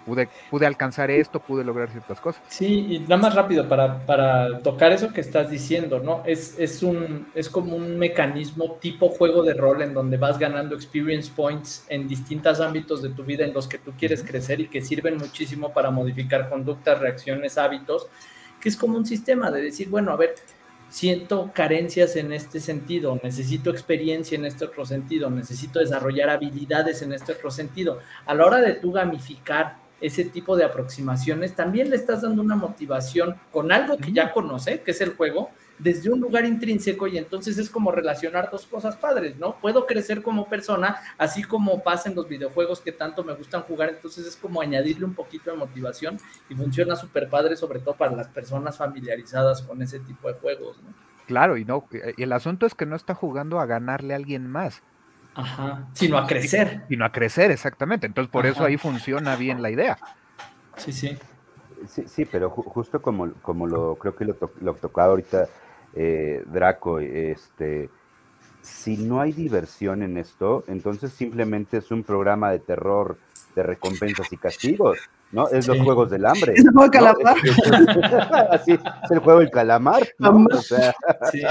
[0.06, 2.42] pude, pude alcanzar esto, pude lograr ciertas cosas.
[2.48, 6.24] Sí, y nada más rápido para, para tocar eso que estás diciendo, ¿no?
[6.26, 10.76] Es, es, un, es como un mecanismo tipo juego de rol en donde vas ganando
[10.76, 14.68] experience points en distintos ámbitos de tu vida en los que tú quieres crecer y
[14.68, 18.08] que sirven muchísimo para modificar conductas, reacciones, hábitos,
[18.60, 20.36] que es como un sistema de decir, bueno, a ver,
[20.90, 27.14] siento carencias en este sentido, necesito experiencia en este otro sentido, necesito desarrollar habilidades en
[27.14, 28.00] este otro sentido.
[28.26, 32.56] A la hora de tú gamificar ese tipo de aproximaciones, también le estás dando una
[32.56, 37.18] motivación con algo que ya conoce, que es el juego, desde un lugar intrínseco y
[37.18, 39.60] entonces es como relacionar dos cosas padres, ¿no?
[39.60, 43.90] Puedo crecer como persona, así como pasa en los videojuegos que tanto me gustan jugar,
[43.90, 46.18] entonces es como añadirle un poquito de motivación
[46.50, 50.82] y funciona súper padre, sobre todo para las personas familiarizadas con ese tipo de juegos,
[50.82, 50.94] ¿no?
[51.26, 51.88] Claro, y no,
[52.18, 54.84] y el asunto es que no está jugando a ganarle a alguien más,
[55.36, 56.84] Ajá, sino a crecer.
[56.88, 58.08] sino a crecer, exactamente.
[58.08, 59.98] Entonces, por eso ahí funciona bien la idea.
[60.78, 61.18] Sí, sí.
[61.88, 65.48] Sí, sí, pero ju- justo como, como lo creo que lo, to- lo tocaba ahorita
[65.94, 67.90] eh, Draco, este,
[68.62, 73.18] si no hay diversión en esto, entonces simplemente es un programa de terror
[73.56, 74.98] de recompensas y castigos,
[75.36, 75.50] ¿no?
[75.50, 76.54] Es los juegos del hambre.
[76.56, 77.38] Es el juego de calamar.
[77.44, 77.58] Es,
[78.68, 80.46] es, es, el juego del calamar, ¿no?
[80.52, 80.96] O sea,
[81.32, 81.42] Sí.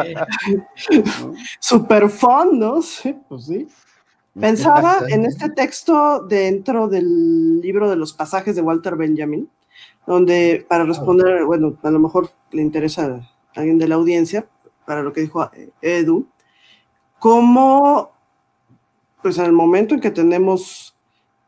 [0.94, 1.35] ¿no?
[1.61, 2.81] Super fun, ¿no?
[2.81, 3.69] Sí, pues sí.
[4.40, 9.48] Pensaba en este texto dentro del libro de los pasajes de Walter Benjamin,
[10.06, 14.47] donde para responder, bueno, a lo mejor le interesa a alguien de la audiencia,
[14.86, 16.27] para lo que dijo eh, Edu,
[17.20, 18.12] cómo,
[19.23, 20.94] pues en el momento en que tenemos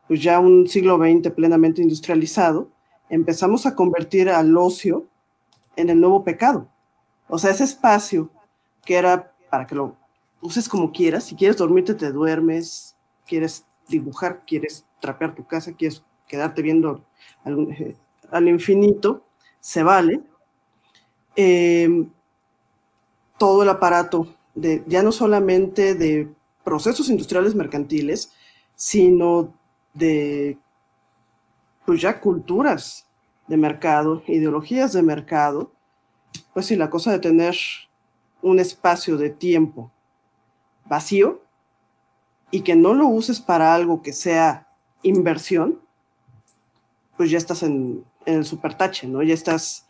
[0.07, 2.69] pues ya un siglo XX plenamente industrializado,
[3.09, 5.05] empezamos a convertir al ocio
[5.75, 6.67] en el nuevo pecado.
[7.27, 8.29] O sea, ese espacio
[8.85, 9.95] que era para que lo
[10.41, 16.03] uses como quieras, si quieres dormirte te duermes, quieres dibujar, quieres trapear tu casa, quieres
[16.27, 17.05] quedarte viendo
[17.43, 17.95] al, eh,
[18.31, 19.23] al infinito,
[19.59, 20.21] se vale.
[21.35, 22.07] Eh,
[23.37, 26.27] todo el aparato, de, ya no solamente de
[26.63, 28.33] procesos industriales mercantiles,
[28.75, 29.53] sino
[29.97, 30.57] de
[31.85, 33.07] pues ya culturas
[33.47, 35.71] de mercado, ideologías de mercado,
[36.53, 37.55] pues sí, la cosa de tener
[38.41, 39.91] un espacio de tiempo
[40.85, 41.41] vacío
[42.51, 44.67] y que no lo uses para algo que sea
[45.01, 45.79] inversión,
[47.15, 49.23] pues ya estás en, en el supertache, ¿no?
[49.23, 49.87] Ya estás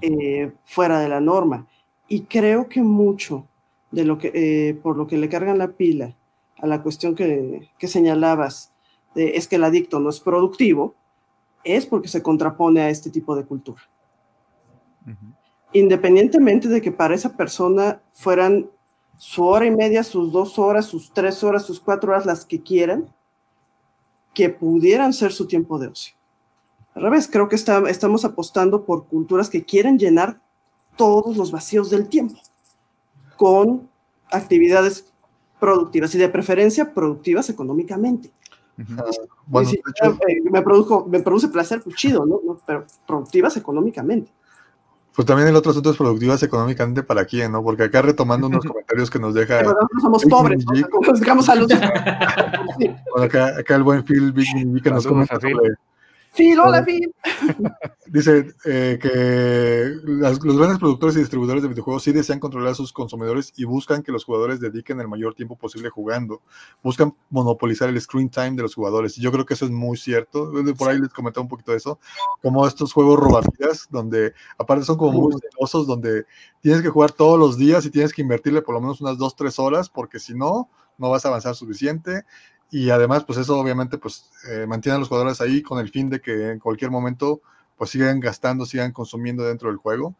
[0.00, 1.66] eh, fuera de la norma.
[2.08, 3.46] Y creo que mucho
[3.90, 6.16] de lo que, eh, por lo que le cargan la pila
[6.58, 8.72] a la cuestión que, que señalabas,
[9.14, 10.94] de, es que el adicto no es productivo,
[11.64, 13.82] es porque se contrapone a este tipo de cultura.
[15.72, 18.70] Independientemente de que para esa persona fueran
[19.16, 22.62] su hora y media, sus dos horas, sus tres horas, sus cuatro horas, las que
[22.62, 23.12] quieran,
[24.34, 26.14] que pudieran ser su tiempo de ocio.
[26.94, 30.40] Al revés, creo que está- estamos apostando por culturas que quieren llenar
[30.96, 32.40] todos los vacíos del tiempo
[33.36, 33.88] con
[34.30, 35.12] actividades
[35.58, 38.32] productivas y de preferencia productivas económicamente.
[38.80, 38.94] Ujú.
[39.46, 42.40] Bueno, Y si de hecho, eh, me, produjo, me produce placer, pues chido, ¿no?
[42.44, 42.58] ¿no?
[42.66, 44.30] Pero productivas económicamente.
[45.14, 47.62] pues también el otro asunto es productivas económicamente para quién, ¿no?
[47.62, 50.86] Porque acá retomando unos comentarios que nos deja, Pero nosotros somos Big pobres, Jig.
[50.88, 51.00] ¿no?
[51.00, 51.66] Nos dedicamos a los...
[52.78, 52.86] Sí.
[53.12, 55.74] bueno, acá, acá el buen Phil Big que nos comenta sobre,
[56.32, 57.12] Phil, hola, Phil.
[58.06, 62.74] Dice eh, que las- los grandes productores y distribuidores de videojuegos sí desean controlar a
[62.74, 66.40] sus consumidores y buscan que los jugadores dediquen el mayor tiempo posible jugando.
[66.82, 69.16] Buscan monopolizar el screen time de los jugadores.
[69.16, 70.52] Yo creo que eso es muy cierto.
[70.76, 71.98] Por ahí les comenté un poquito de eso.
[72.42, 76.26] Como estos juegos robavidas, donde aparte son como muy celosos, donde
[76.60, 79.34] tienes que jugar todos los días y tienes que invertirle por lo menos unas dos,
[79.34, 82.24] tres horas, porque si no, no vas a avanzar suficiente.
[82.70, 86.08] Y además, pues eso obviamente pues eh, mantiene a los jugadores ahí con el fin
[86.08, 87.40] de que en cualquier momento
[87.76, 90.14] pues sigan gastando, sigan consumiendo dentro del juego.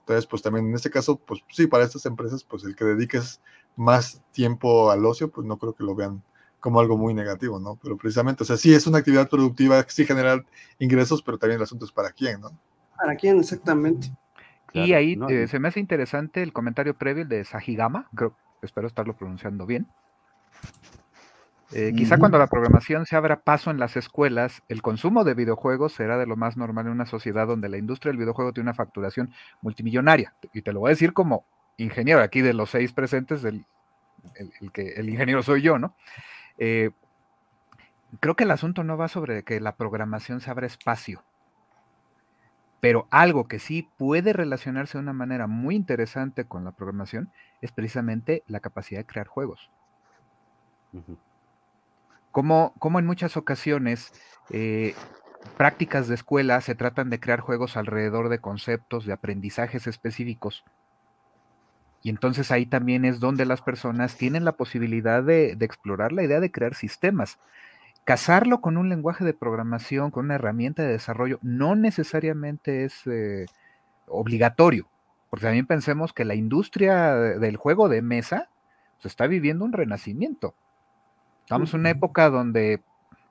[0.00, 3.40] Entonces, pues también en este caso, pues sí, para estas empresas, pues el que dediques
[3.76, 6.22] más tiempo al ocio, pues no creo que lo vean
[6.60, 7.78] como algo muy negativo, ¿no?
[7.82, 10.42] Pero precisamente, o sea, sí es una actividad productiva, sí genera
[10.78, 12.50] ingresos, pero también el asunto es para quién, ¿no?
[12.96, 14.10] ¿Para quién exactamente?
[14.72, 15.28] Y ahí ¿no?
[15.28, 19.66] eh, se me hace interesante el comentario previo el de Sajigama, creo, espero estarlo pronunciando
[19.66, 19.86] bien.
[21.76, 25.92] Eh, quizá cuando la programación se abra paso en las escuelas, el consumo de videojuegos
[25.92, 28.74] será de lo más normal en una sociedad donde la industria del videojuego tiene una
[28.74, 30.34] facturación multimillonaria.
[30.52, 31.44] Y te lo voy a decir como
[31.76, 33.66] ingeniero, aquí de los seis presentes, el,
[34.36, 35.94] el- el que, el ingeniero soy yo, ¿no?
[36.58, 36.90] Eh,
[38.20, 41.24] creo que el asunto no va sobre que la programación se abra espacio,
[42.80, 47.32] pero algo que sí puede relacionarse de una manera muy interesante con la programación
[47.62, 49.70] es precisamente la capacidad de crear juegos.
[52.34, 54.12] Como, en muchas ocasiones
[54.50, 54.92] eh,
[55.56, 60.64] prácticas de escuela se tratan de crear juegos alrededor de conceptos, de aprendizajes específicos.
[62.02, 66.40] Y entonces ahí también es donde las personas tienen la posibilidad de, explorar la idea
[66.40, 67.38] de crear sistemas.
[68.02, 73.46] Casarlo con un lenguaje de programación, con una herramienta de desarrollo, no necesariamente es eh,
[74.08, 74.88] obligatorio,
[75.30, 78.50] porque también pensemos que la industria de- del juego de mesa
[79.00, 80.56] pues, está viviendo un renacimiento.
[81.44, 82.82] Estamos en una época donde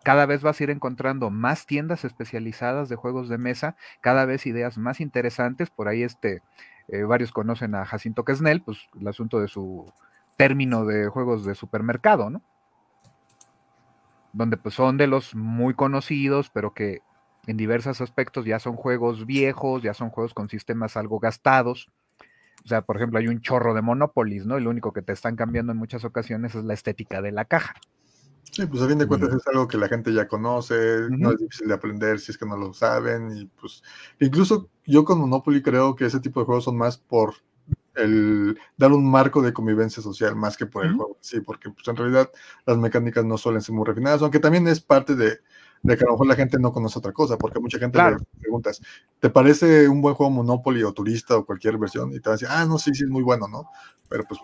[0.03, 4.45] cada vez vas a ir encontrando más tiendas especializadas de juegos de mesa, cada vez
[4.45, 5.71] ideas más interesantes.
[5.71, 6.43] Por ahí este,
[6.89, 9.91] eh, varios conocen a Jacinto Quesnel, pues el asunto de su
[10.37, 12.43] término de juegos de supermercado, ¿no?
[14.31, 17.01] Donde pues son de los muy conocidos, pero que
[17.47, 21.89] en diversos aspectos ya son juegos viejos, ya son juegos con sistemas algo gastados.
[22.63, 24.57] O sea, por ejemplo, hay un chorro de Monopolis, ¿no?
[24.57, 27.45] Y lo único que te están cambiando en muchas ocasiones es la estética de la
[27.45, 27.73] caja.
[28.51, 31.39] Sí, pues a fin de cuentas es algo que la gente ya conoce, no es
[31.39, 33.81] difícil de aprender si es que no lo saben y pues
[34.19, 37.33] incluso yo con Monopoly creo que ese tipo de juegos son más por
[37.95, 41.87] el dar un marco de convivencia social más que por el juego, sí, porque pues,
[41.87, 42.29] en realidad
[42.65, 45.39] las mecánicas no suelen ser muy refinadas, aunque también es parte de,
[45.83, 48.17] de que a lo mejor la gente no conoce otra cosa, porque mucha gente Claro.
[48.17, 48.81] le preguntas,
[49.19, 52.11] ¿te parece un buen juego Monopoly o Turista o cualquier versión?
[52.11, 53.69] Y te van a decir, ah, no, sí, sí, es muy bueno, ¿no?
[54.09, 54.39] Pero pues,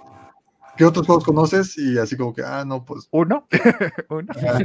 [0.80, 1.77] ¿qué otros juegos conoces?
[1.77, 3.45] Y así como que, ah, no, pues, Uno,
[4.10, 4.27] uno.
[4.47, 4.60] ah,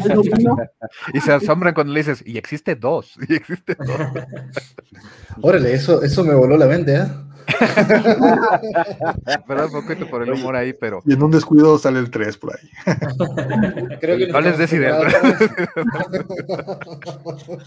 [1.13, 3.89] Y se asombran cuando le dices, y existe dos, y existe dos.
[5.43, 7.07] Órale, eso, eso me voló la mente, ¿eh?
[9.47, 12.37] Perdón, un poquito por el humor ahí, pero y en un descuido sale el 3
[12.39, 12.71] por ahí.
[14.01, 15.05] Creo que No les des ideas,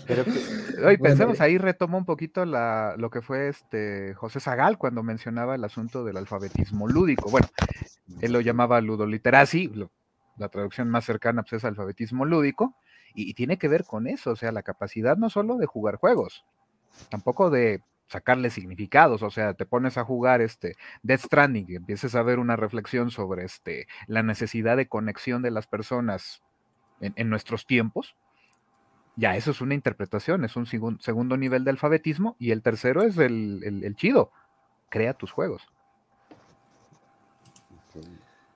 [0.07, 1.43] Pero que- Hoy Bueno, pensemos, eh.
[1.43, 6.03] ahí retomo un poquito la, lo que fue este José Zagal cuando mencionaba el asunto
[6.03, 7.29] del alfabetismo lúdico.
[7.29, 7.47] Bueno,
[8.21, 9.91] él lo llamaba ludoliteracy, lo-
[10.37, 12.75] la traducción más cercana pues, es alfabetismo lúdico,
[13.15, 15.95] y, y tiene que ver con eso, o sea, la capacidad no solo de jugar
[15.95, 16.45] juegos,
[17.09, 22.15] tampoco de sacarle significados, o sea, te pones a jugar este Death Stranding y empieces
[22.15, 26.41] a ver una reflexión sobre este la necesidad de conexión de las personas
[26.99, 28.15] en, nuestros tiempos,
[29.15, 33.03] ya eso es una interpretación, es un segun- segundo nivel de alfabetismo y el tercero
[33.03, 34.31] es el, el- el chido,
[34.89, 35.67] crea tus juegos.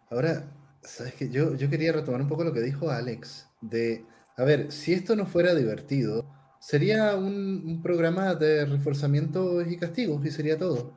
[0.09, 0.43] Ahora,
[0.81, 4.05] sabes que yo, yo quería retomar un poco lo que dijo Alex, de,
[4.37, 6.25] a ver, si esto no fuera divertido,
[6.61, 10.93] sería un, programa de reforzamientos y castigos y sería todo.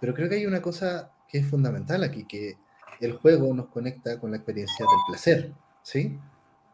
[0.00, 2.56] Pero creo que hay una cosa que es fundamental aquí, que
[3.00, 6.16] el juego nos conecta con la experiencia del placer, ¿sí?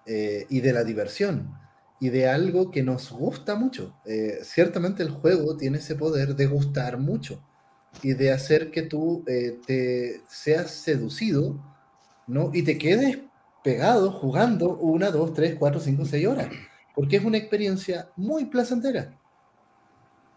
[0.05, 1.51] Eh, y de la diversión,
[1.99, 3.97] y de algo que nos gusta mucho.
[4.05, 7.43] Eh, ciertamente el juego tiene ese poder de gustar mucho
[8.03, 11.59] y de hacer que tú eh, te seas seducido,
[12.27, 12.51] ¿no?
[12.53, 13.19] Y te quedes
[13.65, 16.49] pegado jugando una, dos, tres, cuatro, cinco, seis horas,
[16.97, 19.21] porque es una experiencia muy placentera.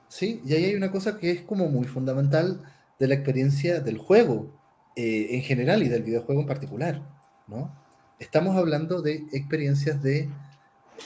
[0.07, 0.41] ¿Sí?
[0.44, 2.64] Y ahí hay una cosa que es como muy fundamental
[2.98, 4.60] de la experiencia del juego
[4.95, 7.10] eh, en general y del videojuego en particular,
[7.48, 7.80] ¿no?
[8.18, 10.30] Estamos hablando de experiencias de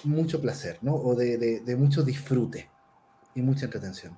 [0.06, 0.96] mucho placer, ¿no?
[0.96, 2.72] O de, de- mucho disfrute
[3.36, 4.18] y mucha entretención.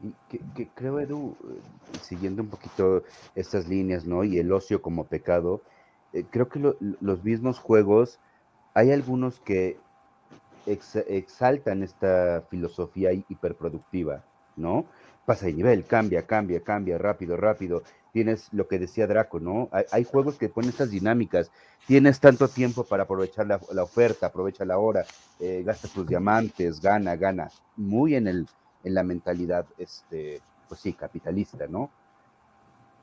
[0.00, 1.62] Y que, que creo, Edu, eh,
[2.02, 3.02] siguiendo un poquito
[3.34, 4.24] estas líneas, ¿no?
[4.24, 5.62] Y el ocio como pecado,
[6.12, 8.20] eh, creo que lo- los mismos juegos,
[8.76, 9.78] hay algunos que
[10.66, 14.22] ex- exaltan esta filosofía hi- hiperproductiva,
[14.56, 14.84] ¿no?
[15.24, 17.82] Pasa de nivel, cambia, cambia, cambia, rápido, rápido.
[18.12, 19.70] Tienes lo que decía Draco, ¿no?
[19.92, 21.50] Hay, juegos que ponen estas dinámicas.
[21.86, 25.06] Tienes tanto tiempo para aprovechar la, la oferta, aprovecha la hora,
[25.40, 27.48] eh, gasta tus diamantes, gana, gana.
[27.76, 28.46] Muy en el,
[28.84, 31.90] en la mentalidad, este, pues sí, capitalista, ¿no?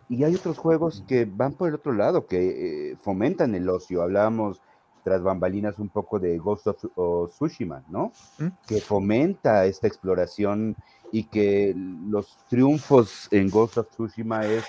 [0.08, 4.04] Y hay otros juegos que van por el otro lado, que eh, fomentan el ocio.
[4.04, 4.62] Hablábamos
[5.04, 8.12] tras bambalinas un poco de Ghost of Tsushima, ¿no?
[8.40, 8.48] ¿Mm?
[8.66, 10.76] Que fomenta esta exploración
[11.12, 14.64] y que los triunfos en Ghost of Tsushima es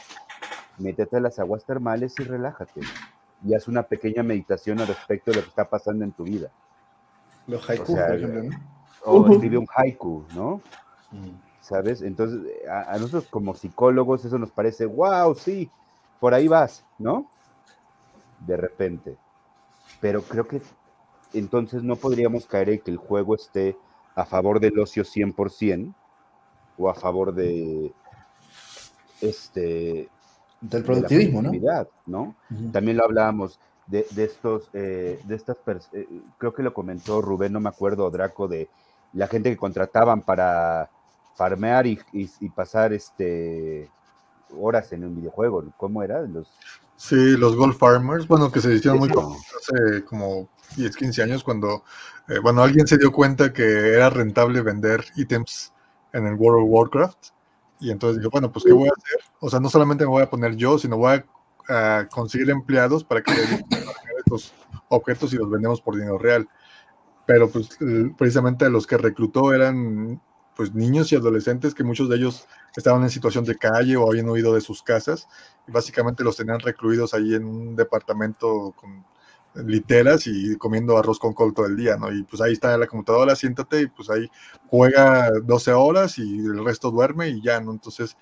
[0.78, 2.80] métete a las aguas termales y relájate.
[3.44, 6.50] Y haz una pequeña meditación al respecto de lo que está pasando en tu vida.
[7.46, 8.56] Los haikus, O sea, por ejemplo, ¿no?
[9.04, 9.32] O Ujú.
[9.32, 10.62] escribe un haiku, ¿no?
[11.64, 12.02] ¿sabes?
[12.02, 15.70] Entonces, a, a nosotros como psicólogos eso nos parece, wow, sí,
[16.20, 17.26] por ahí vas, ¿no?
[18.40, 19.16] De repente.
[20.04, 20.60] Pero creo que
[21.32, 23.74] entonces no podríamos caer en que el juego esté
[24.14, 25.94] a favor del ocio 100%
[26.76, 27.90] o a favor de
[29.22, 30.10] este
[30.60, 32.34] Del de la productivismo, ¿no?
[32.70, 35.56] También lo hablábamos de, de estos, eh, de estas,
[35.94, 36.06] eh,
[36.36, 38.68] creo que lo comentó Rubén, no me acuerdo, Draco, de
[39.14, 40.90] la gente que contrataban para
[41.34, 43.88] farmear y, y- y pasar este
[44.54, 45.64] horas en un videojuego.
[45.78, 46.20] ¿Cómo era?
[46.20, 46.46] Los,
[46.96, 51.44] Sí, los Gold Farmers, bueno, que se hicieron muy famosos hace como 10, 15 años
[51.44, 51.84] cuando,
[52.28, 55.72] eh, bueno, alguien se dio cuenta que era rentable vender ítems
[56.12, 57.18] en el World of Warcraft
[57.80, 59.20] y entonces dijo, bueno, pues ¿qué voy a hacer?
[59.40, 61.22] O sea, no solamente me voy a poner yo, sino voy
[61.68, 63.32] a, a conseguir empleados para que
[64.18, 64.54] estos
[64.88, 66.48] objetos y los vendemos por dinero real.
[67.26, 67.76] Pero pues
[68.16, 70.20] precisamente los que reclutó eran
[70.56, 74.28] pues niños y adolescentes que muchos de ellos estaban en situación de calle o habían
[74.28, 75.28] huido de sus casas
[75.66, 79.04] y básicamente los tenían recluidos ahí en un departamento con
[79.54, 82.12] literas y comiendo arroz con col todo el día, ¿no?
[82.12, 84.28] Y pues ahí está la computadora, siéntate y pues ahí
[84.68, 87.72] juega 12 horas y el resto duerme y ya, ¿no?
[87.72, 88.16] Entonces,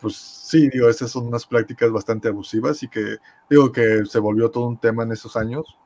[0.00, 3.18] pues sí, digo, esas son unas prácticas bastante abusivas y que
[3.48, 5.78] digo que se volvió todo un tema en esos años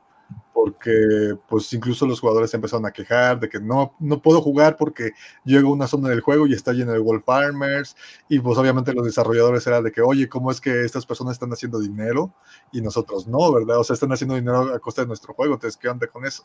[0.53, 5.13] porque pues incluso los jugadores empezaron a quejar de que no, no puedo jugar porque
[5.45, 7.97] llego a una zona del juego y está lleno de Wolf Farmers
[8.29, 11.53] y pues obviamente los desarrolladores era de que, oye, ¿cómo es que estas personas están
[11.53, 12.35] haciendo dinero
[12.73, 13.79] y nosotros no, verdad?
[13.79, 16.43] O sea, están haciendo dinero a costa de nuestro juego, entonces, ¿qué onda con eso?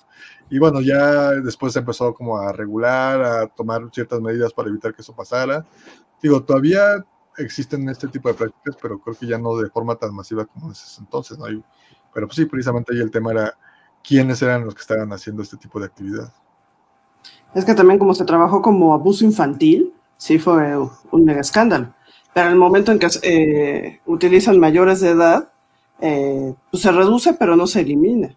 [0.49, 4.93] Y bueno, ya después se empezó como a regular, a tomar ciertas medidas para evitar
[4.93, 5.65] que eso pasara.
[6.22, 7.03] Digo, todavía
[7.38, 10.68] existen este tipo de prácticas, pero creo que ya no de forma tan masiva como
[10.68, 11.45] en ese entonces, ¿no?
[12.14, 13.57] pero pues sí, precisamente ahí el tema era
[14.03, 16.31] quiénes eran los que estaban haciendo este tipo de actividad.
[17.53, 21.93] Es que también como se trabajó como abuso infantil, sí fue un mega escándalo.
[22.34, 25.51] Pero en el momento en que eh, utilizan mayores de edad,
[26.01, 28.35] eh, pues se reduce, pero no se elimina.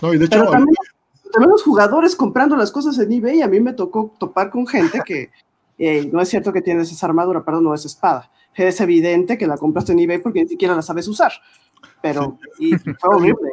[0.00, 0.76] No, y de hecho, también,
[1.40, 5.30] los jugadores comprando las cosas en eBay, a mí me tocó topar con gente que
[5.78, 8.30] eh, no es cierto que tienes esa armadura, perdón, no es espada.
[8.54, 11.32] Es evidente que la compraste en eBay porque ni siquiera la sabes usar.
[12.00, 13.50] Pero y fue horrible.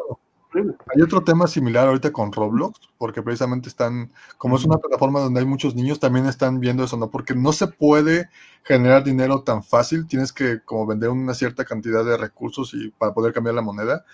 [0.53, 5.41] Hay otro tema similar ahorita con Roblox, porque precisamente están, como es una plataforma donde
[5.41, 7.11] hay muchos niños, también están viendo eso, ¿no?
[7.11, 8.29] Porque no se puede
[8.63, 13.13] generar dinero tan fácil, tienes que como vender una cierta cantidad de recursos y para
[13.13, 14.05] poder cambiar la moneda,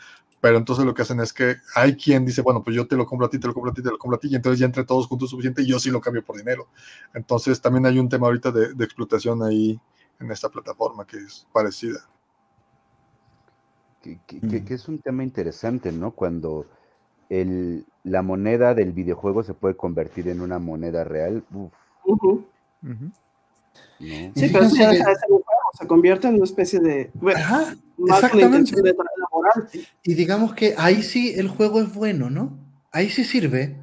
[0.42, 3.06] pero entonces lo que hacen es que hay quien dice, bueno, pues yo te lo
[3.06, 4.60] compro a ti, te lo compro a ti, te lo compro a ti, y entonces
[4.60, 6.68] ya entre todos juntos suficiente y yo sí lo cambio por dinero.
[7.14, 9.80] Entonces también hay un tema ahorita de, de explotación ahí
[10.20, 12.08] en esta plataforma que es parecida.
[14.28, 16.12] Que, es un tema interesante, ¿no?
[16.12, 16.66] Cuando
[17.30, 21.44] el, la moneda del videojuego se puede convertir en una moneda real.
[24.00, 27.12] Sí, pero eso ya deja de ser un juego, se convierte en una especie de.
[27.36, 27.76] Ajá,
[28.08, 28.82] exactamente.
[28.82, 28.96] De
[30.04, 32.58] y digamos que ahí sí el juego es bueno, ¿no?
[32.92, 33.78] Ahí sí sirve,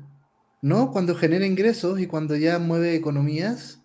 [0.61, 0.90] ¿no?
[0.93, 3.81] Cuando genera ingresos y cuando ya mueve economías,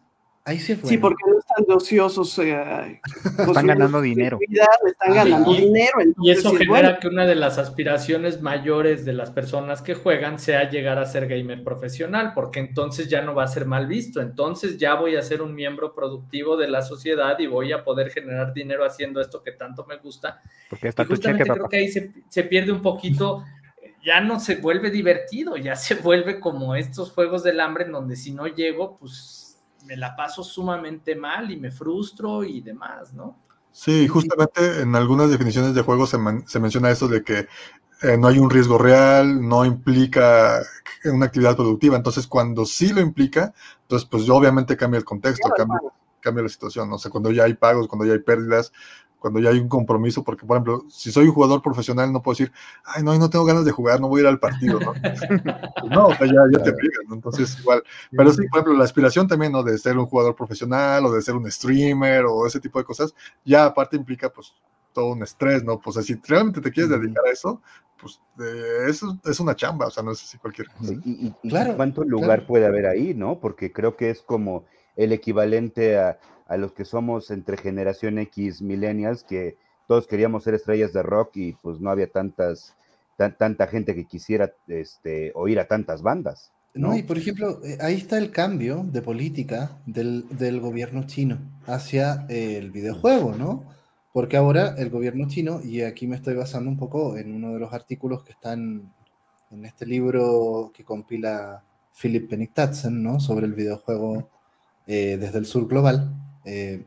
[0.47, 0.89] ahí sí es bueno.
[0.89, 1.23] Sí, porque
[1.67, 2.39] de ociosos.
[2.39, 3.01] Eh,
[3.39, 4.39] están ganando dinero.
[4.85, 5.99] Están ganando dinero.
[6.21, 10.69] y eso genera que una de las aspiraciones mayores de las personas que juegan sea
[10.69, 14.21] llegar a ser gamer profesional, porque entonces ya no va a ser mal visto.
[14.21, 18.09] Entonces ya voy a ser un miembro productivo de la sociedad y voy a poder
[18.09, 20.41] generar dinero haciendo esto que tanto me gusta.
[20.69, 23.43] Porque está y justamente creo que ahí se, se pierde un poquito
[24.05, 28.15] ya no se vuelve divertido, ya se vuelve como estos juegos del hambre en donde
[28.15, 29.46] si no llego, pues
[29.87, 33.37] me la paso sumamente mal y me frustro y demás, ¿no?
[33.71, 37.47] Sí, justamente en algunas definiciones de juego se, menciona eso de que
[38.01, 40.61] eh, no hay un riesgo real, no implica
[41.05, 41.95] una actividad productiva.
[41.95, 43.53] Entonces, cuando sí lo implica,
[43.83, 45.79] entonces, pues obviamente cambia el contexto, cambia,
[46.19, 46.89] cambia la situación.
[46.89, 48.73] No sé, cuando ya hay pagos, cuando ya hay pérdidas,
[49.19, 52.35] cuando ya hay un compromiso, porque por ejemplo, si soy un jugador profesional, no puedo
[52.35, 52.51] decir,
[52.85, 54.93] ay, no, no tengo ganas de jugar, no voy a ir al partido, ¿no?
[55.89, 57.15] no, o sea, ya, te pegan, ¿no?
[57.15, 59.63] Entonces, igual, pero sí, por ejemplo, la aspiración también, ¿no?
[59.63, 63.13] De ser un jugador profesional o de ser un streamer o ese tipo de cosas,
[63.43, 64.53] ya aparte implica, pues,
[64.93, 65.79] todo un estrés, ¿no?
[65.79, 67.61] Pues, si realmente te quieres dedicar a eso,
[67.99, 68.21] pues,
[68.87, 70.93] eso es una chamba, o sea, no sé si cualquier cosa.
[71.03, 73.39] Y, claro, cuánto lugar puede haber ahí, ¿no?
[73.39, 74.65] Porque creo que es como
[74.95, 79.57] el equivalente a a los que somos entre generación X millennials, que
[79.87, 82.75] todos queríamos ser estrellas de rock y pues no había tantas,
[83.17, 86.51] tanta gente que quisiera este, oír a tantas bandas.
[86.73, 86.95] ¿no?
[86.95, 92.27] y por ejemplo, eh, ahí está el cambio de política del, del gobierno chino hacia
[92.29, 93.63] el videojuego, ¿no?
[94.13, 97.59] Porque ahora el gobierno chino, y aquí me estoy basando un poco en uno de
[97.59, 98.91] los artículos que están
[99.51, 101.63] en este libro que compila
[101.99, 102.51] Philip Pennick
[102.91, 103.19] ¿no?
[103.19, 104.29] Sobre el videojuego
[104.85, 106.13] eh, desde el sur global,
[106.47, 106.85] eh,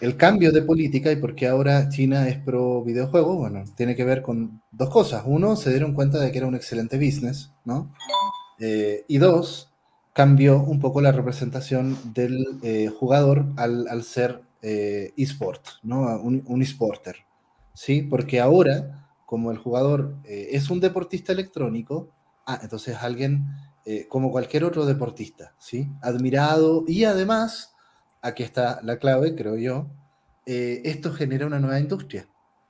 [0.00, 4.04] el cambio de política y por qué ahora China es pro videojuego, bueno, tiene que
[4.04, 5.22] ver con dos cosas.
[5.26, 7.94] Uno, se dieron cuenta de que era un excelente business, ¿no?
[8.58, 9.72] Eh, y dos,
[10.12, 16.00] cambió un poco la representación del eh, jugador al, ser eSport, ¿no?
[16.20, 17.16] Un, un eSporter,
[17.74, 18.02] ¿sí?
[18.02, 22.08] Porque ahora, como el jugador es un deportista electrónico,
[22.46, 23.46] ah, entonces alguien
[24.08, 25.90] como cualquier otro deportista, ¿sí?
[26.00, 27.71] Admirado y además
[28.22, 29.86] aquí está la clave, creo yo,
[30.46, 32.26] eh, esto genera una nueva industria.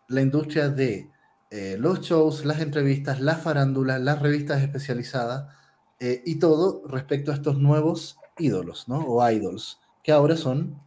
[0.09, 1.09] La industria de
[1.51, 5.55] eh, los shows, las entrevistas, las farándulas, las revistas especializadas
[6.01, 8.99] eh, y todo respecto a estos nuevos ídolos, ¿no?
[9.07, 10.81] O idols, que ahora son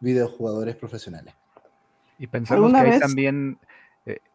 [0.00, 1.34] videojugadores profesionales.
[2.18, 3.58] Y pensamos que hay también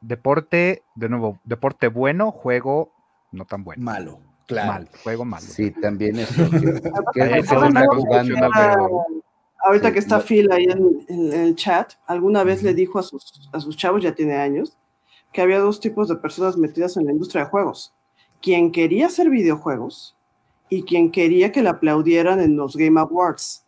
[0.01, 2.91] deporte, de nuevo, deporte bueno, juego
[3.31, 3.81] no tan bueno.
[3.81, 4.19] Malo.
[4.49, 4.85] Claro.
[5.03, 5.45] juego malo.
[5.45, 6.33] Sí, también eso.
[9.63, 13.59] Ahorita que está Phil ahí en, el chat, alguna vez le dijo a sus, a
[13.59, 14.75] sus chavos, ya tiene años,
[15.31, 17.93] que había dos tipos de personas metidas en la industria de juegos.
[18.41, 20.15] Quien quería hacer videojuegos
[20.67, 23.63] y quien quería que le aplaudieran en los Game Awards.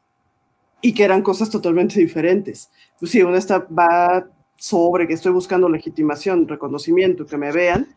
[0.81, 2.71] Y que eran cosas totalmente diferentes.
[2.99, 4.25] Pues sí, una está, va
[4.55, 7.95] sobre que estoy buscando legitimación, reconocimiento, que me vean,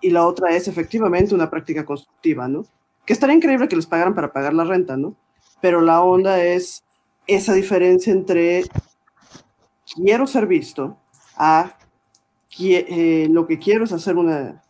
[0.00, 2.64] y la otra es efectivamente una práctica constructiva, ¿no?
[3.04, 5.16] Que estaría increíble que les pagaran para pagar la renta, ¿no?
[5.60, 6.84] Pero la onda es
[7.26, 8.64] esa diferencia entre
[9.94, 10.96] quiero ser visto
[11.36, 11.76] a
[12.58, 14.62] eh, lo que quiero es hacer una,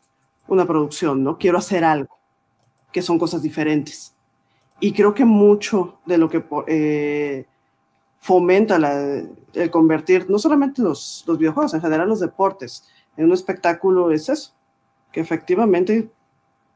[0.48, 1.38] una producción, ¿no?
[1.38, 2.16] Quiero hacer algo,
[2.92, 4.14] que son cosas diferentes.
[4.80, 7.46] Y creo que mucho de lo que eh,
[8.18, 8.76] fomenta
[9.54, 12.84] el convertir no solamente los, los videojuegos, en general los deportes,
[13.16, 14.55] en un espectáculo es eso,
[15.12, 16.10] que efectivamente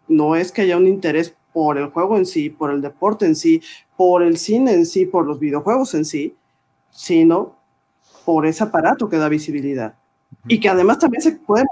[0.08, 3.36] no es que haya un interés por el juego en sí, por el deporte en
[3.36, 3.62] sí,
[3.96, 6.36] por el cine en sí, por los videojuegos en sí,
[6.90, 7.56] sino
[8.24, 9.94] por ese aparato que da visibilidad.
[10.46, 11.64] Y que además también se puede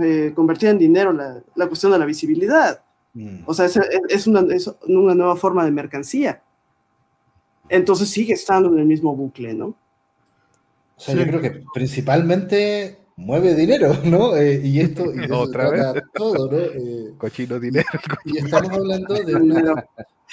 [0.00, 2.80] eh, convertir en dinero la, la, cuestión de la visibilidad.
[3.12, 3.40] Mm.
[3.44, 3.78] O sea, es,
[4.08, 6.40] es, una, es, una, nueva forma de mercancía.
[7.68, 9.66] Entonces sigue estando en el mismo bucle, ¿no?
[10.96, 14.36] O sea, yo creo que principalmente mueve dinero, ¿no?
[14.36, 16.58] Eh, y esto y otra vez todo, ¿no?
[16.74, 17.86] Eh, cochino dinero.
[18.24, 19.86] Y estamos hablando de, una,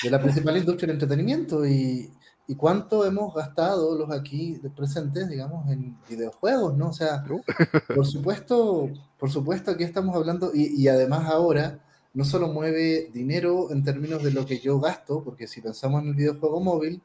[0.03, 2.11] de la principal industria del entretenimiento y,
[2.47, 6.89] y, cuánto hemos gastado los aquí presentes, digamos, en videojuegos, ¿no?
[6.89, 7.41] O sea, uh.
[7.95, 11.79] por supuesto, por supuesto aquí estamos hablando y, y además ahora
[12.13, 16.09] no solo mueve dinero en términos de lo que yo gasto, porque si pensamos en
[16.09, 17.01] el videojuego móvil,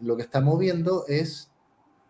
[0.00, 1.50] lo que está moviendo es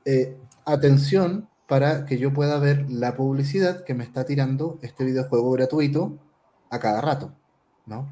[0.05, 5.53] eh, atención para que yo pueda ver la publicidad que me está tirando este videojuego
[5.53, 6.19] gratuito
[6.69, 7.33] a cada rato,
[7.87, 8.09] ¿no?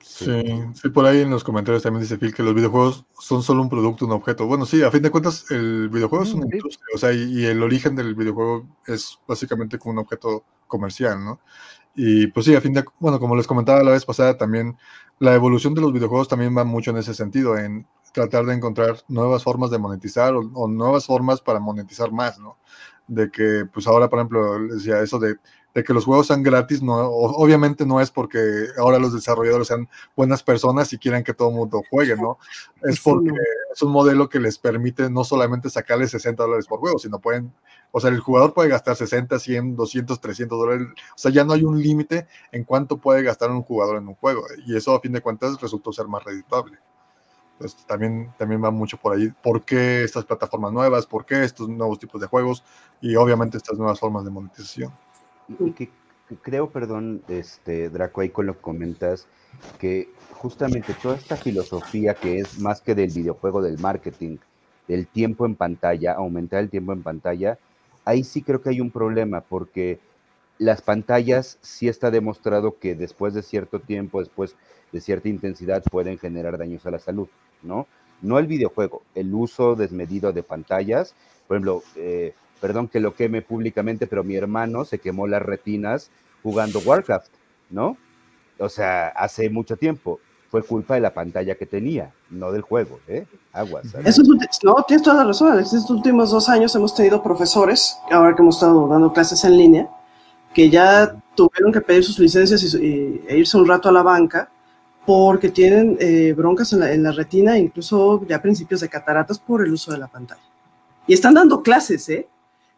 [0.00, 0.44] Sí,
[0.74, 3.68] sí, por ahí en los comentarios también dice Phil que los videojuegos son solo un
[3.68, 4.46] producto, un objeto.
[4.46, 7.60] Bueno, sí, a fin de cuentas, el videojuego es una industria, o sea, y, el
[7.60, 11.40] origen del videojuego es básicamente como un objeto comercial, ¿no?
[11.96, 14.76] Y pues sí, a fin de, bueno, como les comentaba la vez pasada, también
[15.18, 17.84] la evolución de los videojuegos también va mucho en ese sentido, en
[18.14, 22.56] tratar de encontrar nuevas formas de monetizar o, nuevas formas para monetizar más, ¿no?
[23.08, 25.34] De que, pues ahora, por ejemplo, decía eso de,
[25.74, 28.38] de que los juegos sean gratis, no, obviamente no es porque
[28.78, 32.38] ahora los desarrolladores sean buenas personas y quieran que todo el mundo juegue, ¿no?
[32.84, 33.32] Es porque
[33.72, 37.52] es un modelo que les permite no solamente sacarle 60 dólares por juego, sino pueden,
[37.90, 41.52] o sea, el jugador puede gastar 60, 100, 200, 300 dólares, o sea, ya no
[41.52, 45.00] hay un límite en cuánto puede gastar un jugador en un juego, y eso a
[45.00, 46.78] fin de cuentas resultó ser más reditable.
[47.86, 49.32] También, también va mucho por ahí.
[49.42, 51.06] ¿Por qué estas plataformas nuevas?
[51.06, 52.64] ¿Por qué estos nuevos tipos de juegos?
[53.00, 54.92] Y obviamente estas nuevas formas de monetización.
[55.60, 55.90] Y que,
[56.42, 59.28] creo, perdón, este, Draco, ahí con lo que comentas,
[59.78, 64.38] que justamente toda esta filosofía que es más que del videojuego, del marketing,
[64.88, 67.58] del tiempo en pantalla, aumentar el tiempo en pantalla,
[68.04, 70.00] ahí sí creo que hay un problema, porque
[70.58, 74.56] las pantallas sí está demostrado que después de cierto tiempo, después
[74.94, 77.28] de cierta intensidad, pueden generar daños a la salud.
[77.64, 77.88] ¿no?
[78.22, 81.14] No el videojuego, el uso desmedido de pantallas.
[81.48, 86.10] Por ejemplo, eh, perdón que lo queme públicamente, pero mi hermano se quemó las retinas
[86.42, 87.28] jugando Warcraft,
[87.70, 87.96] ¿no?
[88.58, 90.20] O sea, hace mucho tiempo.
[90.48, 93.26] Fue culpa de la pantalla que tenía, no del juego, ¿eh?
[93.52, 93.92] Aguas.
[94.04, 95.58] Eso no, tienes toda la razón.
[95.58, 99.90] Estos últimos dos años hemos tenido profesores, ahora que hemos estado dando clases en línea,
[100.54, 104.48] que ya tuvieron que pedir sus licencias y, e irse un rato a la banca
[105.06, 109.92] porque tienen eh, broncas en la, retina, incluso ya principios de cataratas por el uso
[109.92, 110.42] de la pantalla.
[111.06, 112.28] Y están dando clases, ¿eh?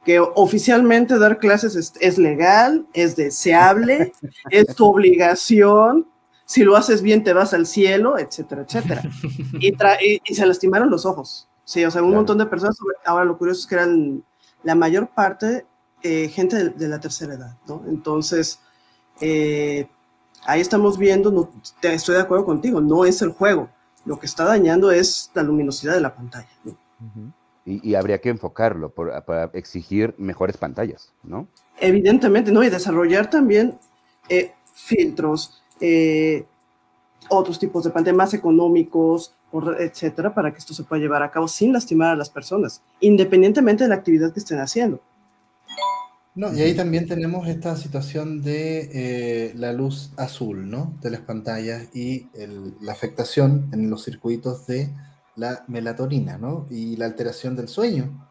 [0.05, 4.13] Que oficialmente dar clases es, legal, es deseable,
[4.51, 6.07] es tu obligación,
[6.45, 9.03] si lo haces bien te vas al cielo, etcétera, etcétera.
[9.61, 11.49] Y, se lastimaron los ojos.
[11.65, 14.23] Sí, o sea, un montón de personas, ahora lo curioso es que eran
[14.63, 15.67] la mayor parte
[16.03, 17.83] eh, gente de, de, la tercera edad, ¿no?
[17.89, 18.61] Entonces,
[19.21, 19.89] eh,
[20.47, 21.51] ahí estamos viendo, no,
[21.83, 23.69] estoy de acuerdo contigo, no es el juego,
[24.05, 26.49] lo que está dañando es la luminosidad de la pantalla.
[27.65, 31.49] y, habría que enfocarlo para exigir mejores pantallas, ¿no?
[31.79, 32.63] Evidentemente, ¿no?
[32.63, 33.79] Y desarrollar también
[34.29, 36.47] eh, filtros, eh,
[37.29, 39.35] otros tipos de pantalla más económicos,
[39.79, 43.85] etcétera, para que esto se pueda llevar a cabo sin lastimar a las personas, independientemente
[43.85, 45.01] de la actividad que estén haciendo.
[46.37, 50.95] No, y ahí también tenemos esta situación de eh, la luz azul, ¿no?
[51.01, 52.29] De las pantallas y
[52.83, 54.95] la afectación en los circuitos de
[55.35, 56.67] la melatonina, ¿no?
[56.69, 58.29] Y la alteración del sueño.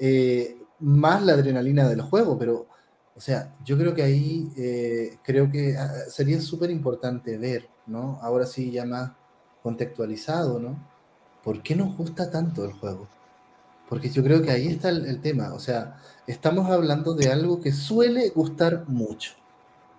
[0.00, 2.66] Eh, más la adrenalina del juego, pero,
[3.14, 8.18] o sea, yo creo que ahí, eh, creo que ah, sería súper importante ver, ¿no?
[8.20, 9.12] Ahora sí ya más
[9.62, 10.76] contextualizado, ¿no?
[11.44, 13.08] ¿Por qué nos gusta tanto el juego?
[13.88, 15.54] Porque yo creo que ahí está el, tema.
[15.54, 15.96] O sea,
[16.28, 19.32] estamos hablando de algo que suele gustar mucho.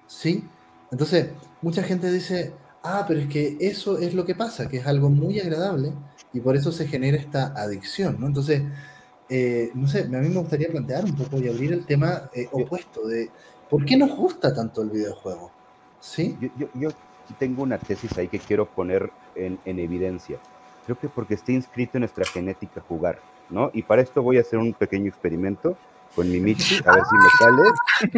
[0.07, 0.47] ¿Sí?
[0.91, 1.29] Entonces,
[1.61, 2.53] mucha gente dice,
[2.83, 5.91] ah, pero es que eso es lo que pasa, que es algo muy agradable
[6.31, 8.27] y por eso se genera esta adicción, ¿no?
[8.27, 8.63] Entonces,
[9.27, 12.47] eh, no sé, a mí me gustaría plantear un poco y abrir el tema eh,
[12.51, 13.29] opuesto de
[13.69, 15.51] por qué nos gusta tanto el videojuego.
[15.99, 16.37] ¿Sí?
[16.75, 16.89] Yo,
[17.37, 20.39] tengo una tesis ahí que quiero poner en, en evidencia.
[20.85, 23.19] Creo que porque está inscrito en nuestra genética jugar.
[23.49, 23.71] ¿no?
[23.73, 25.77] Y para esto voy a hacer un pequeño experimento
[26.15, 27.69] con mi Michi, a ver si me sale.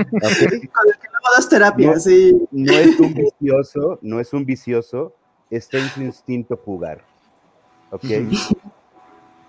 [0.03, 2.47] Con el que no das terapia, no, sí.
[2.51, 5.15] No es un vicioso, no es un vicioso,
[5.49, 7.03] está en su instinto jugar.
[7.91, 8.05] ¿Ok?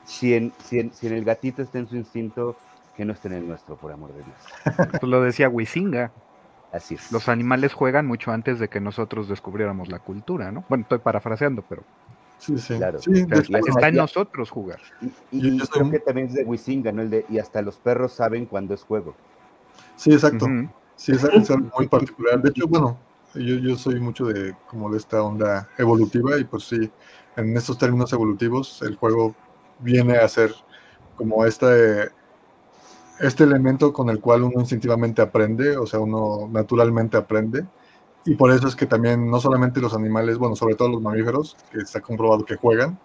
[0.04, 2.56] si en, si, en, si en el gatito está en su instinto,
[2.96, 4.88] que no esté en el nuestro, por amor de Dios.
[4.90, 6.10] Pues lo decía Wisinga.
[6.72, 7.12] Así es.
[7.12, 10.64] Los animales juegan mucho antes de que nosotros descubriéramos la cultura, ¿no?
[10.68, 11.84] Bueno, estoy parafraseando, pero
[12.42, 12.74] Sí, sí.
[12.76, 12.98] Claro.
[12.98, 14.80] Sí, está en nosotros jugar.
[15.00, 15.06] Y,
[15.40, 17.02] Yo- y yo soy creo que también es de Wisinga, ¿no?
[17.02, 19.14] El de, y hasta los perros saben cuándo es juego.
[19.96, 20.46] sí, exacto.
[20.96, 22.42] Sí, es algo, es algo muy particular.
[22.42, 22.98] De hecho, bueno,
[23.34, 26.90] yo, yo soy mucho de como de esta onda evolutiva y pues sí,
[27.36, 29.36] en estos términos evolutivos el juego
[29.78, 30.52] viene a ser
[31.14, 32.10] como este,
[33.20, 37.64] este elemento con el cual uno instintivamente aprende, o sea, uno naturalmente aprende.
[38.24, 41.56] Y por eso es que también no solamente los animales, bueno, sobre todo los mamíferos,
[41.72, 42.98] que está comprobado que juegan,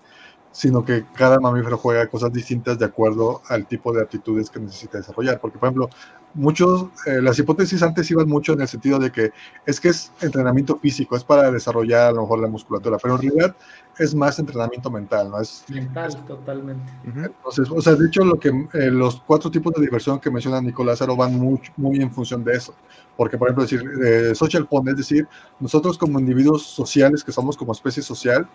[0.52, 4.98] sino que cada mamífero juega cosas distintas de acuerdo al tipo de aptitudes que necesita
[4.98, 5.40] desarrollar.
[5.40, 5.90] Porque, por ejemplo,
[6.34, 9.32] muchos, eh, las hipótesis antes iban mucho en el sentido de que
[9.66, 13.22] es que es entrenamiento físico, es para desarrollar a lo mejor la musculatura, pero en
[13.22, 13.56] realidad
[13.98, 15.42] es más entrenamiento mental, ¿no?
[15.42, 16.92] Es, Mental, totalmente.
[17.08, 17.20] Ujú.
[17.26, 20.62] entonces, o sea, de hecho, lo que eh, los cuatro tipos de diversión que menciona
[20.62, 22.74] Nicolás Aro van muy, muy en función de eso.
[23.16, 25.28] Porque, por ejemplo, decir eh, social fun, es decir,
[25.60, 28.48] nosotros como individuos sociales, que somos como especie social,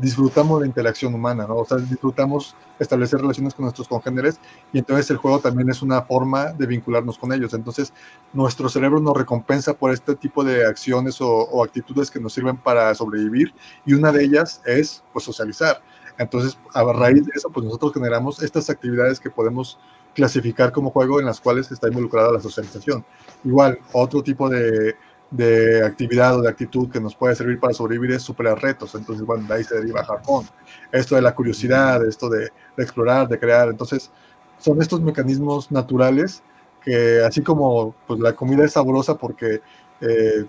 [0.00, 1.56] disfrutamos la interacción humana, ¿no?
[1.56, 4.38] O sea, disfrutamos establecer relaciones con nuestros congéneres
[4.72, 7.54] y entonces el juego también es una forma de vincularnos con ellos.
[7.54, 7.92] Entonces,
[8.32, 12.94] nuestro cerebro nos recompensa por este tipo de acciones o, actitudes que nos sirven para
[12.94, 13.54] sobrevivir
[13.86, 15.82] y una de ellas es, pues, socializar.
[16.18, 19.78] Entonces, a raíz de eso, pues nosotros generamos estas actividades que podemos
[20.14, 23.04] clasificar como juego en las cuales está involucrada la socialización.
[23.42, 24.94] Igual, otro tipo de,
[25.36, 28.94] de actividad o de actitud que nos puede servir para sobrevivir es superar retos.
[28.94, 30.46] Entonces, bueno, de ahí se deriva Japón.
[30.92, 33.68] Esto de la curiosidad, esto de, de explorar, de crear.
[33.68, 34.10] Entonces,
[34.58, 36.42] son estos mecanismos naturales
[36.84, 39.60] que así como pues, la comida es sabrosa porque
[40.00, 40.44] eh,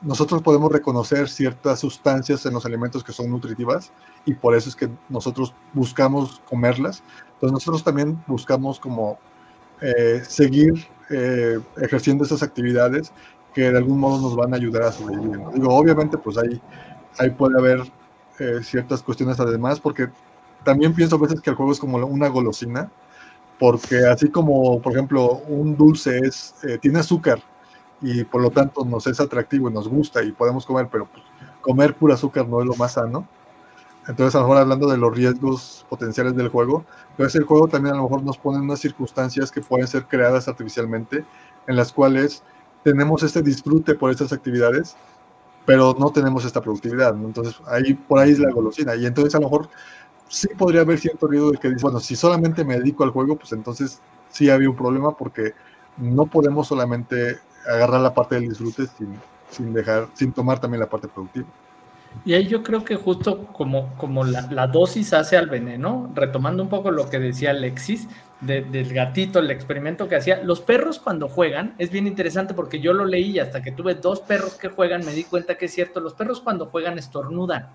[0.00, 3.92] nosotros podemos reconocer ciertas sustancias en los alimentos que son nutritivas
[4.24, 7.02] y por eso es que nosotros buscamos comerlas.
[7.34, 9.18] Entonces nosotros también buscamos como
[9.80, 13.12] eh, seguir eh, ejerciendo esas actividades
[13.54, 15.40] que de algún modo nos van a ayudar a sobrevivir.
[15.66, 16.60] obviamente pues ahí,
[17.18, 17.80] ahí puede haber
[18.38, 20.08] eh, ciertas cuestiones además porque
[20.64, 22.90] también pienso a veces que el juego es como una golosina
[23.58, 27.42] porque así como por ejemplo un dulce es, eh, tiene azúcar
[28.02, 31.24] y por lo tanto nos es atractivo y nos gusta y podemos comer, pero pues,
[31.60, 33.26] comer pura azúcar no es lo más sano.
[34.08, 37.94] Entonces, a lo mejor hablando de los riesgos potenciales del juego, entonces el juego también
[37.94, 41.24] a lo mejor nos pone en unas circunstancias que pueden ser creadas artificialmente,
[41.68, 42.42] en las cuales
[42.82, 44.96] tenemos este disfrute por estas actividades,
[45.64, 47.14] pero no tenemos esta productividad.
[47.14, 48.94] Entonces, ahí por ahí es la golosina.
[48.96, 49.68] Y entonces, a lo mejor
[50.28, 53.52] sí podría haber cierto riesgo de que, bueno, si solamente me dedico al juego, pues
[53.52, 54.00] entonces
[54.30, 55.54] sí había un problema porque
[55.98, 60.88] no podemos solamente agarrar la parte del disfrute sin, sin dejar, sin tomar también la
[60.88, 61.46] parte productiva.
[62.24, 66.62] Y ahí yo creo que justo como, como la, la, dosis hace al veneno, retomando
[66.62, 68.08] un poco lo que decía Alexis,
[68.40, 72.80] de, del gatito, el experimento que hacía, los perros cuando juegan, es bien interesante porque
[72.80, 75.74] yo lo leí hasta que tuve dos perros que juegan, me di cuenta que es
[75.74, 77.68] cierto, los perros cuando juegan estornudan.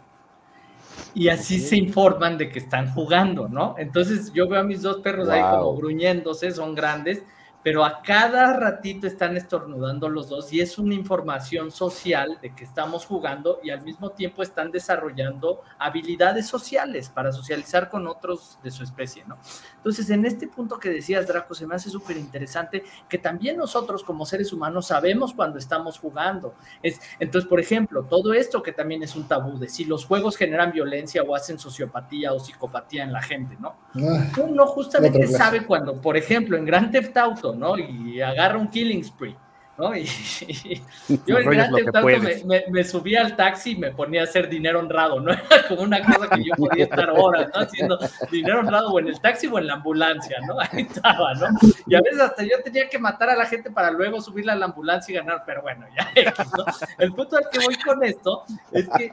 [1.13, 3.75] Y así se informan de que están jugando, ¿no?
[3.77, 5.33] Entonces yo veo a mis dos perros wow.
[5.33, 7.23] ahí como gruñéndose, son grandes,
[7.67, 12.63] pero a cada ratito están estornudando los dos y es una información social de que
[12.63, 18.71] estamos jugando y al mismo tiempo están desarrollando habilidades sociales para socializar con otros de
[18.71, 19.37] su especie, ¿no?
[19.75, 24.01] Entonces, en este punto que decías, Draco, se me hace súper interesante que también nosotros
[24.01, 26.55] como seres humanos sabemos cuando estamos jugando.
[26.81, 30.37] Es, entonces, por ejemplo, todo esto que también es un tabú de si los juegos
[30.37, 33.75] generan violencia o hacen sociopatía o psicopatía en la gente, ¿no?
[33.95, 37.77] Ah, Uno justamente sabe cuando, por ejemplo, en Gran Theft Auto, ¿no?
[37.77, 39.35] Y agarra un killing spree,
[39.77, 39.95] ¿no?
[39.95, 40.01] Y,
[40.47, 40.81] y
[41.25, 44.49] yo en Gran Auto me, me, me, subía al taxi y me ponía a hacer
[44.49, 45.31] dinero honrado, ¿no?
[45.51, 47.61] Era como una cosa que yo podía estar horas, ¿no?
[47.61, 47.99] Haciendo
[48.31, 50.59] dinero honrado o en el taxi o en la ambulancia, ¿no?
[50.71, 51.47] Ahí estaba, ¿no?
[51.85, 54.55] Y a veces hasta yo tenía que matar a la gente para luego subirla a
[54.55, 56.11] la ambulancia y ganar, pero bueno, ya,
[56.57, 56.65] ¿no?
[56.97, 59.11] El punto al que voy con esto es que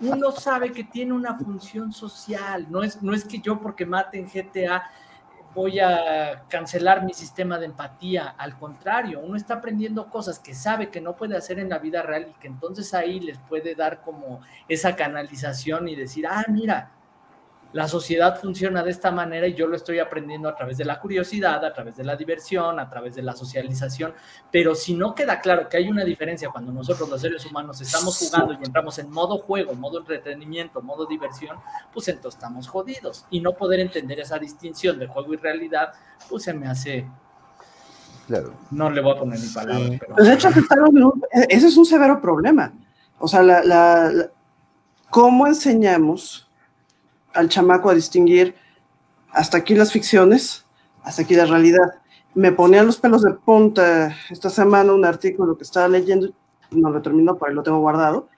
[0.00, 4.18] uno sabe que tiene una función social, no es, no es que yo porque mate
[4.18, 4.82] en GTA
[5.54, 8.34] voy a cancelar mi sistema de empatía.
[8.36, 12.02] Al contrario, uno está aprendiendo cosas que sabe que no puede hacer en la vida
[12.02, 16.90] real y que entonces ahí les puede dar como esa canalización y decir, ah, mira,
[17.74, 21.00] la sociedad funciona de esta manera y yo lo estoy aprendiendo a través de la
[21.00, 24.14] curiosidad, a través de la diversión, a través de la socialización,
[24.52, 28.16] pero si no queda claro que hay una diferencia cuando nosotros los seres humanos estamos
[28.16, 31.56] jugando y entramos en modo juego, modo entretenimiento, modo diversión,
[31.92, 35.94] pues entonces estamos jodidos y no poder entender esa distinción de juego y realidad,
[36.30, 37.08] pues se me hace...
[38.28, 38.54] Claro.
[38.70, 39.88] No le voy a poner ni palabras.
[39.88, 39.96] Sí.
[39.98, 40.14] Pero...
[40.14, 40.48] Pues de hecho,
[41.48, 42.72] ese es un severo problema.
[43.18, 44.30] O sea, la, la, la,
[45.10, 46.43] ¿cómo enseñamos
[47.34, 48.54] al chamaco a distinguir
[49.30, 50.64] hasta aquí las ficciones,
[51.02, 51.94] hasta aquí la realidad.
[52.34, 56.30] Me ponían los pelos de punta esta semana un artículo que estaba leyendo,
[56.70, 58.28] no lo terminó, pero ahí lo tengo guardado,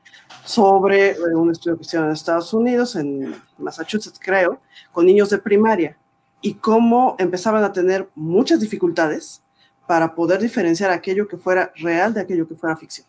[0.44, 4.60] sobre eh, un estudio que hicieron en Estados Unidos, en Massachusetts creo,
[4.92, 5.96] con niños de primaria,
[6.40, 9.42] y cómo empezaban a tener muchas dificultades
[9.86, 13.06] para poder diferenciar aquello que fuera real de aquello que fuera ficción.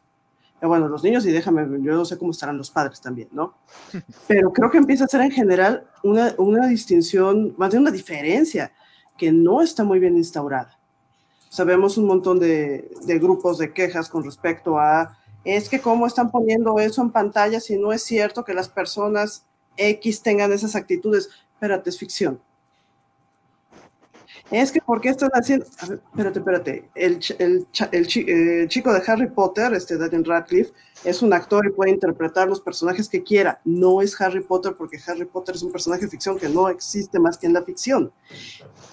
[0.62, 3.54] Y bueno, los niños, y déjame, yo no sé cómo estarán los padres también, ¿no?
[4.28, 8.72] Pero creo que empieza a ser en general una, una distinción, más bien una diferencia
[9.18, 10.78] que no está muy bien instaurada.
[11.50, 16.30] Sabemos un montón de, de grupos de quejas con respecto a es que cómo están
[16.30, 19.46] poniendo eso en pantalla si no es cierto que las personas
[19.78, 21.30] X tengan esas actitudes.
[21.54, 22.42] Espérate, es ficción.
[24.50, 25.66] Es que, ¿por qué están haciendo?
[25.66, 26.90] espérate, espérate.
[26.96, 27.68] El, el,
[28.16, 30.72] eh, chico de Harry Potter, este Daniel Radcliffe,
[31.04, 33.60] es un actor y puede interpretar los personajes que quiera.
[33.66, 37.20] No es Harry Potter porque Harry Potter es un personaje de ficción que no existe
[37.20, 38.12] más que en la ficción.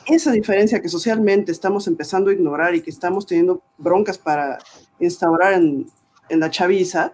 [0.07, 4.59] Esa diferencia que socialmente estamos empezando a ignorar y que estamos teniendo broncas para
[4.99, 5.87] instaurar en,
[6.29, 7.13] en la chaviza,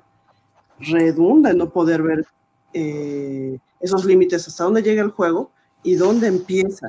[0.79, 2.27] redunda en no poder ver
[2.73, 5.51] eh, esos límites, hasta dónde llega el juego
[5.83, 6.89] y dónde empieza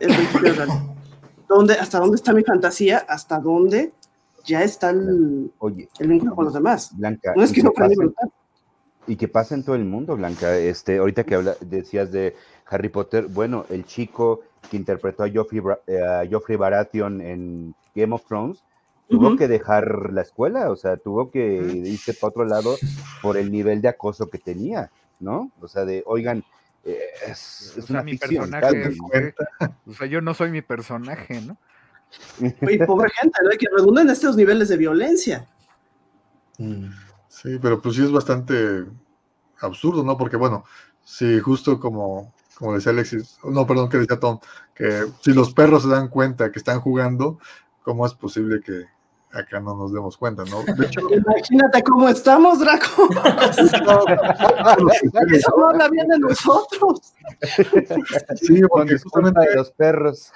[1.48, 3.92] ¿Dónde, hasta dónde está mi fantasía, hasta dónde
[4.44, 6.90] ya está el, Oye, el vínculo con los demás.
[6.96, 7.94] Blanca, no es que y, no pasa,
[9.06, 10.56] y que pasa en todo el mundo, Blanca.
[10.56, 12.34] Este, ahorita que habla, decías de
[12.66, 18.14] Harry Potter, bueno, el chico que interpretó a Joffrey, eh, a Joffrey Baratheon en Game
[18.14, 18.62] of Thrones,
[19.08, 19.38] tuvo uh -huh.
[19.38, 22.76] que dejar la escuela, o sea, tuvo que irse para otro lado
[23.22, 25.50] por el nivel de acoso que tenía, ¿no?
[25.60, 26.44] O sea, de, oigan,
[27.26, 28.50] es, es o sea, una mi ficción.
[28.50, 29.34] personaje
[29.86, 31.56] o sea, yo no soy mi personaje, ¿no?
[32.40, 33.50] Y pobre gente, ¿no?
[33.50, 35.46] Que redunda en estos niveles de violencia.
[37.28, 38.84] Sí, pero pues sí es bastante
[39.60, 40.16] absurdo, ¿no?
[40.16, 40.64] Porque bueno,
[41.04, 44.40] si justo como, como decía Alexis, no, perdón, que decía Tom,
[44.74, 47.38] que si los perros se dan cuenta que están jugando,
[47.82, 48.86] ¿cómo es posible que
[49.32, 50.62] acá no nos demos cuenta, ¿no?
[50.62, 53.08] De hecho, Imagínate cómo estamos, Draco.
[55.32, 57.14] Eso no habla bien de nosotros.
[58.36, 60.32] Sí, porque justamente de los perros.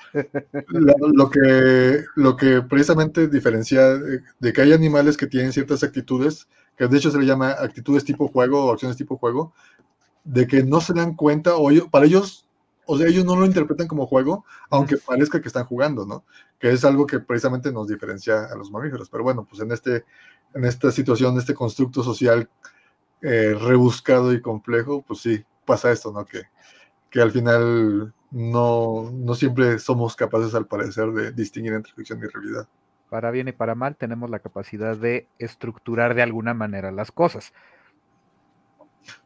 [0.68, 6.48] Lo, lo, que, lo que precisamente diferencia de que hay animales que tienen ciertas actitudes,
[6.76, 9.52] que de hecho se le llama actitudes tipo juego o acciones tipo juego,
[10.24, 12.41] de que no se dan cuenta, o ellos, para ellos,
[12.86, 16.24] o sea, ellos no lo interpretan como juego, aunque parezca que están jugando, ¿no?
[16.58, 19.08] Que es algo que precisamente nos diferencia a los mamíferos.
[19.08, 20.04] Pero bueno, pues en, este,
[20.54, 22.48] en esta situación, este constructo social
[23.22, 26.24] eh, rebuscado y complejo, pues sí, pasa esto, ¿no?
[26.24, 26.42] Que,
[27.08, 32.26] que al final no, no siempre somos capaces, al parecer, de distinguir entre ficción y
[32.26, 32.66] realidad.
[33.10, 37.52] Para bien y para mal, tenemos la capacidad de estructurar de alguna manera las cosas.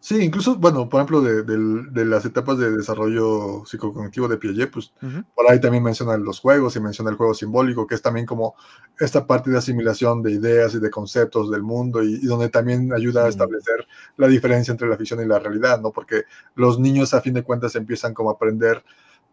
[0.01, 1.57] Sí, incluso, bueno, por ejemplo, de, de,
[1.91, 5.25] de, las etapas de desarrollo psicocognitivo de Piaget, pues uh -huh.
[5.35, 8.55] por ahí también menciona los juegos y menciona el juego simbólico, que es también como
[8.99, 12.93] esta parte de asimilación de ideas y de conceptos del mundo y, y donde también
[12.93, 13.27] ayuda uh -huh.
[13.27, 13.87] a establecer
[14.17, 15.91] la diferencia entre la ficción y la realidad, ¿no?
[15.93, 16.25] Porque
[16.55, 18.83] los niños a fin de cuentas empiezan como a aprender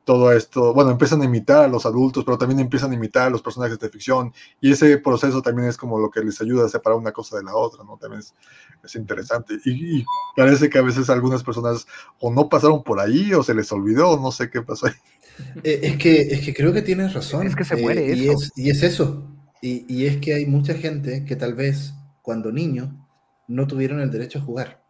[0.03, 3.29] todo esto, bueno, empiezan a imitar a los adultos, pero también empiezan a imitar a
[3.29, 6.69] los personajes de ficción, y ese proceso también es como lo que les ayuda a
[6.69, 7.97] separar una cosa de la otra, ¿no?
[7.97, 8.33] También es,
[8.83, 10.05] es interesante, y, y,
[10.35, 11.87] parece que a veces algunas personas
[12.19, 14.93] o no pasaron por ahí, o se les olvidó, o no sé qué pasó ahí.
[15.63, 17.47] Eh, es, que, es que creo que tienes razón.
[17.47, 18.21] Es que se muere eh, eso.
[18.21, 19.27] Y es, y es eso,
[19.63, 22.89] y, y es que hay mucha gente que tal vez, cuando niños,
[23.47, 24.83] no tuvieron el derecho a jugar.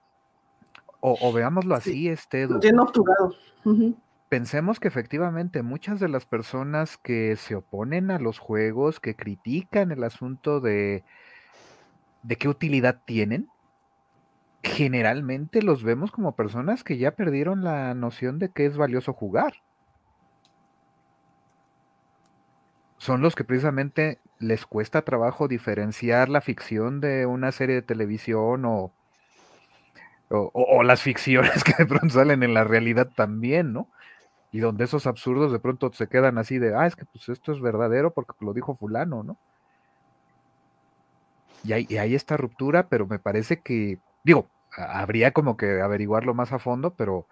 [1.00, 2.10] O, o veámoslo así, sí.
[2.10, 2.46] este...
[2.48, 3.34] Bien obturado.
[3.64, 3.96] Uh -huh
[4.34, 9.92] pensemos que efectivamente muchas de las personas que se oponen a los juegos, que critican
[9.92, 11.04] el asunto de,
[12.24, 13.48] de qué utilidad tienen,
[14.64, 19.54] generalmente los vemos como personas que ya perdieron la noción de que es valioso jugar.
[22.98, 28.66] Son los que precisamente les cuesta trabajo diferenciar la ficción de una serie de televisión
[28.66, 28.92] o,
[30.30, 33.90] o, o las ficciones que de pronto salen en la realidad también, ¿no?
[34.54, 37.52] Y donde esos absurdos de pronto se quedan así de, ah, es que pues esto
[37.52, 39.36] es verdadero porque lo dijo fulano, ¿no?
[41.64, 44.48] Y hay, y esta ruptura, pero me parece que, digo,
[44.78, 47.26] habría como que averiguarlo más a fondo, pero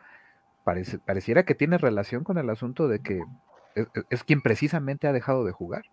[0.64, 3.22] parece, pareciera que tiene relación con el asunto de que
[3.76, 5.84] es, es quien precisamente ha dejado de jugar.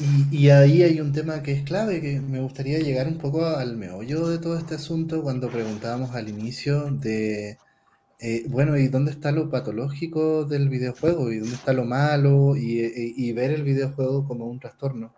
[0.00, 3.44] Y, y, ahí hay un tema que es clave, que me gustaría llegar un poco
[3.44, 7.58] al meollo de todo este asunto cuando preguntábamos al inicio de
[8.20, 11.32] eh, bueno, ¿y dónde está lo patológico del videojuego?
[11.32, 12.56] ¿Y dónde está lo malo?
[12.56, 12.80] Y,
[13.16, 15.14] y, ver el videojuego como un trastorno,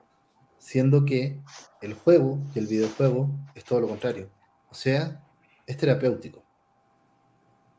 [0.59, 1.41] siendo que
[1.83, 4.29] el juego y el videojuego es todo lo contrario.
[4.71, 5.25] O sea,
[5.67, 6.45] es terapéutico.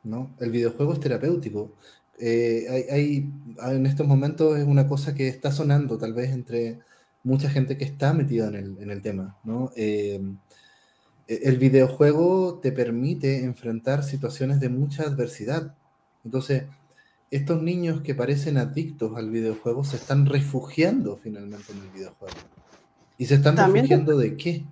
[0.04, 0.36] ¿no?
[0.40, 1.74] El videojuego es terapéutico.
[2.20, 3.32] Eh, hay,
[3.72, 6.80] en estos momentos es una cosa que está sonando tal vez entre
[7.24, 9.72] mucha gente que está metida en el, tema, ¿no?
[9.76, 10.22] Eh,
[11.44, 15.76] el videojuego te permite enfrentar situaciones de mucha adversidad.
[16.26, 16.64] Entonces,
[17.30, 22.36] estos niños que parecen adictos al videojuego se están refugiando finalmente en el videojuego.
[23.18, 24.66] ¿Y se están refugiando de qué?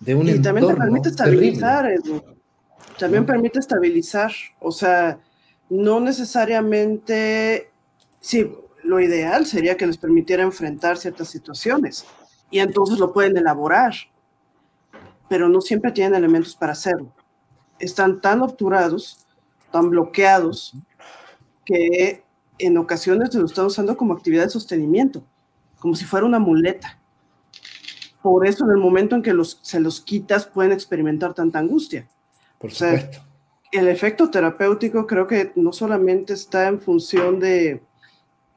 [0.00, 1.88] De un y también te permite estabilizar,
[2.98, 4.32] También permite estabilizar.
[4.60, 5.18] O sea,
[5.70, 7.70] no necesariamente.
[8.20, 8.52] Sí,
[8.82, 12.04] lo ideal sería que les permitiera enfrentar ciertas situaciones.
[12.50, 13.94] Y entonces lo pueden elaborar.
[15.32, 17.10] Pero no siempre tienen elementos para hacerlo.
[17.78, 19.26] Están tan obturados,
[19.70, 20.74] tan bloqueados
[21.64, 22.22] que
[22.58, 25.24] en ocasiones lo están usando como actividad de sostenimiento,
[25.78, 26.98] como si fuera una muleta.
[28.20, 32.06] Por eso en el momento en que los, se los quitas pueden experimentar tanta angustia.
[32.58, 33.20] Por supuesto.
[33.72, 37.82] el efecto terapéutico creo que no solamente está en función de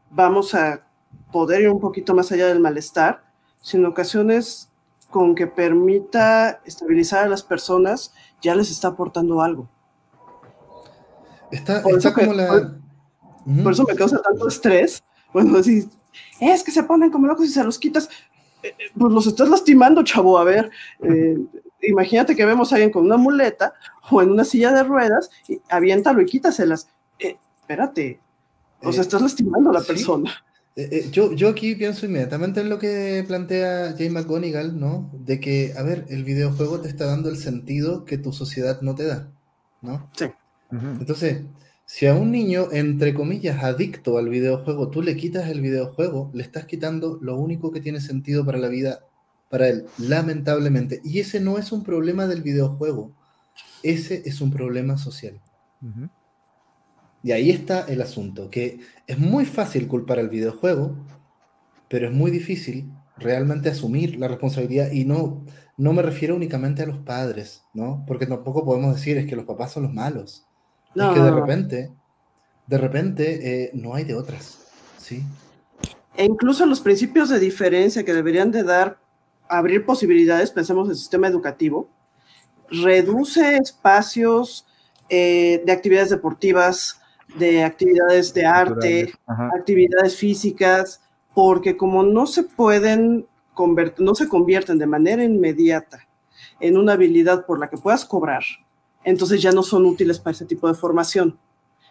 [0.09, 0.85] vamos a
[1.31, 3.23] poder ir un poquito más allá del malestar,
[3.61, 4.73] sino ocasiones
[5.15, 9.69] con que permita estabilizar a las personas, ya les está aportando algo.
[11.49, 12.75] Está, está como la,
[13.63, 15.01] por eso me causa tanto estrés.
[15.31, 15.87] Bueno, así,
[16.41, 18.09] es que se ponen como locos y se los quitas.
[18.61, 20.37] Eh, eh, pues los estás lastimando, chavo.
[20.37, 20.69] A ver,
[21.01, 21.37] eh,
[21.83, 23.73] imagínate que vemos a alguien con una muleta
[24.11, 26.89] o en una silla de ruedas, y aviéntalo y quítaselas.
[27.17, 28.19] espérate,
[28.81, 30.29] o sea, estás lastimando a la persona.
[31.11, 35.09] Yo, yo aquí pienso inmediatamente en lo que plantea James McGonigal, ¿no?
[35.13, 38.93] De que, a ver, el videojuego te está dando el sentido que tu sociedad no
[38.95, 39.31] te da,
[39.81, 40.09] ¿no?
[40.17, 40.25] Sí.
[40.71, 41.43] Entonces,
[41.85, 46.43] si a un niño, entre comillas, adicto al videojuego, tú le quitas el videojuego, le
[46.43, 49.05] estás quitando lo único que tiene sentido para la vida,
[49.49, 50.99] para él, lamentablemente.
[51.05, 53.11] Y ese no es un problema del videojuego,
[53.83, 55.39] ese es un problema social.
[57.25, 60.95] Y ahí está el asunto, que es muy fácil culpar al videojuego,
[61.89, 65.43] pero es muy difícil realmente asumir la responsabilidad y no,
[65.75, 68.03] no me refiero únicamente a los padres, ¿no?
[68.05, 70.45] Porque tampoco podemos decir es que los papás son los malos
[70.95, 71.91] es que de repente,
[72.67, 74.59] de repente eh, no hay de otras,
[74.97, 75.23] ¿sí?
[76.15, 78.99] E incluso los principios de diferencia que deberían de dar,
[79.49, 81.89] abrir posibilidades, pensemos en el sistema educativo,
[82.69, 84.65] reduce espacios
[85.09, 87.01] eh, de actividades deportivas,
[87.37, 91.01] de actividades de arte, actividades físicas,
[91.33, 96.07] porque como no se pueden convertir, no se convierten de manera inmediata
[96.59, 98.43] en una habilidad por la que puedas cobrar,
[99.03, 101.37] entonces ya no son útiles para ese tipo de formación.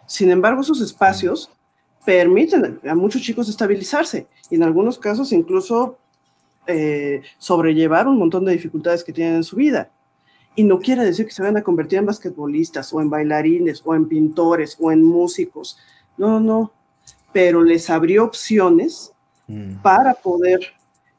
[0.05, 1.51] Sin embargo, esos espacios
[2.05, 5.97] permiten a muchos chicos estabilizarse y en algunos casos incluso
[6.67, 9.89] eh, sobrellevar un montón de dificultades que tienen en su vida.
[10.55, 13.93] Y no quiere decir que se vayan a convertir en basquetbolistas o en bailarines o
[13.93, 15.77] en pintores o en músicos.
[16.17, 16.71] No, no.
[17.33, 19.11] Pero les abrió opciones
[19.47, 19.81] mm.
[19.81, 20.61] para poder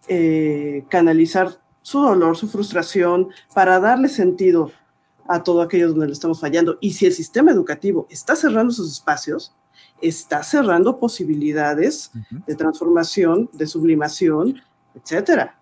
[0.08, 4.72] eh, canalizar su dolor, su frustración, para darle sentido
[5.28, 6.78] a todo aquello donde le estamos fallando.
[6.80, 9.54] Y si el sistema educativo está cerrando sus espacios,
[10.00, 14.60] está cerrando posibilidades de transformación, de sublimación,
[14.94, 15.58] etcétera.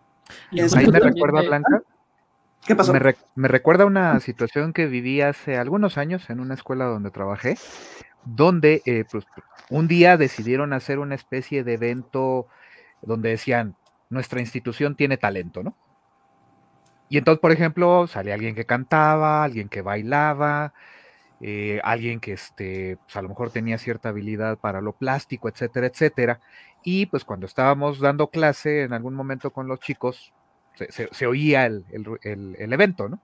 [0.53, 1.83] Ahí me recuerda, Blanca.
[2.67, 2.95] ¿Qué pasó?
[3.35, 7.57] Me, recuerda una situación que viví hace algunos años en una escuela donde trabajé,
[8.25, 9.27] donde eh, pues,
[9.69, 12.47] un día decidieron hacer una especie de evento
[13.03, 13.77] donde decían,
[14.09, 15.77] nuestra institución tiene talento, ¿no?
[17.11, 20.73] Y entonces, por ejemplo, sale alguien que cantaba, alguien que bailaba,
[21.41, 25.87] eh, alguien que este, pues a lo mejor tenía cierta habilidad para lo plástico, etcétera,
[25.87, 26.41] etcétera.
[26.83, 30.33] Y pues cuando estábamos dando clase en algún momento con los chicos,
[30.75, 31.85] se, oía el,
[32.59, 33.21] evento, ¿no?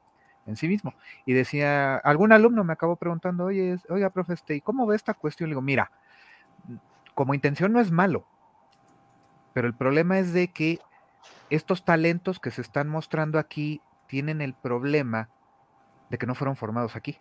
[0.47, 0.95] En sí mismo.
[1.27, 5.15] Y decía, algún alumno me acabó preguntando, oye, oiga, profe, este, ¿y cómo ve esta
[5.15, 5.51] cuestión?
[5.51, 5.91] Le digo, mira,
[7.15, 8.27] como intención no es malo,
[9.53, 10.79] pero el problema es de que
[11.51, 15.29] estos talentos que se están mostrando aquí tienen el problema
[16.09, 17.19] de que no fueron formados aquí.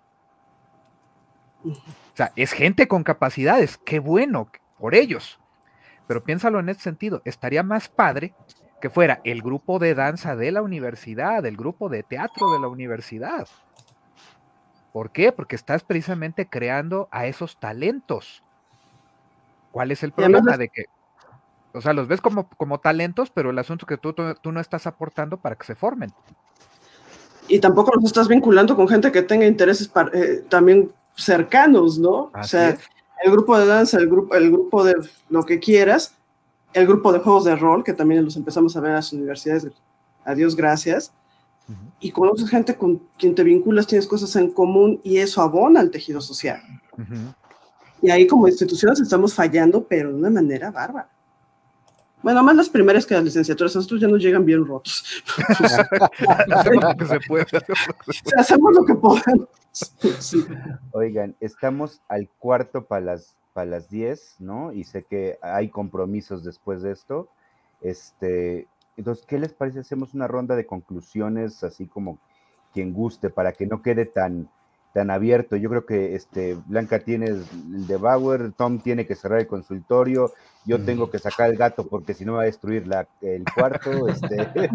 [1.63, 1.73] O
[2.13, 5.39] sea, es gente con capacidades, qué bueno por ellos.
[6.07, 8.33] Pero piénsalo en este sentido, estaría más padre
[8.79, 12.67] que fuera el grupo de danza de la universidad, el grupo de teatro de la
[12.67, 13.47] universidad.
[14.93, 15.31] ¿Por qué?
[15.31, 18.43] Porque estás precisamente creando a esos talentos.
[19.71, 20.85] ¿Cuál es el problema de que
[21.73, 24.59] o sea, los ves como, como talentos, pero el asunto es que tú, tú, no
[24.59, 26.11] estás aportando para que se formen.
[27.47, 32.31] Y tampoco los estás vinculando con gente que tenga intereses eh, también cercanos, ¿no?
[32.33, 32.77] o sea,
[33.23, 34.95] el grupo de danza, el grupo, el grupo de
[35.29, 36.15] lo que quieras,
[36.73, 39.67] el grupo de juegos de rol, que también los empezamos a ver en las universidades,
[40.25, 41.13] adiós, gracias.
[41.99, 45.91] Y conoces gente con quien te vinculas, tienes cosas en común y eso abona al
[45.91, 46.59] tejido social.
[48.01, 51.09] Y ahí como instituciones estamos fallando, pero de una manera bárbara.
[52.21, 55.23] Bueno, más las primeras que las licenciaturas, nosotros ya nos llegan bien rotos.
[56.51, 57.45] hacemos lo que se puede.
[58.37, 59.47] hacemos lo que podemos.
[59.71, 60.45] Sí.
[60.91, 64.71] Oigan, estamos al cuarto para las, para las 10, ¿no?
[64.71, 67.29] Y sé que hay compromisos después de esto.
[67.81, 68.67] Este,
[68.97, 69.79] entonces, ¿qué les parece?
[69.79, 72.19] Hacemos una ronda de conclusiones, así como
[72.73, 74.49] quien guste, para que no quede tan,
[74.93, 75.55] tan abierto.
[75.55, 80.33] Yo creo que este, Blanca tiene el de Bauer, Tom tiene que cerrar el consultorio,
[80.65, 84.07] yo tengo que sacar el gato porque si no va a destruir la, el cuarto.
[84.09, 84.69] este.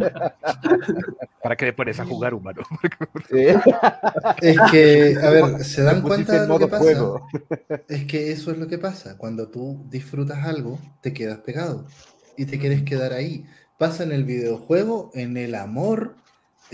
[1.43, 2.63] ¿Para qué le pones a jugar humano?
[4.41, 7.21] Es que, a ver, ¿se dan cuenta de lo que pasa?
[7.89, 9.17] Es que eso es lo que pasa.
[9.19, 11.87] Cuando tú disfrutas algo, te quedas pegado
[12.37, 13.47] y te quieres quedar ahí.
[13.79, 16.17] Pasa en el videojuego, en el amor,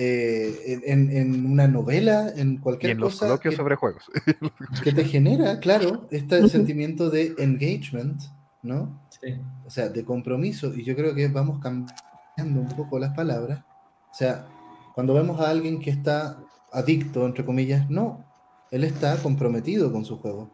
[0.03, 3.27] eh, en, en, una novela, en cualquier y en los cosa.
[3.27, 4.11] coloquios que, sobre juegos.
[4.83, 8.19] que te genera, claro, este sentimiento de engagement,
[8.63, 8.99] ¿no?
[9.21, 9.35] Sí.
[9.67, 10.73] O sea, de compromiso.
[10.75, 13.63] Y yo creo que vamos cambiando un poco las palabras.
[14.11, 14.47] O sea,
[14.95, 16.39] cuando vemos a alguien que está
[16.73, 18.25] adicto, entre comillas, no,
[18.71, 20.51] él está comprometido con su juego.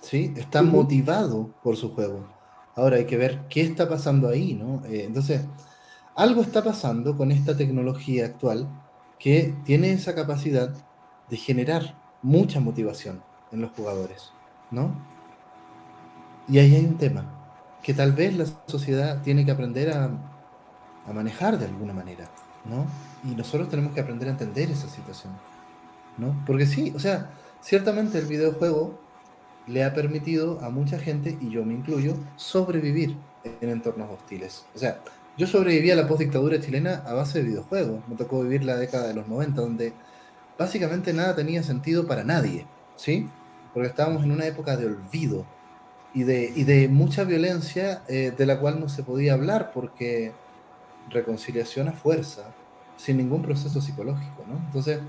[0.00, 0.32] ¿Sí?
[0.34, 2.26] Está motivado por su juego.
[2.74, 4.82] Ahora hay que ver qué está pasando ahí, ¿no?
[4.86, 5.42] Eh, entonces,
[6.14, 8.68] algo está pasando con esta tecnología actual
[9.18, 10.70] que tiene esa capacidad
[11.28, 13.22] de generar mucha motivación
[13.52, 14.30] en los jugadores,
[14.70, 14.94] ¿no?
[16.48, 17.24] Y ahí hay un tema
[17.82, 20.10] que tal vez la sociedad tiene que aprender a,
[21.12, 22.30] manejar de alguna manera,
[22.64, 22.86] ¿no?
[23.30, 25.34] Y nosotros tenemos que aprender a entender esa situación,
[26.16, 26.34] ¿no?
[26.46, 27.30] Porque sí, o sea,
[27.60, 28.98] ciertamente el videojuego
[29.66, 34.64] le ha permitido a mucha gente, y yo me incluyo, sobrevivir en entornos hostiles.
[34.74, 35.00] O sea,
[35.36, 38.06] yo sobreviví a la postdictadura chilena a base de videojuegos.
[38.08, 39.92] Me tocó vivir la década de los 90, donde
[40.58, 42.66] básicamente nada tenía sentido para nadie,
[42.96, 43.28] ¿sí?
[43.72, 45.44] Porque estábamos en una época de olvido
[46.14, 50.32] y de, mucha violencia eh, de la cual no se podía hablar porque
[51.10, 52.54] reconciliación a fuerza,
[52.96, 54.56] sin ningún proceso psicológico, ¿no?
[54.66, 55.00] Entonces,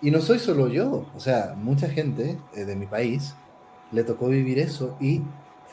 [0.00, 3.34] y no soy solo yo, o sea, mucha gente eh, de mi país
[3.90, 5.22] le tocó vivir eso y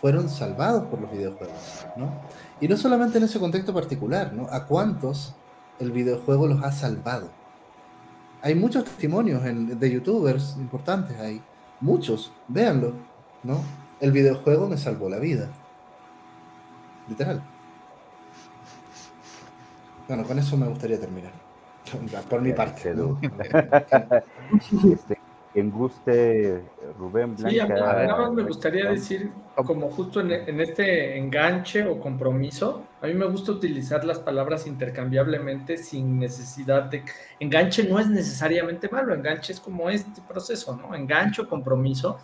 [0.02, 2.12] fueron salvados por los videojuegos, ¿no?
[2.60, 4.48] Y no solamente en ese contexto particular, ¿no?
[4.52, 5.36] ¿A cuántos
[5.80, 7.30] el videojuego los ha salvado?
[8.42, 11.42] Hay muchos testimonios en- de youtubers importantes ahí,
[11.80, 12.94] muchos, véanlo,
[13.44, 13.62] ¿no?
[14.00, 15.50] El videojuego me salvó la vida.
[17.08, 17.42] Literal.
[20.08, 21.32] Bueno, con eso me gustaría terminar.
[22.30, 22.94] Por mi parte.
[22.96, 23.20] ¿no?
[24.92, 25.18] Este,
[25.54, 26.64] en guste,
[26.98, 31.86] Rubén, Sí, a mí nada más me gustaría decir, como justo en, en este enganche
[31.86, 37.04] o compromiso, a mí me gusta utilizar las palabras intercambiablemente sin necesidad de...
[37.40, 40.96] Enganche no es necesariamente malo, enganche es como este proceso, ¿no?
[40.96, 42.18] Enganche o compromiso.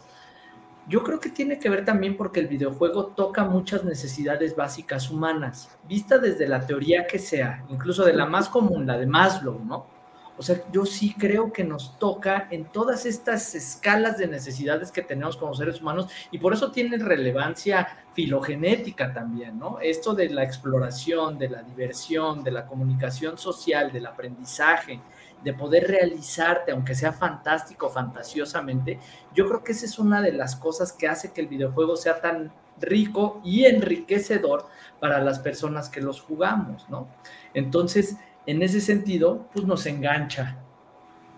[0.87, 5.77] Yo creo que tiene que ver también porque el videojuego toca muchas necesidades básicas humanas,
[5.85, 9.96] vista desde la teoría que sea, incluso de la más común, la de Maslow, ¿no?
[10.37, 15.01] O sea, yo sí creo que nos toca en todas estas escalas de necesidades que
[15.01, 19.79] tenemos como seres humanos y por eso tiene relevancia filogenética también, ¿no?
[19.79, 24.99] Esto de la exploración, de la diversión, de la comunicación social, del aprendizaje,
[25.43, 28.99] de poder realizarte, aunque sea fantástico, fantasiosamente,
[29.33, 32.21] yo creo que esa es una de las cosas que hace que el videojuego sea
[32.21, 34.67] tan rico y enriquecedor
[34.99, 37.07] para las personas que los jugamos, ¿no?
[37.53, 40.57] Entonces, en ese sentido, pues nos engancha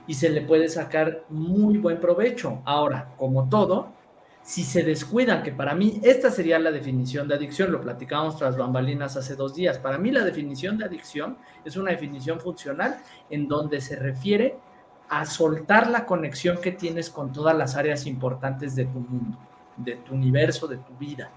[0.07, 2.61] y se le puede sacar muy buen provecho.
[2.65, 3.91] Ahora, como todo,
[4.43, 8.55] si se descuidan, que para mí esta sería la definición de adicción, lo platicábamos tras
[8.55, 12.97] bambalinas hace dos días, para mí la definición de adicción es una definición funcional
[13.29, 14.57] en donde se refiere
[15.09, 19.37] a soltar la conexión que tienes con todas las áreas importantes de tu mundo,
[19.77, 21.31] de tu universo, de tu vida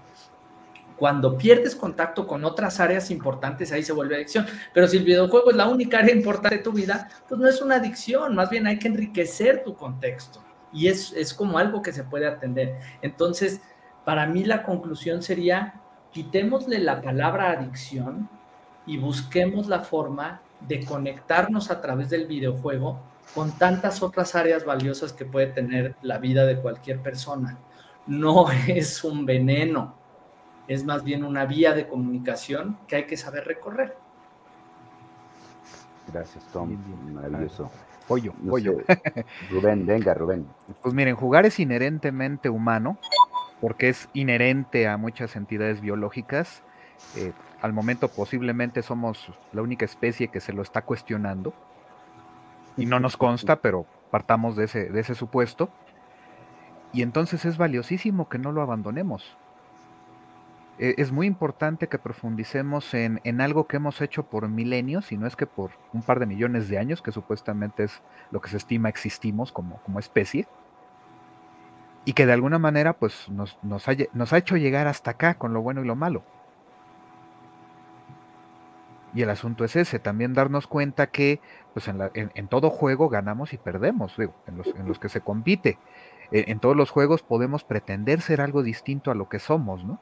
[0.97, 4.45] cuando pierdes contacto con otras áreas importantes, ahí se vuelve adicción.
[4.73, 7.61] Pero si el videojuego es la única área importante de tu vida, pues no es
[7.61, 10.43] una adicción, más bien hay que enriquecer tu contexto.
[10.71, 12.77] Y es, es como algo que se puede atender.
[13.01, 13.61] Entonces,
[14.05, 18.29] para mí la conclusión sería, quitémosle la palabra adicción
[18.85, 22.99] y busquemos la forma de conectarnos a través del videojuego
[23.33, 27.57] con tantas otras áreas valiosas que puede tener la vida de cualquier persona.
[28.05, 29.95] No es un veneno,
[30.67, 33.97] es más bien una vía de comunicación que hay que saber recorrer.
[36.11, 36.77] Gracias, Tom.
[37.13, 37.71] Maravilloso.
[38.07, 38.77] Pollo, No pollo.
[38.85, 40.45] sé, Rubén, venga, Rubén.
[40.81, 42.97] Pues miren, jugar es inherentemente humano,
[43.61, 46.63] porque es inherente a muchas entidades biológicas.
[47.15, 47.31] Eh,
[47.61, 51.53] al momento posiblemente somos la única especie que se lo está cuestionando.
[52.75, 55.69] Y no nos consta, pero partamos de ese, de ese supuesto.
[56.91, 59.37] y entonces es valiosísimo que no lo abandonemos.
[60.79, 65.17] E, es muy importante que profundicemos en, en, algo que hemos hecho por milenios, y
[65.17, 68.01] no es que por un par de millones de años, que supuestamente es
[68.31, 70.47] lo que se estima existimos como, como especie,
[72.05, 75.61] y que de alguna manera pues, nos, nos, ha, hecho llegar hasta acá con lo
[75.61, 76.23] bueno y lo malo.
[79.15, 81.39] Y el asunto es ese, también darnos cuenta que
[81.73, 85.21] pues en, en, todo juego ganamos y perdemos, digo, en, los, en los que se
[85.21, 85.77] compite.
[86.31, 89.99] En, en, todos los juegos podemos pretender ser algo distinto a lo que somos, ¿no?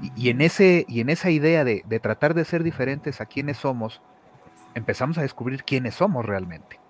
[0.00, 3.26] Y, y en, ese, y en esa idea de, de, tratar de ser diferentes a
[3.26, 4.00] quienes somos,
[4.74, 6.80] empezamos a descubrir quiénes somos realmente.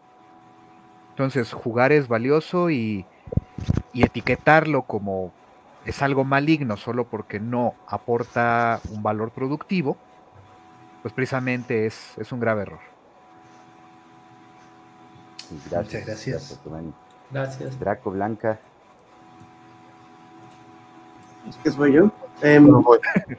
[1.10, 3.04] Entonces, jugar es valioso y,
[3.92, 5.32] y etiquetarlo como
[5.84, 9.96] es algo maligno solo porque no aporta un valor productivo,
[11.02, 12.80] pues precisamente es, es un grave error.
[15.70, 16.60] Gracias, Muchas gracias.
[16.64, 16.94] Gracias.
[17.30, 17.80] Gracias.
[17.80, 18.58] Draco Blanca.
[21.62, 22.12] ¿Qué soy yo?
[22.42, 22.98] Bueno, voy.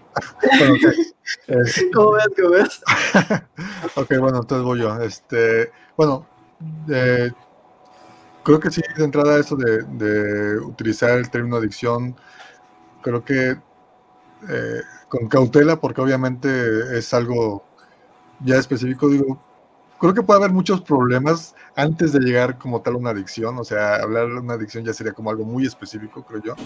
[0.59, 0.75] Bueno,
[1.93, 2.27] ¿Cómo ves?
[2.35, 2.81] ¿Cómo ves?
[3.95, 5.01] ok, bueno, entonces voy yo.
[5.01, 6.27] Este, bueno,
[6.89, 7.31] eh,
[8.43, 12.15] creo que sí, de entrada eso de, de utilizar el término adicción,
[13.01, 13.51] creo que
[14.49, 17.65] eh, con cautela, porque obviamente es algo
[18.39, 19.41] ya específico, digo,
[19.99, 23.65] creo que puede haber muchos problemas antes de llegar como tal a una adicción, o
[23.65, 26.59] sea, hablar de una adicción ya sería como algo muy específico, creo yo.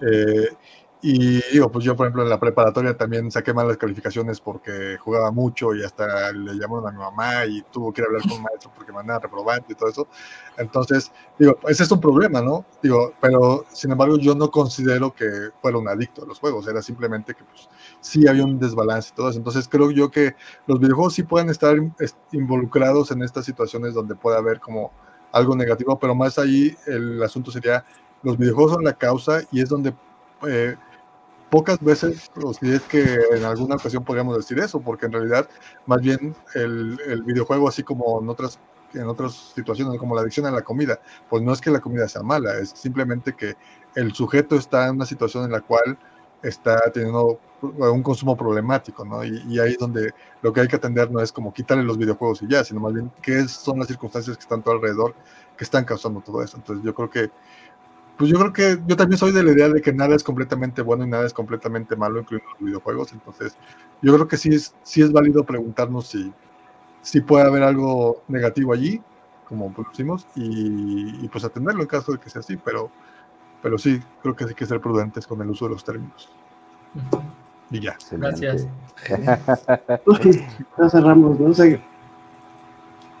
[0.00, 0.48] Eh,
[1.00, 5.30] y digo, pues yo, por ejemplo, en la preparatoria también saqué malas calificaciones porque jugaba
[5.30, 8.32] mucho y hasta le llamaron a mi mamá y tuvo que ir a hablar con
[8.32, 10.08] un maestro porque me andaban reprobando y todo eso.
[10.56, 12.64] Entonces, digo, ese es un problema, ¿no?
[12.82, 16.82] Digo, pero sin embargo, yo no considero que fuera un adicto a los juegos, era
[16.82, 17.68] simplemente que pues
[18.00, 19.38] sí había un desbalance y todo eso.
[19.38, 20.34] Entonces, creo yo que
[20.66, 21.76] los videojuegos sí pueden estar
[22.32, 24.90] involucrados en estas situaciones donde puede haber como
[25.30, 27.84] algo negativo, pero más ahí el asunto sería,
[28.24, 29.94] los videojuegos son la causa y es donde...
[30.46, 30.76] Eh,
[31.50, 35.48] pocas veces, o si es que en alguna ocasión podríamos decir eso, porque en realidad,
[35.86, 38.58] más bien el, videojuego, así como en otras,
[38.94, 42.08] en otras situaciones, como la adicción a la comida, pues no es que la comida
[42.08, 43.54] sea mala, es simplemente que
[43.94, 45.98] el sujeto está en una situación en la cual
[46.42, 49.24] está teniendo un consumo problemático, ¿no?
[49.24, 50.12] Y, y, ahí es donde
[50.42, 52.94] lo que hay que atender no es como quitarle los videojuegos y ya, sino más
[52.94, 55.14] bien qué son las circunstancias que están tu alrededor
[55.58, 56.56] que están causando todo eso.
[56.56, 57.30] Entonces yo creo que
[58.18, 60.82] pues yo creo que yo también soy de la idea de que nada es completamente
[60.82, 63.12] bueno y nada es completamente malo, incluyendo los videojuegos.
[63.12, 63.56] Entonces,
[64.02, 66.32] yo creo que sí es, sí es válido preguntarnos si,
[67.00, 69.00] si puede haber algo negativo allí,
[69.48, 72.90] como pusimos, y, y, pues atenderlo en caso de que sea así, pero,
[73.62, 76.28] pero sí, creo que hay que ser prudentes con el uso de los términos.
[77.70, 77.96] Y ya.
[78.10, 78.66] Gracias.
[80.76, 81.50] ya cerramos, ¿no?
[81.50, 81.80] O sea,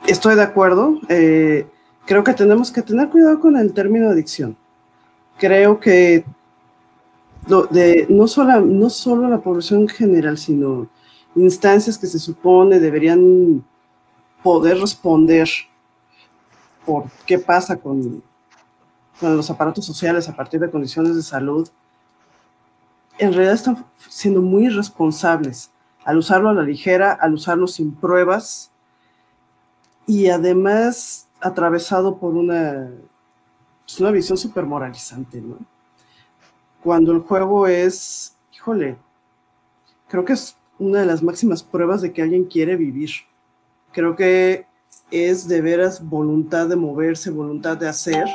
[0.08, 0.98] estoy de acuerdo.
[1.08, 1.68] Eh,
[2.04, 4.57] creo que tenemos que tener cuidado con el término adicción
[5.38, 6.24] creo que
[8.08, 10.88] no, solo, no solo la población en general, sino
[11.34, 13.64] instancias que se supone deberían
[14.42, 15.48] poder responder
[16.84, 18.22] por qué pasa con,
[19.20, 21.68] con los aparatos sociales a partir de condiciones de salud,
[23.18, 25.70] en realidad están siendo muy irresponsables
[26.04, 28.70] al usarlo a la ligera, al usarlo sin pruebas
[30.06, 32.90] y además atravesado por una
[33.88, 35.56] es una visión súper moralizante, ¿no?
[36.82, 38.98] Cuando el juego es, híjole,
[40.08, 43.10] creo que es una de las máximas pruebas de que alguien quiere vivir.
[43.92, 44.66] Creo que
[45.10, 48.26] es de veras voluntad de moverse, voluntad de hacer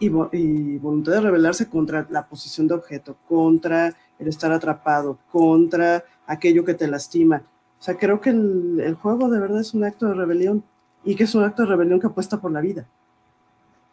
[0.00, 6.02] y, y voluntad de rebelarse contra la posición de objeto, contra el estar atrapado, contra
[6.26, 7.42] aquello que te lastima.
[7.78, 10.64] O sea, creo que el, el juego de verdad es un acto de rebelión
[11.04, 12.86] y que es un acto de rebelión que apuesta por la vida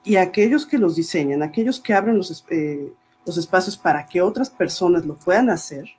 [0.03, 2.93] y aquellos que los diseñan, aquellos que abren los, eh,
[3.25, 5.89] los, espacios para que otras personas lo puedan hacer,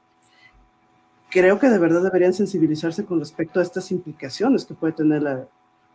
[1.29, 5.47] creo que de verdad deberían sensibilizarse con respecto a estas implicaciones que puede tener la,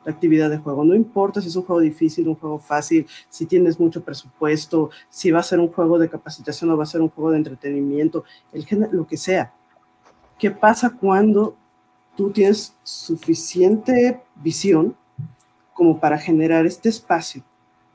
[0.07, 0.85] actividad de juego.
[0.85, 5.31] No importa si es un juego difícil, un juego fácil, si tienes mucho presupuesto, si
[5.31, 8.23] va a ser un juego de capacitación o va a ser un juego de entretenimiento,
[8.53, 9.51] el lo que sea.
[10.37, 11.55] ¿Qué pasa cuando
[12.15, 14.95] tú tienes suficiente visión
[15.73, 17.43] como para generar este espacio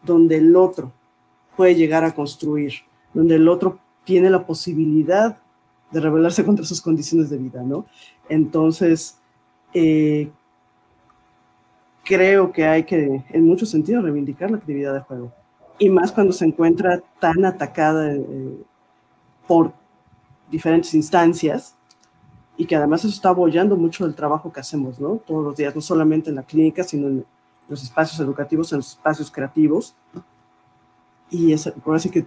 [0.03, 0.93] donde el otro
[1.57, 2.73] puede llegar a construir,
[3.13, 5.39] donde el otro tiene la posibilidad
[5.91, 7.87] de rebelarse contra sus condiciones de vida, ¿no?
[8.29, 9.19] Entonces,
[9.75, 10.31] eh,
[12.05, 15.33] creo que hay que, en muchos sentidos, reivindicar la actividad de juego.
[15.79, 18.63] Y más cuando se encuentra tan atacada eh,
[19.47, 19.73] por
[20.51, 21.75] diferentes instancias
[22.57, 25.17] y que además eso está apoyando mucho el trabajo que hacemos, ¿no?
[25.27, 27.25] Todos los días, no solamente en la clínica, sino en
[27.71, 29.95] los espacios educativos, en los espacios creativos.
[31.31, 32.27] Y es, por así que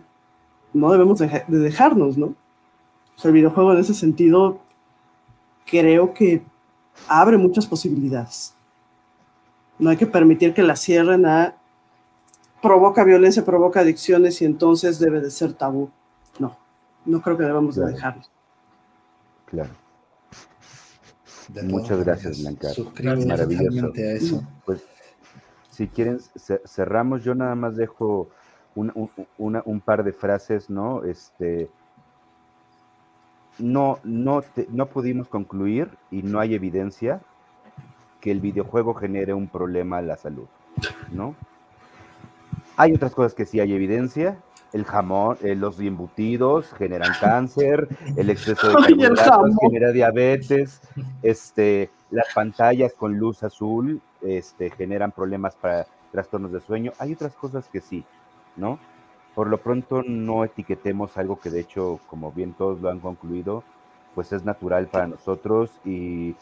[0.73, 2.33] no debemos de dejarnos, ¿no?
[3.15, 4.59] O sea, el videojuego en ese sentido
[5.65, 6.41] creo que
[7.07, 8.55] abre muchas posibilidades.
[9.77, 11.55] No hay que permitir que la cierren a
[12.61, 15.91] provoca violencia, provoca adicciones y entonces debe de ser tabú.
[16.39, 16.57] No,
[17.05, 18.23] no creo que debamos de dejarlo.
[19.45, 19.71] Claro.
[21.63, 22.69] Muchas gracias, Blanca.
[23.27, 23.91] Maravilloso.
[23.93, 24.43] A eso.
[24.65, 24.81] Pues,
[25.73, 26.19] si quieren,
[26.65, 27.23] cerramos.
[27.23, 28.29] Yo nada más dejo
[28.75, 31.03] un, par de frases, ¿no?
[31.03, 31.67] Este,
[33.57, 37.21] no, no, no pudimos concluir y no hay evidencia
[38.21, 40.47] que el videojuego genere un problema a la salud,
[41.11, 41.35] ¿no?
[42.77, 44.37] Hay otras cosas que sí hay evidencia.
[44.73, 47.87] El jamón, eh, los embutidos generan cáncer,
[48.17, 50.81] el exceso de carbohidratos genera diabetes,
[51.21, 56.91] este, las pantallas con luz azul este, generan problemas para trastornos de sueño.
[56.99, 58.03] Hay otras cosas que sí,
[58.55, 58.79] ¿no?
[59.35, 63.63] Por lo pronto no etiquetemos algo que de hecho, como bien todos lo han concluido,
[64.13, 66.35] pues es natural para nosotros y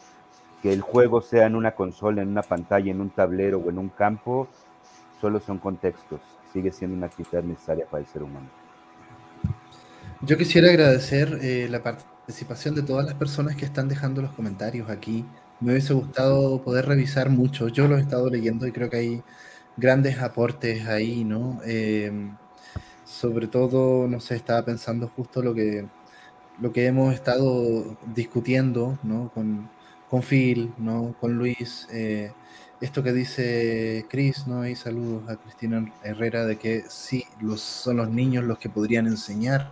[0.62, 3.78] que el juego sea en una consola, en una pantalla, en un tablero o en
[3.78, 4.46] un campo,
[5.20, 6.20] solo son contextos,
[6.52, 8.48] sigue siendo una actividad necesaria para el ser humano.
[10.20, 14.88] Yo quisiera agradecer eh, la participación de todas las personas que están dejando los comentarios
[14.88, 15.24] aquí.
[15.60, 17.68] Me hubiese gustado poder revisar mucho.
[17.68, 19.22] Yo los he estado leyendo y creo que hay
[19.76, 21.60] grandes aportes ahí, ¿no?
[21.64, 22.36] Em,
[23.04, 25.86] sobre todo, no sé, estaba pensando justo lo que,
[26.60, 29.30] lo que hemos estado discutiendo, ¿no?
[29.34, 29.70] Con,
[30.08, 31.14] con Phil, ¿no?
[31.20, 31.88] Con Luis.
[31.92, 32.32] Eh,
[32.82, 34.66] esto que dice Chris, ¿no?
[34.66, 39.06] Y saludos a Cristina Herrera, de que sí, los, son los niños los que podrían
[39.06, 39.70] enseñar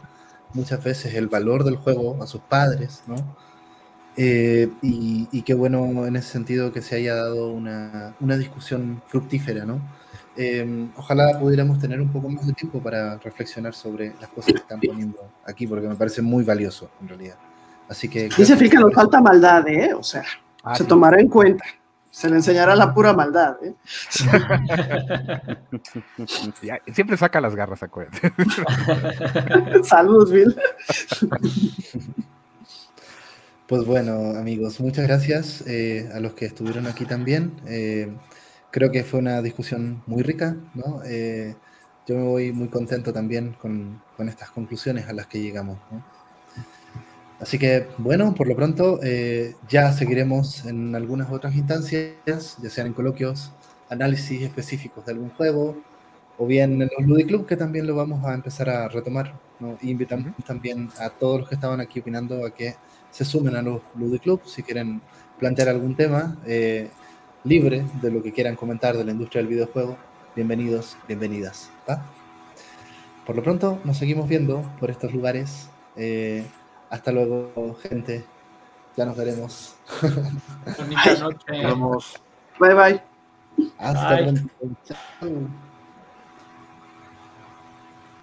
[0.55, 3.17] muchas veces el valor del juego a sus padres, ¿no?
[4.17, 9.81] Eh, y, qué bueno en ese sentido que se haya dado una, discusión fructífera, ¿no?
[10.37, 14.59] Eh, ojalá pudiéramos tener un poco más de tiempo para reflexionar sobre las cosas que
[14.59, 17.37] están poniendo aquí, porque me parece muy valioso en realidad.
[17.89, 18.29] Así que...
[18.37, 19.95] Dice Phil que nos falta maldad, ¿eh?
[19.95, 20.23] O sea,
[20.63, 21.65] ah, se tomará en cuenta.
[22.11, 23.57] Se le enseñará la pura maldad.
[23.63, 23.75] ¿eh?
[26.93, 28.33] siempre saca las garras, acuérdate.
[29.85, 30.57] Saludos, Bill.
[33.71, 37.53] Pues bueno, amigos, muchas gracias eh, a los que estuvieron aquí también.
[37.69, 38.13] Eh,
[38.73, 41.05] creo que fue una discusión muy rica, ¿no?
[41.05, 41.55] Eh,
[42.05, 45.79] yo me voy muy contento también con, con, estas conclusiones a las que llegamos.
[45.93, 46.05] ¿no?
[47.41, 52.89] Así que, bueno, por lo pronto eh, ya seguiremos en algunas otras instancias, ya sean
[52.89, 53.51] en coloquios,
[53.89, 55.77] análisis específicos de algún juego,
[56.37, 59.35] o bien en los Ludiclub, que también lo vamos a empezar a retomar.
[59.59, 59.77] ¿no?
[59.83, 62.77] invitamos también a todos los que estaban aquí opinando a que
[63.11, 65.03] se sumen a los Ludiclub si quieren
[65.39, 66.89] plantear algún tema eh,
[67.45, 69.97] libre de lo que quieran comentar de la industria del videojuego.
[70.35, 71.71] Bienvenidos, bienvenidas.
[73.27, 75.69] Por lo pronto, nos seguimos viendo por estos lugares.
[75.97, 76.45] Eh,
[76.91, 78.25] hasta luego, gente.
[78.97, 79.75] Ya nos veremos.
[80.79, 81.39] Bonita noche.
[82.59, 83.03] Bye bye.
[83.79, 85.70] Hasta luego.